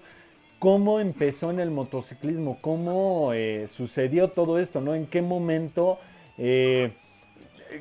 cómo 0.60 1.00
empezó 1.00 1.52
en 1.52 1.62
el 1.62 1.72
motociclismo, 1.72 2.58
cómo 2.62 3.32
eh, 3.34 3.68
sucedió 3.70 4.32
todo 4.32 4.60
esto, 4.60 4.82
¿no? 4.82 4.94
En 4.94 5.08
qué 5.08 5.22
momento, 5.22 6.00
eh, 6.38 6.92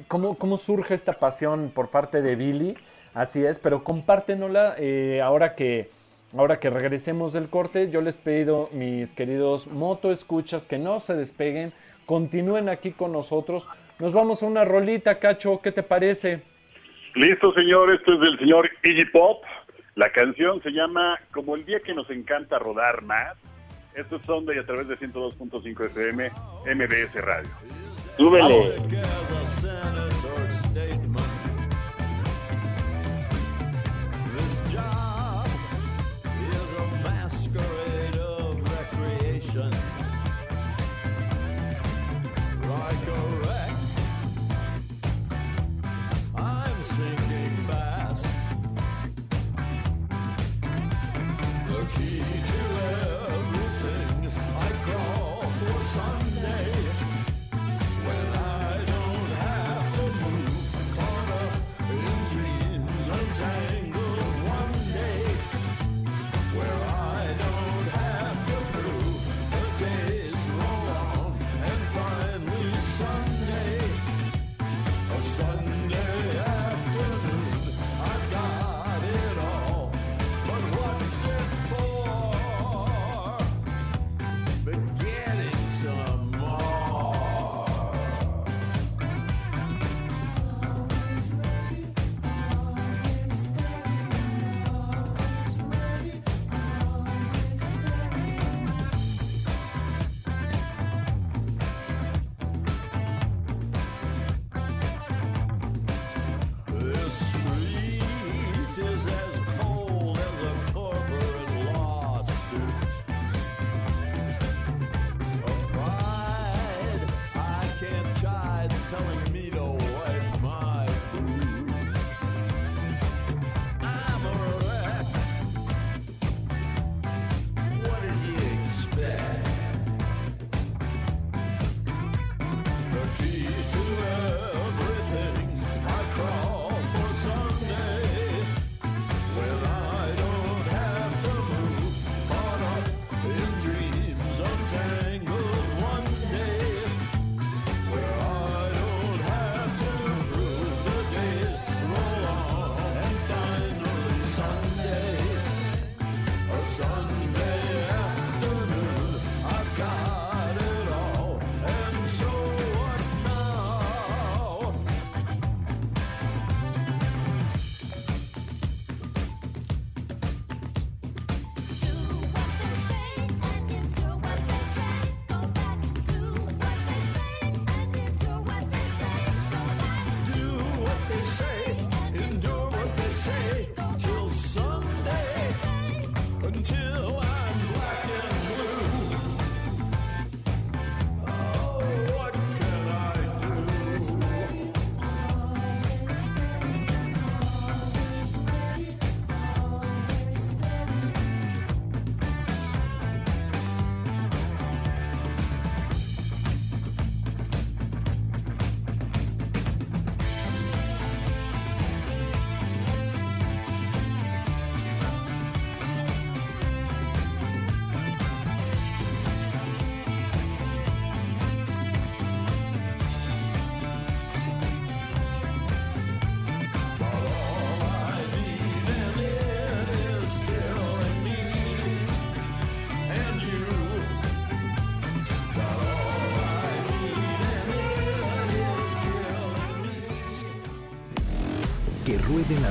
cómo, 0.07 0.37
cómo 0.37 0.59
surge 0.59 0.95
esta 0.95 1.15
pasión 1.15 1.73
por 1.75 1.91
parte 1.91 2.23
de 2.23 2.37
Billy. 2.37 2.77
Así 3.15 3.45
es, 3.45 3.59
pero 3.59 3.83
compártenosla 3.83 4.77
eh, 4.79 5.21
ahora 5.21 5.57
que 5.57 5.91
ahora 6.37 6.61
que 6.61 6.71
regresemos 6.71 7.33
del 7.33 7.49
corte. 7.49 7.91
Yo 7.91 8.01
les 8.01 8.17
pido, 8.17 8.69
mis 8.73 9.13
queridos 9.13 9.67
moto 9.67 10.13
escuchas, 10.13 10.67
que 10.67 10.79
no 10.79 11.01
se 11.01 11.15
despeguen, 11.15 11.73
continúen 12.09 12.71
aquí 12.71 12.93
con 12.93 13.13
nosotros. 13.13 13.69
Nos 13.99 14.15
vamos 14.15 14.43
a 14.43 14.47
una 14.47 14.65
rolita, 14.65 15.19
Cacho, 15.19 15.61
¿qué 15.63 15.73
te 15.73 15.83
parece? 15.83 16.43
Listo, 17.15 17.53
señor. 17.53 17.93
Esto 17.93 18.15
es 18.15 18.21
del 18.21 18.39
señor 18.39 18.71
Iggy 18.83 19.05
Pop. 19.13 19.45
La 19.95 20.11
canción 20.11 20.63
se 20.63 20.71
llama 20.71 21.21
Como 21.33 21.55
el 21.55 21.67
día 21.67 21.81
que 21.81 21.93
nos 21.93 22.09
encanta 22.09 22.59
rodar 22.59 23.03
más. 23.03 23.37
Esto 23.95 24.17
es 24.17 24.23
Sunday 24.23 24.57
a 24.59 24.65
través 24.65 24.89
de 24.89 24.97
102.5 24.97 25.87
FM, 25.87 26.31
MBS 26.65 27.15
Radio. 27.21 27.51
Súbele. 28.17 28.73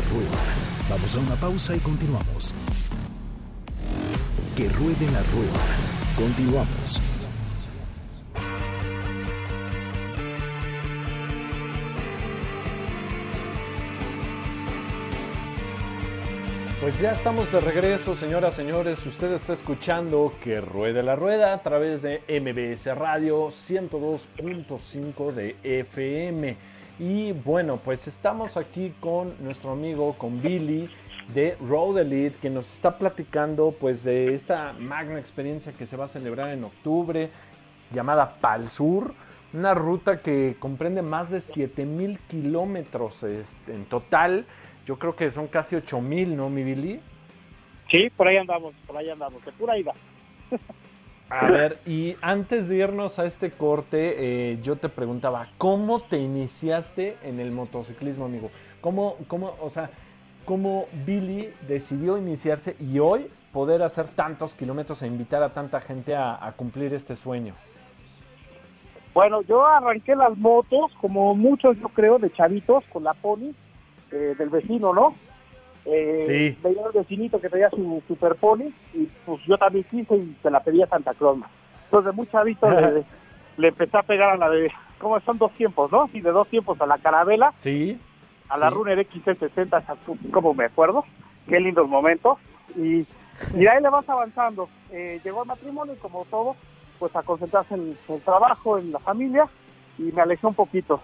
Rueda. 0.02 0.38
Vamos 0.90 1.16
a 1.16 1.20
una 1.20 1.36
pausa 1.36 1.76
y 1.76 1.80
continuamos. 1.80 2.54
Que 4.56 4.70
ruede 4.70 5.06
la 5.12 5.24
rueda. 5.24 5.62
Continuamos. 6.16 7.02
Pues 16.88 17.00
ya 17.00 17.12
estamos 17.12 17.52
de 17.52 17.60
regreso, 17.60 18.16
señoras, 18.16 18.54
señores. 18.54 19.06
Usted 19.06 19.34
está 19.34 19.54
escuchando 19.54 20.34
que 20.42 20.62
ruede 20.62 21.04
la 21.04 21.18
rueda 21.18 21.54
a 21.54 21.62
través 21.62 22.02
de 22.02 22.22
MBS 22.30 22.96
Radio 22.96 23.48
102.5 23.48 25.34
de 25.34 25.56
FM. 25.64 26.77
Y 27.00 27.32
bueno, 27.32 27.78
pues 27.78 28.08
estamos 28.08 28.58
aquí 28.58 28.92
con 29.00 29.36
nuestro 29.40 29.72
amigo, 29.72 30.14
con 30.18 30.42
Billy 30.42 30.90
de 31.34 31.56
Road 31.62 32.00
Elite, 32.00 32.38
que 32.42 32.50
nos 32.50 32.72
está 32.74 32.98
platicando 32.98 33.76
pues 33.80 34.04
de 34.04 34.34
esta 34.34 34.74
magna 34.74 35.20
experiencia 35.20 35.74
que 35.74 35.86
se 35.86 35.96
va 35.96 36.06
a 36.06 36.08
celebrar 36.08 36.50
en 36.50 36.64
octubre, 36.64 37.30
llamada 37.94 38.38
Pal 38.40 38.70
Sur. 38.70 39.14
Una 39.54 39.76
ruta 39.76 40.22
que 40.22 40.56
comprende 40.60 41.02
más 41.02 41.30
de 41.30 41.40
7000 41.40 42.20
kilómetros 42.28 43.24
este, 43.24 43.74
en 43.74 43.86
total. 43.86 44.46
Yo 44.88 44.98
creo 44.98 45.16
que 45.16 45.30
son 45.32 45.48
casi 45.48 45.76
8000, 45.76 46.36
¿no, 46.36 46.50
mi 46.50 46.64
Billy? 46.64 47.00
Sí, 47.92 48.10
por 48.10 48.28
ahí 48.28 48.38
andamos, 48.38 48.74
por 48.86 48.98
ahí 48.98 49.10
andamos, 49.10 49.44
de 49.46 49.52
pura 49.52 49.78
ida. 49.78 49.94
A 51.30 51.48
ver, 51.48 51.80
y 51.86 52.16
antes 52.22 52.70
de 52.70 52.78
irnos 52.78 53.20
a 53.20 53.26
este 53.26 53.52
corte, 53.52 54.52
eh, 54.52 54.60
yo 54.64 54.78
te 54.78 54.88
preguntaba, 54.88 55.48
¿cómo 55.58 56.00
te 56.00 56.20
iniciaste 56.20 57.18
en 57.22 57.42
el 57.42 57.52
motociclismo, 57.52 58.26
amigo? 58.26 58.50
¿Cómo, 58.80 59.18
cómo, 59.28 59.54
o 59.60 59.70
sea, 59.70 59.90
cómo 60.46 60.86
Billy 61.06 61.54
decidió 61.68 62.18
iniciarse 62.18 62.78
y 62.80 63.00
hoy 63.00 63.28
poder 63.52 63.84
hacer 63.84 64.08
tantos 64.08 64.56
kilómetros 64.56 65.02
e 65.02 65.08
invitar 65.08 65.44
a 65.44 65.50
tanta 65.50 65.82
gente 65.82 66.16
a, 66.16 66.46
a 66.46 66.54
cumplir 66.54 66.94
este 66.94 67.18
sueño? 67.18 67.56
Bueno, 69.14 69.42
yo 69.42 69.66
arranqué 69.66 70.16
las 70.16 70.38
motos, 70.38 70.94
como 71.02 71.36
muchos 71.36 71.78
yo 71.80 71.90
creo, 71.90 72.20
de 72.20 72.32
chavitos, 72.32 72.86
con 72.94 73.04
la 73.04 73.14
pony 73.16 73.52
eh, 74.12 74.36
del 74.38 74.50
vecino, 74.50 74.94
¿no? 74.94 75.16
Eh, 75.90 76.24
Sí. 76.26 76.58
Veía 76.62 76.86
al 76.86 76.92
vecinito 76.92 77.40
que 77.40 77.50
traía 77.50 77.70
su 77.70 78.04
super 78.08 78.36
pony 78.36 78.72
y 78.94 79.06
pues 79.26 79.42
yo 79.48 79.58
también 79.58 79.86
quise 79.90 80.16
y 80.18 80.36
se 80.44 80.52
la 80.52 80.60
pedí 80.62 80.82
a 80.82 80.88
Santa 80.88 81.14
Claus. 81.14 81.40
Entonces, 81.86 82.14
muy 82.14 82.28
chavito 82.28 82.70
le, 82.70 83.04
le 83.58 83.68
empecé 83.70 83.98
a 83.98 84.04
pegar 84.04 84.32
a 84.32 84.38
la 84.38 84.50
de, 84.50 84.70
¿cómo 85.00 85.18
son 85.22 85.38
dos 85.38 85.52
tiempos, 85.54 85.90
no? 85.92 86.10
Sí, 86.12 86.20
de 86.20 86.32
dos 86.32 86.48
tiempos 86.50 86.80
a 86.82 86.86
la 86.86 86.98
carabela, 86.98 87.54
Sí, 87.56 87.98
a 88.50 88.58
la 88.58 88.68
Sí. 88.70 88.76
Runner 88.76 89.08
XC60, 89.08 89.96
como 90.32 90.54
me 90.54 90.66
acuerdo. 90.66 91.06
Qué 91.48 91.60
lindos 91.62 91.88
momentos. 91.88 92.38
Y, 92.76 93.06
y 93.56 93.68
ahí 93.68 93.82
le 93.82 93.90
vas 93.90 94.08
avanzando. 94.10 94.68
Eh, 94.92 95.22
llegó 95.24 95.44
el 95.44 95.48
matrimonio 95.48 95.94
y 95.94 95.98
como 95.98 96.26
todo, 96.26 96.58
pues 97.00 97.16
a 97.16 97.24
concentrarse 97.24 97.76
en 97.76 97.98
el 98.10 98.22
trabajo, 98.22 98.78
en 98.78 98.92
la 98.92 99.00
familia, 99.00 99.48
y 99.98 100.04
me 100.12 100.22
alejé 100.22 100.46
un 100.46 100.56
poquito. 100.56 101.00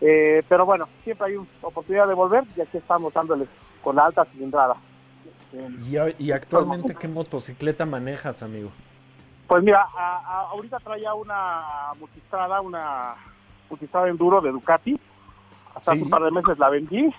Eh, 0.00 0.42
pero 0.48 0.64
bueno, 0.64 0.88
siempre 1.04 1.26
hay 1.26 1.36
una 1.36 1.48
oportunidad 1.62 2.06
de 2.08 2.14
volver 2.14 2.44
y 2.56 2.60
aquí 2.60 2.78
estamos 2.78 3.12
dándole 3.12 3.46
con 3.82 3.98
alta 3.98 4.24
cilindrada. 4.26 4.76
Y, 6.18 6.30
actualmente, 6.32 6.94
¿qué 6.94 7.08
motocicleta 7.08 7.84
manejas, 7.84 8.42
amigo? 8.42 8.70
Pues 9.48 9.64
mira, 9.64 9.84
a- 9.96 10.18
a- 10.18 10.48
ahorita 10.50 10.78
traía 10.78 11.12
una 11.14 11.92
multistrada, 11.98 12.60
una 12.60 13.14
multistrada 13.68 14.08
enduro 14.08 14.40
de 14.40 14.52
Ducati. 14.52 14.98
Hasta 15.74 15.92
hace 15.92 16.02
un 16.02 16.10
par 16.10 16.22
de 16.22 16.30
meses 16.30 16.58
la 16.58 16.68
vendí. 16.68 17.12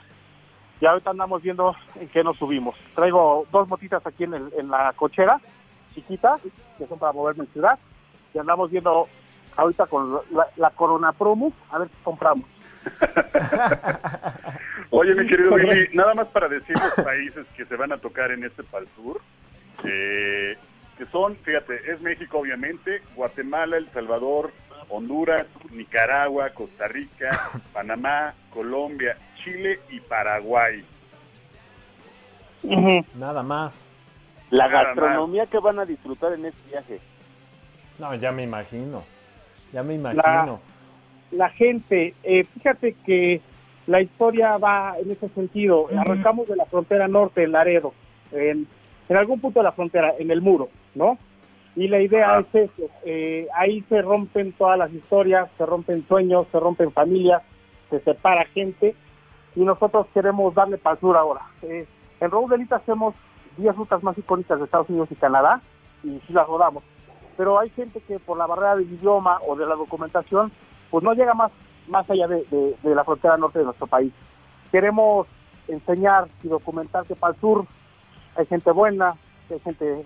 Y 0.79 0.85
ahorita 0.85 1.09
andamos 1.11 1.41
viendo 1.41 1.75
en 1.95 2.07
qué 2.09 2.23
nos 2.23 2.37
subimos. 2.37 2.75
Traigo 2.95 3.45
dos 3.51 3.67
motitas 3.67 4.05
aquí 4.07 4.23
en, 4.23 4.33
el- 4.33 4.53
en 4.57 4.69
la 4.69 4.93
cochera, 4.93 5.39
chiquitas, 5.93 6.41
que 6.77 6.87
son 6.87 6.97
para 6.99 7.11
moverme 7.11 7.43
en 7.43 7.51
ciudad. 7.51 7.77
Y 8.33 8.37
andamos 8.39 8.71
viendo 8.71 9.07
ahorita 9.55 9.85
con 9.87 10.19
la, 10.31 10.47
la 10.57 10.69
Corona 10.71 11.11
Promo, 11.11 11.53
a 11.71 11.79
ver 11.79 11.89
qué 11.89 11.95
compramos. 12.03 12.47
Oye, 14.89 15.15
mi 15.15 15.25
querido 15.25 15.55
Billy, 15.55 15.89
nada 15.93 16.13
más 16.13 16.27
para 16.27 16.49
decir 16.49 16.75
los 16.77 17.05
países 17.05 17.45
que 17.55 17.65
se 17.65 17.75
van 17.75 17.91
a 17.91 17.97
tocar 17.97 18.31
en 18.31 18.43
este 18.43 18.63
Pal 18.63 18.87
Sur, 18.95 19.21
eh, 19.83 20.57
que 20.97 21.05
son, 21.07 21.35
fíjate, 21.37 21.91
es 21.91 22.01
México 22.01 22.39
obviamente, 22.39 23.01
Guatemala, 23.15 23.77
El 23.77 23.89
Salvador, 23.91 24.51
Honduras, 24.89 25.47
Nicaragua, 25.71 26.49
Costa 26.51 26.87
Rica, 26.87 27.51
Panamá, 27.73 28.33
Colombia, 28.51 29.17
Chile 29.43 29.79
y 29.89 29.99
Paraguay. 30.01 30.83
Nada 33.15 33.41
más. 33.41 33.85
La 34.49 34.67
Nada 34.67 34.83
gastronomía 34.83 35.47
que 35.47 35.59
van 35.59 35.79
a 35.79 35.85
disfrutar 35.85 36.33
en 36.33 36.45
este 36.45 36.69
viaje. 36.69 36.99
No, 37.97 38.13
ya 38.15 38.31
me 38.31 38.43
imagino. 38.43 39.03
Ya 39.73 39.83
me 39.83 39.95
imagino. 39.95 40.59
la 41.31 41.49
gente, 41.49 42.13
eh, 42.23 42.43
fíjate 42.43 42.95
que 43.05 43.41
la 43.87 44.01
historia 44.01 44.57
va 44.57 44.95
en 44.99 45.11
ese 45.11 45.29
sentido. 45.29 45.87
Arrancamos 45.97 46.47
de 46.47 46.55
la 46.55 46.65
frontera 46.65 47.07
norte, 47.07 47.43
en 47.43 47.51
Laredo, 47.51 47.93
en, 48.31 48.67
en 49.09 49.17
algún 49.17 49.39
punto 49.39 49.59
de 49.59 49.63
la 49.63 49.71
frontera, 49.71 50.13
en 50.19 50.31
el 50.31 50.41
muro, 50.41 50.69
¿no? 50.95 51.17
Y 51.75 51.87
la 51.87 52.01
idea 52.01 52.37
Ajá. 52.37 52.39
es 52.39 52.69
eso. 52.69 52.89
eh, 53.05 53.47
ahí 53.55 53.81
se 53.87 54.01
rompen 54.01 54.51
todas 54.53 54.77
las 54.77 54.91
historias, 54.91 55.49
se 55.57 55.65
rompen 55.65 56.05
sueños, 56.07 56.47
se 56.51 56.59
rompen 56.59 56.91
familias, 56.91 57.41
se 57.89 58.01
separa 58.01 58.45
gente 58.45 58.93
y 59.55 59.61
nosotros 59.61 60.07
queremos 60.13 60.53
darle 60.53 60.79
sur 60.99 61.15
ahora. 61.15 61.41
Eh, 61.61 61.85
en 62.19 62.31
Road 62.31 62.53
Elite 62.53 62.75
hacemos 62.75 63.15
10 63.57 63.75
rutas 63.75 64.03
más 64.03 64.17
icónicas 64.17 64.59
de 64.59 64.65
Estados 64.65 64.89
Unidos 64.89 65.09
y 65.11 65.15
Canadá 65.15 65.61
y 66.03 66.19
sí 66.27 66.33
las 66.33 66.47
rodamos. 66.47 66.83
Pero 67.37 67.59
hay 67.59 67.69
gente 67.71 68.01
que 68.01 68.19
por 68.19 68.37
la 68.37 68.45
barrera 68.47 68.75
del 68.75 68.91
idioma 68.91 69.39
o 69.47 69.55
de 69.55 69.65
la 69.65 69.75
documentación, 69.75 70.51
pues 70.89 71.03
no 71.03 71.13
llega 71.13 71.33
más, 71.33 71.51
más 71.87 72.09
allá 72.09 72.27
de, 72.27 72.45
de- 72.83 72.95
la 72.95 73.03
frontera 73.03 73.37
norte 73.37 73.59
de 73.59 73.65
nuestro 73.65 73.87
país. 73.87 74.13
Queremos 74.71 75.27
enseñar 75.67 76.27
y 76.43 76.47
documentar 76.47 77.05
que 77.05 77.15
para 77.15 77.33
el 77.33 77.39
sur 77.39 77.65
hay 78.35 78.45
gente 78.45 78.71
buena, 78.71 79.15
hay 79.49 79.59
gente 79.59 80.05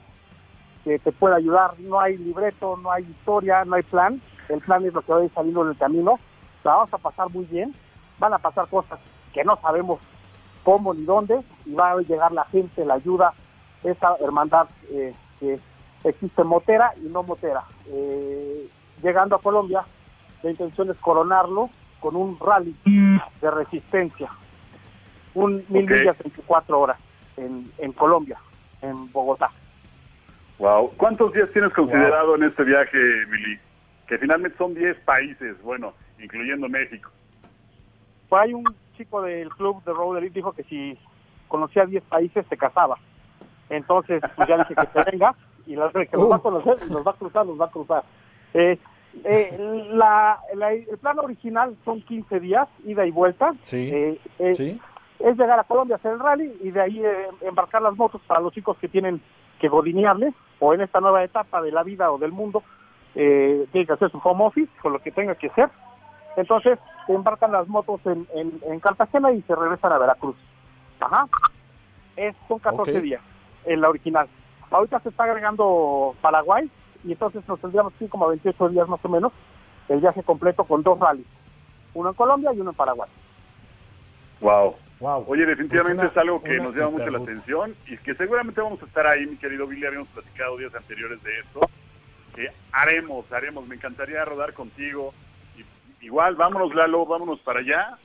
que 0.84 1.00
te 1.00 1.12
puede 1.12 1.36
ayudar. 1.36 1.80
No 1.80 2.00
hay 2.00 2.18
libreto, 2.18 2.78
no 2.78 2.92
hay 2.92 3.04
historia, 3.04 3.66
no 3.66 3.76
hay 3.76 3.84
plan. 3.84 4.22
El 4.50 4.60
plan 4.62 4.86
es 4.86 4.94
lo 4.94 5.02
que 5.02 5.12
va 5.14 5.20
a 5.20 5.24
ir 5.24 5.32
saliendo 5.34 5.64
en 5.64 5.70
el 5.70 5.78
camino. 5.78 6.20
La 6.64 6.76
vamos 6.76 6.94
a 6.94 6.98
pasar 7.00 7.30
muy 7.32 7.46
bien. 7.46 7.74
Van 8.20 8.34
a 8.34 8.38
pasar 8.40 8.68
cosas 8.70 9.00
que 9.34 9.44
no 9.44 9.58
sabemos 9.62 10.00
cómo 10.64 10.94
ni 10.94 11.04
dónde 11.04 11.42
y 11.66 11.74
va 11.74 11.92
a 11.92 11.98
llegar 12.02 12.32
la 12.32 12.46
gente, 12.46 12.86
la 12.86 12.96
ayuda, 12.96 13.34
esa 13.84 14.16
hermandad 14.20 14.68
eh, 14.90 15.14
que 15.40 15.60
existe 16.06 16.44
motera 16.44 16.94
y 16.98 17.08
no 17.08 17.24
motera. 17.24 17.64
Eh, 17.88 18.70
llegando 19.02 19.36
a 19.36 19.42
Colombia, 19.42 19.84
la 20.44 20.52
intención 20.52 20.90
es 20.90 20.98
coronarlo 20.98 21.70
con 22.00 22.16
un 22.16 22.38
rally 22.40 22.76
de 23.42 23.52
resistencia. 23.52 24.30
Un 25.34 25.66
mil 25.68 25.86
millas 25.86 26.16
en 26.24 26.32
24 26.32 26.80
horas 26.80 26.98
en, 27.36 27.72
en 27.80 27.92
Colombia, 27.92 28.38
en 28.82 29.12
Bogotá. 29.12 29.52
Wow. 30.60 30.94
¿Cuántos 30.96 31.34
días 31.34 31.50
tienes 31.52 31.74
considerado 31.74 32.36
en 32.36 32.44
este 32.44 32.64
viaje, 32.64 32.98
Billy? 33.30 33.60
Que 34.08 34.18
finalmente 34.18 34.58
son 34.58 34.74
10 34.74 34.98
países, 35.00 35.62
bueno, 35.64 35.94
incluyendo 36.20 36.70
México. 36.70 37.10
Por 38.30 38.40
ahí 38.40 38.54
un 38.54 38.64
chico 38.96 39.22
del 39.22 39.50
club 39.50 39.84
de 39.84 39.92
Road 39.92 40.20
Elite 40.20 40.36
dijo 40.36 40.54
que 40.54 40.64
si 40.64 40.98
conocía 41.50 41.86
10 41.86 42.04
países 42.04 42.46
se 42.48 42.56
casaba. 42.56 42.98
Entonces, 43.70 44.22
pues 44.36 44.48
ya 44.48 44.58
dije 44.60 44.76
que 44.76 44.88
se 44.94 45.12
venga 45.12 45.36
y 45.66 45.76
la 45.76 45.90
que 45.92 46.08
los 46.14 46.32
va 46.32 46.36
a 46.38 46.40
conocer, 46.40 46.78
los 46.90 47.06
va 47.06 47.12
a 47.12 47.16
cruzar, 47.16 47.46
los 47.46 47.60
va 47.60 47.66
a 47.66 47.72
cruzar. 47.72 48.04
Eh, 48.54 48.78
eh, 49.24 49.88
la- 49.92 50.40
la- 50.56 50.74
el 50.74 50.98
plan 51.00 51.18
original 51.20 51.76
son 51.86 52.02
15 52.02 52.40
días, 52.40 52.68
ida 52.86 53.06
y 53.06 53.12
vuelta. 53.12 53.54
Sí. 53.64 53.90
Eh, 53.92 54.20
eh, 54.40 54.56
Sí. 54.56 54.82
es 55.20 55.38
llegar 55.38 55.60
a 55.60 55.64
Colombia, 55.64 55.96
hacer 55.96 56.14
el 56.14 56.20
rally 56.20 56.54
y 56.62 56.72
de 56.72 56.82
ahí 56.82 57.02
eh, 57.04 57.28
embarcar 57.42 57.82
las 57.82 57.96
motos 57.96 58.22
para 58.28 58.40
los 58.42 58.54
chicos 58.54 58.78
que 58.78 58.88
tienen 58.90 59.22
que 59.60 59.70
godinearle 59.70 60.34
o 60.60 60.74
en 60.74 60.82
esta 60.82 61.00
nueva 61.00 61.24
etapa 61.24 61.62
de 61.62 61.72
la 61.72 61.84
vida 61.84 62.12
o 62.12 62.18
del 62.18 62.32
mundo, 62.32 62.64
eh, 63.16 63.66
tienen 63.72 63.88
que 63.88 63.94
hacer 63.94 64.12
su 64.12 64.20
home 64.24 64.44
office 64.46 64.72
con 64.82 64.92
lo 64.94 65.00
que 65.00 65.12
tenga 65.12 65.36
que 65.36 65.48
hacer. 65.48 65.70
Entonces, 66.36 66.78
embarcan 67.08 67.54
las 67.54 67.68
motos 67.70 68.02
en, 68.06 68.28
en, 68.36 68.60
en 68.70 68.80
Cartagena 68.82 69.32
y 69.32 69.42
se 69.44 69.56
regresan 69.56 69.94
a 69.94 69.98
Veracruz. 69.98 70.36
Ajá. 71.00 71.28
Es, 72.18 72.36
son 72.50 72.60
14 72.60 72.98
Ok. 72.98 73.02
días 73.04 73.22
en 73.66 73.80
la 73.82 73.90
original. 73.90 74.28
Ahorita 74.72 75.00
se 75.00 75.10
está 75.10 75.24
agregando 75.26 76.16
Paraguay 76.22 76.70
y 77.04 77.12
entonces 77.12 77.48
nos 77.48 77.60
tendríamos 77.60 77.94
que 77.94 78.06
ir 78.06 78.10
como 78.10 78.26
a 78.26 78.30
28 78.30 78.70
días 78.70 78.88
más 78.88 79.04
o 79.04 79.10
menos 79.10 79.32
el 79.90 80.00
viaje 80.00 80.24
completo 80.24 80.64
con 80.64 80.82
dos 80.84 81.00
rallies. 81.00 81.28
Uno 81.94 82.10
en 82.10 82.16
Colombia 82.16 82.52
y 82.54 82.60
uno 82.60 82.72
en 82.72 82.76
Paraguay. 82.76 83.10
Wow. 84.42 84.76
Wow. 85.00 85.26
Oye, 85.28 85.46
definitivamente 85.46 86.04
Pues 86.04 86.12
una- 86.12 86.12
es 86.12 86.18
algo 86.18 86.42
que 86.44 86.58
nos 86.60 86.76
llama 86.76 86.92
mucho 86.92 87.10
la 87.10 87.20
atención 87.20 87.76
y 87.88 87.98
que 87.98 88.16
seguramente 88.16 88.62
vamos 88.62 88.82
a 88.82 88.86
estar 88.86 89.06
ahí, 89.08 89.26
mi 89.26 89.38
querido 89.38 89.68
Billy. 89.68 89.86
Habíamos 89.86 90.08
platicado 90.10 90.58
días 90.58 90.74
anteriores 90.74 91.22
de 91.24 91.40
esto. 91.40 91.60
Que 92.34 92.50
haremos, 92.72 93.32
haremos. 93.32 93.68
Me 93.68 93.76
encantaría 93.76 94.24
rodar 94.26 94.54
contigo. 94.54 95.14
Y- 95.58 96.06
igual, 96.06 96.36
vámonos, 96.36 96.74
Lalo, 96.74 97.06
vámonos 97.06 97.40
para 97.40 97.60
allá. 97.60 97.98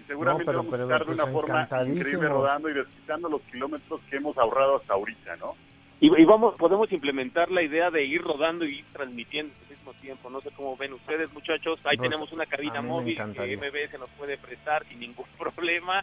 Y 0.00 0.04
seguramente 0.06 0.44
pero- 0.46 0.58
vamos 0.58 0.70
pero, 0.72 0.82
a 0.82 0.86
estar 0.86 1.00
de 1.00 1.04
pues, 1.06 1.18
una 1.18 1.26
forma 1.32 1.68
increíble 1.86 2.28
rodando 2.28 2.68
y 2.68 2.74
desquitando 2.74 3.28
los 3.28 3.42
kilómetros 3.42 4.00
que 4.10 4.16
hemos 4.16 4.36
ahorrado 4.38 4.76
hasta 4.76 4.94
ahorita, 4.94 5.36
¿no? 5.36 5.54
Y, 6.00 6.06
y 6.06 6.24
vamos, 6.24 6.54
podemos 6.56 6.90
implementar 6.92 7.50
la 7.50 7.62
idea 7.62 7.90
de 7.90 8.04
ir 8.04 8.22
rodando 8.22 8.64
y 8.64 8.78
ir 8.78 8.84
transmitiendo 8.92 9.52
al 9.62 9.76
mismo 9.76 9.92
tiempo. 10.00 10.30
No 10.30 10.40
sé 10.40 10.50
cómo 10.56 10.76
ven 10.76 10.94
ustedes, 10.94 11.30
muchachos. 11.32 11.78
Ahí 11.84 11.98
Pues, 11.98 12.08
tenemos 12.08 12.32
una 12.32 12.44
a 12.44 12.46
cabina 12.46 12.80
móvil 12.80 13.16
que. 13.34 13.56
MBS 13.56 13.98
nos 13.98 14.08
puede 14.10 14.38
prestar 14.38 14.84
sin 14.86 15.00
ningún 15.00 15.26
problema. 15.38 16.02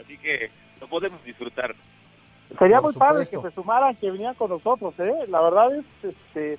Así 0.00 0.16
que 0.16 0.50
lo 0.80 0.88
podemos 0.88 1.22
disfrutar. 1.24 1.74
Sería 2.58 2.80
Por 2.80 2.92
muy 2.92 2.98
padre 2.98 3.26
que 3.26 3.38
se 3.38 3.50
sumaran, 3.50 3.94
que 3.96 4.10
vinieran 4.10 4.34
con 4.34 4.48
nosotros, 4.48 4.94
¿eh? 4.98 5.12
La 5.28 5.42
verdad 5.42 5.76
es 5.76 5.84
este, 6.02 6.58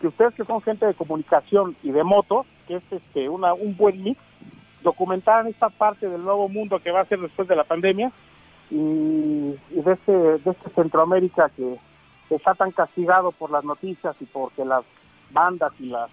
que 0.00 0.08
ustedes 0.08 0.34
que 0.34 0.44
son 0.44 0.60
gente 0.60 0.84
de 0.84 0.92
comunicación 0.92 1.74
y 1.82 1.90
de 1.90 2.04
moto, 2.04 2.44
que 2.68 2.76
es 2.76 2.82
este, 2.90 3.30
una, 3.30 3.54
un 3.54 3.74
buen 3.74 4.02
mix, 4.02 4.20
documentaran 4.82 5.46
esta 5.46 5.70
parte 5.70 6.06
del 6.06 6.22
nuevo 6.22 6.50
mundo 6.50 6.80
que 6.80 6.90
va 6.90 7.00
a 7.00 7.06
ser 7.06 7.20
después 7.20 7.48
de 7.48 7.56
la 7.56 7.64
pandemia 7.64 8.12
y, 8.70 8.74
y 8.74 9.80
de, 9.82 9.92
este, 9.92 10.12
de 10.12 10.50
este 10.50 10.70
Centroamérica 10.74 11.50
que 11.56 11.78
está 12.36 12.54
tan 12.54 12.70
castigado 12.72 13.32
por 13.32 13.50
las 13.50 13.64
noticias 13.64 14.16
y 14.20 14.24
porque 14.26 14.64
las 14.64 14.84
bandas 15.30 15.72
y 15.78 15.86
los 15.86 16.10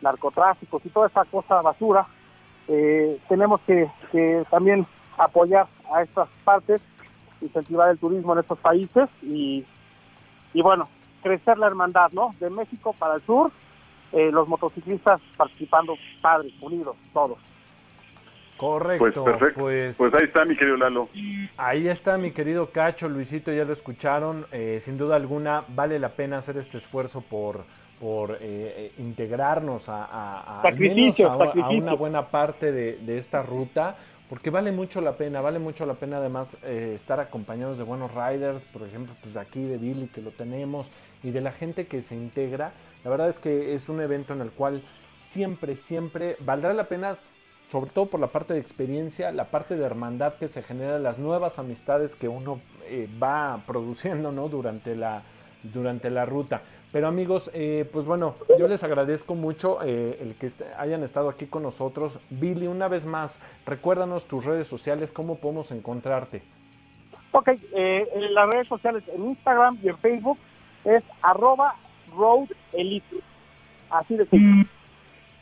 narcotráficos 0.00 0.84
y 0.84 0.88
toda 0.88 1.08
esa 1.08 1.24
cosa 1.24 1.60
basura, 1.60 2.06
eh, 2.68 3.18
tenemos 3.28 3.60
que, 3.62 3.90
también 4.50 4.86
apoyar 5.18 5.66
a 5.92 6.02
estas 6.02 6.28
partes 6.44 6.82
incentivar 7.40 7.90
el 7.90 7.98
turismo 7.98 8.32
en 8.34 8.40
estos 8.40 8.58
países 8.58 9.08
y, 9.22 9.64
y 10.52 10.62
bueno, 10.62 10.88
crecer 11.22 11.58
la 11.58 11.66
hermandad, 11.66 12.10
¿no? 12.12 12.34
De 12.38 12.50
México 12.50 12.94
para 12.98 13.14
el 13.14 13.22
sur, 13.22 13.50
eh, 14.12 14.30
los 14.30 14.48
motociclistas 14.48 15.20
participando, 15.36 15.94
padres, 16.20 16.52
unidos, 16.60 16.96
todos. 17.12 17.38
Correcto. 18.60 19.24
Pues 19.24 19.36
perfecto. 19.36 19.60
Pues, 19.60 19.96
Pues 19.96 20.14
ahí 20.14 20.24
está, 20.24 20.44
mi 20.44 20.54
querido 20.54 20.76
Lalo. 20.76 21.08
ahí 21.56 21.88
está 21.88 22.18
mi 22.18 22.30
querido 22.32 22.70
Cacho, 22.70 23.08
Luisito, 23.08 23.50
ya 23.52 23.64
lo 23.64 23.72
escucharon. 23.72 24.46
Eh, 24.52 24.80
sin 24.84 24.98
duda 24.98 25.16
alguna 25.16 25.64
vale 25.68 25.98
la 25.98 26.10
pena 26.10 26.38
hacer 26.38 26.58
este 26.58 26.76
esfuerzo 26.76 27.22
por, 27.22 27.64
por 27.98 28.32
eh, 28.32 28.36
eh, 28.42 28.92
integrarnos 28.98 29.88
a, 29.88 30.04
a- 30.04 30.40
a- 30.40 30.56
al 30.58 30.62
Sacrificio, 30.72 31.24
menos 31.30 31.40
a- 31.40 31.44
a, 31.44 31.46
sacrificio. 31.46 31.82
una 31.82 31.94
buena 31.94 32.26
parte 32.28 32.70
de, 32.70 32.98
de 32.98 33.16
esta 33.18 33.42
ruta. 33.42 33.96
Porque 34.28 34.50
vale 34.50 34.70
mucho 34.70 35.00
la 35.00 35.16
pena, 35.16 35.40
vale 35.40 35.58
mucho 35.58 35.84
la 35.86 35.94
pena 35.94 36.18
además 36.18 36.48
eh, 36.62 36.92
estar 36.94 37.18
acompañados 37.18 37.78
de 37.78 37.82
buenos 37.82 38.12
riders, 38.14 38.62
por 38.66 38.82
ejemplo, 38.86 39.12
pues 39.22 39.34
de 39.34 39.40
aquí 39.40 39.60
de 39.60 39.76
Billy 39.76 40.06
que 40.06 40.20
lo 40.22 40.30
tenemos 40.30 40.86
y 41.24 41.32
de 41.32 41.40
la 41.40 41.50
gente 41.50 41.86
que 41.88 42.02
se 42.02 42.14
integra. 42.14 42.70
La 43.02 43.10
verdad 43.10 43.28
es 43.28 43.40
que 43.40 43.74
es 43.74 43.88
un 43.88 44.00
evento 44.00 44.32
en 44.32 44.40
el 44.42 44.50
cual 44.52 44.82
siempre, 45.16 45.74
siempre 45.74 46.36
valdrá 46.40 46.72
la 46.74 46.84
pena, 46.84 47.16
sobre 47.70 47.90
todo 47.90 48.06
por 48.06 48.20
la 48.20 48.28
parte 48.28 48.54
de 48.54 48.60
experiencia, 48.60 49.30
la 49.32 49.44
parte 49.44 49.76
de 49.76 49.84
hermandad 49.84 50.34
que 50.34 50.48
se 50.48 50.62
genera, 50.62 50.98
las 50.98 51.18
nuevas 51.18 51.58
amistades 51.58 52.14
que 52.14 52.28
uno 52.28 52.60
eh, 52.86 53.08
va 53.22 53.62
produciendo 53.66 54.32
¿no? 54.32 54.48
durante, 54.48 54.96
la, 54.96 55.22
durante 55.62 56.10
la 56.10 56.26
ruta. 56.26 56.62
Pero 56.92 57.06
amigos, 57.06 57.48
eh, 57.54 57.88
pues 57.92 58.04
bueno, 58.04 58.34
yo 58.58 58.66
les 58.66 58.82
agradezco 58.82 59.36
mucho 59.36 59.78
eh, 59.84 60.18
el 60.20 60.34
que 60.34 60.50
hayan 60.76 61.04
estado 61.04 61.28
aquí 61.28 61.46
con 61.46 61.62
nosotros. 61.62 62.18
Billy, 62.30 62.66
una 62.66 62.88
vez 62.88 63.06
más, 63.06 63.38
recuérdanos 63.64 64.24
tus 64.24 64.44
redes 64.44 64.66
sociales, 64.66 65.12
cómo 65.12 65.36
podemos 65.36 65.70
encontrarte. 65.70 66.42
Ok, 67.30 67.48
eh, 67.48 68.08
en 68.12 68.34
las 68.34 68.50
redes 68.50 68.66
sociales, 68.66 69.04
en 69.14 69.28
Instagram 69.28 69.78
y 69.84 69.88
en 69.88 69.98
Facebook, 69.98 70.38
es 70.84 71.04
arroba 71.22 71.76
road 72.16 72.48
elite. 72.72 73.18
Así 73.88 74.16
de 74.16 74.26
simple. 74.26 74.66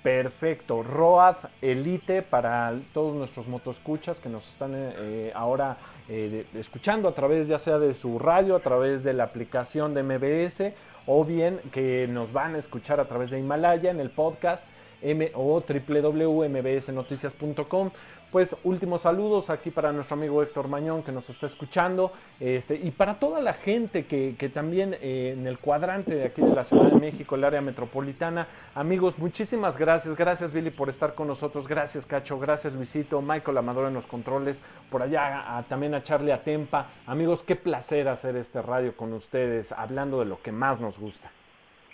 Perfecto, 0.03 0.83
Road 0.85 1.37
Elite 1.61 2.23
para 2.23 2.73
todos 2.95 3.17
nuestros 3.17 3.49
motoscuchas 3.49 4.21
que 4.21 4.29
nos 4.29 4.49
están 4.49 4.73
eh, 4.75 4.95
eh, 4.97 5.33
ahora 5.35 5.77
eh, 6.09 6.47
escuchando 6.55 7.09
a 7.09 7.15
través 7.15 7.49
ya 7.49 7.59
sea 7.59 7.81
de 7.81 7.95
su 7.95 8.21
radio, 8.21 8.55
a 8.55 8.61
través 8.61 9.03
de 9.03 9.13
la 9.13 9.25
aplicación 9.25 9.95
de 9.95 10.05
MBS 10.05 10.73
o 11.07 11.25
bien 11.25 11.59
que 11.73 12.07
nos 12.07 12.33
van 12.33 12.55
a 12.55 12.59
escuchar 12.59 13.01
a 13.01 13.07
través 13.07 13.31
de 13.31 13.41
Himalaya 13.41 13.91
en 13.91 13.99
el 13.99 14.11
podcast 14.11 14.65
M 15.03 15.33
o 15.35 15.61
www.mbsnoticias.com. 15.61 17.91
Pues 18.31 18.55
últimos 18.63 19.01
saludos 19.01 19.49
aquí 19.49 19.71
para 19.71 19.91
nuestro 19.91 20.15
amigo 20.15 20.43
Héctor 20.43 20.69
Mañón 20.69 21.03
que 21.03 21.13
nos 21.13 21.31
está 21.31 21.47
escuchando 21.47 22.13
este, 22.39 22.75
y 22.75 22.91
para 22.91 23.19
toda 23.19 23.41
la 23.41 23.55
gente 23.55 24.05
que, 24.05 24.35
que 24.39 24.51
también 24.51 24.95
eh, 25.01 25.35
en 25.35 25.47
el 25.47 25.59
cuadrante 25.59 26.15
de 26.15 26.27
aquí 26.27 26.43
de 26.43 26.55
la 26.55 26.65
Ciudad 26.65 26.91
de 26.93 27.01
México, 27.01 27.37
el 27.37 27.45
área 27.45 27.63
metropolitana. 27.63 28.47
Amigos, 28.75 29.19
muchísimas 29.19 29.79
gracias. 29.79 30.15
Gracias 30.15 30.53
Billy 30.53 30.69
por 30.71 30.91
estar 30.91 31.15
con 31.15 31.27
nosotros. 31.27 31.67
Gracias 31.67 32.05
Cacho. 32.05 32.39
Gracias 32.39 32.75
Luisito. 32.75 33.23
Michael 33.23 33.57
Amador 33.57 33.89
en 33.89 33.95
los 33.95 34.07
controles. 34.07 34.61
Por 34.91 35.03
allá 35.03 35.57
a- 35.57 35.63
también 35.63 35.95
a 35.95 36.03
Charlie 36.03 36.33
Atempa. 36.33 36.89
Amigos, 37.07 37.43
qué 37.43 37.57
placer 37.57 38.09
hacer 38.09 38.37
este 38.37 38.61
radio 38.61 38.95
con 38.95 39.15
ustedes 39.15 39.73
hablando 39.73 40.21
de 40.21 40.27
lo 40.27 40.43
que 40.43 40.53
más 40.53 40.81
nos 40.81 40.99
gusta. 40.99 41.31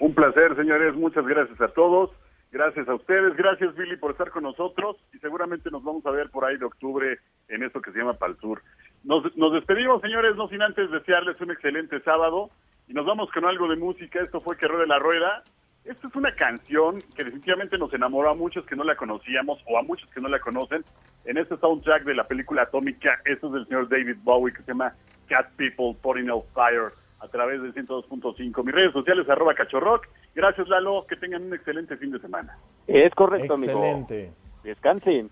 Un 0.00 0.12
placer, 0.12 0.56
señores. 0.56 0.96
Muchas 0.96 1.24
gracias 1.26 1.60
a 1.60 1.68
todos. 1.68 2.10
Gracias 2.54 2.88
a 2.88 2.94
ustedes. 2.94 3.34
Gracias, 3.34 3.74
Billy, 3.74 3.96
por 3.96 4.12
estar 4.12 4.30
con 4.30 4.44
nosotros. 4.44 4.96
Y 5.12 5.18
seguramente 5.18 5.72
nos 5.72 5.82
vamos 5.82 6.06
a 6.06 6.12
ver 6.12 6.30
por 6.30 6.44
ahí 6.44 6.56
de 6.56 6.64
octubre 6.64 7.18
en 7.48 7.64
esto 7.64 7.82
que 7.82 7.90
se 7.90 7.98
llama 7.98 8.12
Pal 8.12 8.36
Sur. 8.40 8.62
Nos, 9.02 9.36
nos 9.36 9.52
despedimos, 9.54 10.00
señores, 10.00 10.36
no 10.36 10.46
sin 10.46 10.62
antes 10.62 10.88
desearles 10.88 11.40
un 11.40 11.50
excelente 11.50 12.00
sábado. 12.02 12.50
Y 12.86 12.92
nos 12.92 13.06
vamos 13.06 13.28
con 13.32 13.44
algo 13.44 13.66
de 13.66 13.74
música. 13.74 14.20
Esto 14.20 14.40
fue 14.40 14.56
Que 14.56 14.68
Ruede 14.68 14.86
la 14.86 15.00
Rueda. 15.00 15.42
Esta 15.84 16.06
es 16.06 16.14
una 16.14 16.32
canción 16.36 17.02
que 17.16 17.24
definitivamente 17.24 17.76
nos 17.76 17.92
enamoró 17.92 18.30
a 18.30 18.34
muchos 18.34 18.64
que 18.66 18.76
no 18.76 18.84
la 18.84 18.94
conocíamos 18.94 19.58
o 19.66 19.76
a 19.76 19.82
muchos 19.82 20.08
que 20.10 20.20
no 20.20 20.28
la 20.28 20.38
conocen. 20.38 20.84
En 21.24 21.38
este 21.38 21.56
soundtrack 21.56 22.04
de 22.04 22.14
la 22.14 22.28
película 22.28 22.62
Atómica, 22.62 23.20
esto 23.24 23.48
es 23.48 23.52
del 23.52 23.66
señor 23.66 23.88
David 23.88 24.18
Bowie 24.22 24.54
que 24.54 24.62
se 24.62 24.68
llama 24.68 24.94
Cat 25.26 25.50
People 25.56 25.96
Putting 26.00 26.30
Out 26.30 26.46
Fire 26.54 26.92
a 27.18 27.26
través 27.26 27.60
del 27.62 27.74
102.5. 27.74 28.64
Mis 28.64 28.74
redes 28.74 28.92
sociales, 28.92 29.28
arroba 29.28 29.54
cachorrock. 29.54 30.06
Gracias, 30.34 30.68
Lalo. 30.68 31.06
Que 31.06 31.16
tengan 31.16 31.44
un 31.44 31.54
excelente 31.54 31.96
fin 31.96 32.10
de 32.10 32.18
semana. 32.20 32.58
Es 32.86 33.14
correcto, 33.14 33.54
amigo. 33.54 33.72
Excelente. 33.72 34.32
Descansen. 34.62 35.30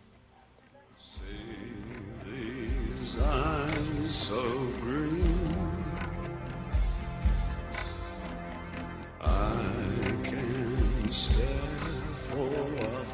These 2.25 3.19
eyes 3.19 4.11
so 4.11 4.43
green. 4.83 5.21
I 9.21 10.19
can 10.23 11.11
stare 11.11 11.47
for 12.31 12.49
a 12.49 13.05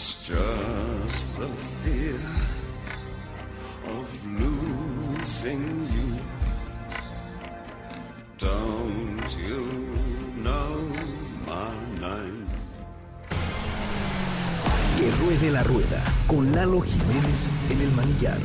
It's 0.00 0.26
just 0.26 1.38
the 1.38 1.46
fear 1.84 2.16
of 3.84 4.08
losing 4.40 5.64
you. 5.94 6.16
Don't 8.38 9.30
you 9.36 9.60
know 10.38 10.88
my 11.46 11.74
name? 12.00 12.46
Que 14.96 15.10
ruede 15.20 15.50
la 15.50 15.62
rueda 15.64 16.02
con 16.26 16.50
Lalo 16.50 16.80
Jiménez 16.80 17.50
en 17.68 17.82
el 17.82 17.92
manillar. 17.92 18.38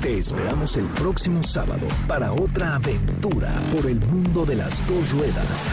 Te 0.00 0.16
esperamos 0.18 0.76
el 0.76 0.86
próximo 0.90 1.42
sábado 1.42 1.88
para 2.06 2.32
otra 2.32 2.76
aventura 2.76 3.52
por 3.72 3.90
el 3.90 3.98
mundo 3.98 4.46
de 4.46 4.54
las 4.54 4.86
dos 4.86 5.10
ruedas. 5.10 5.72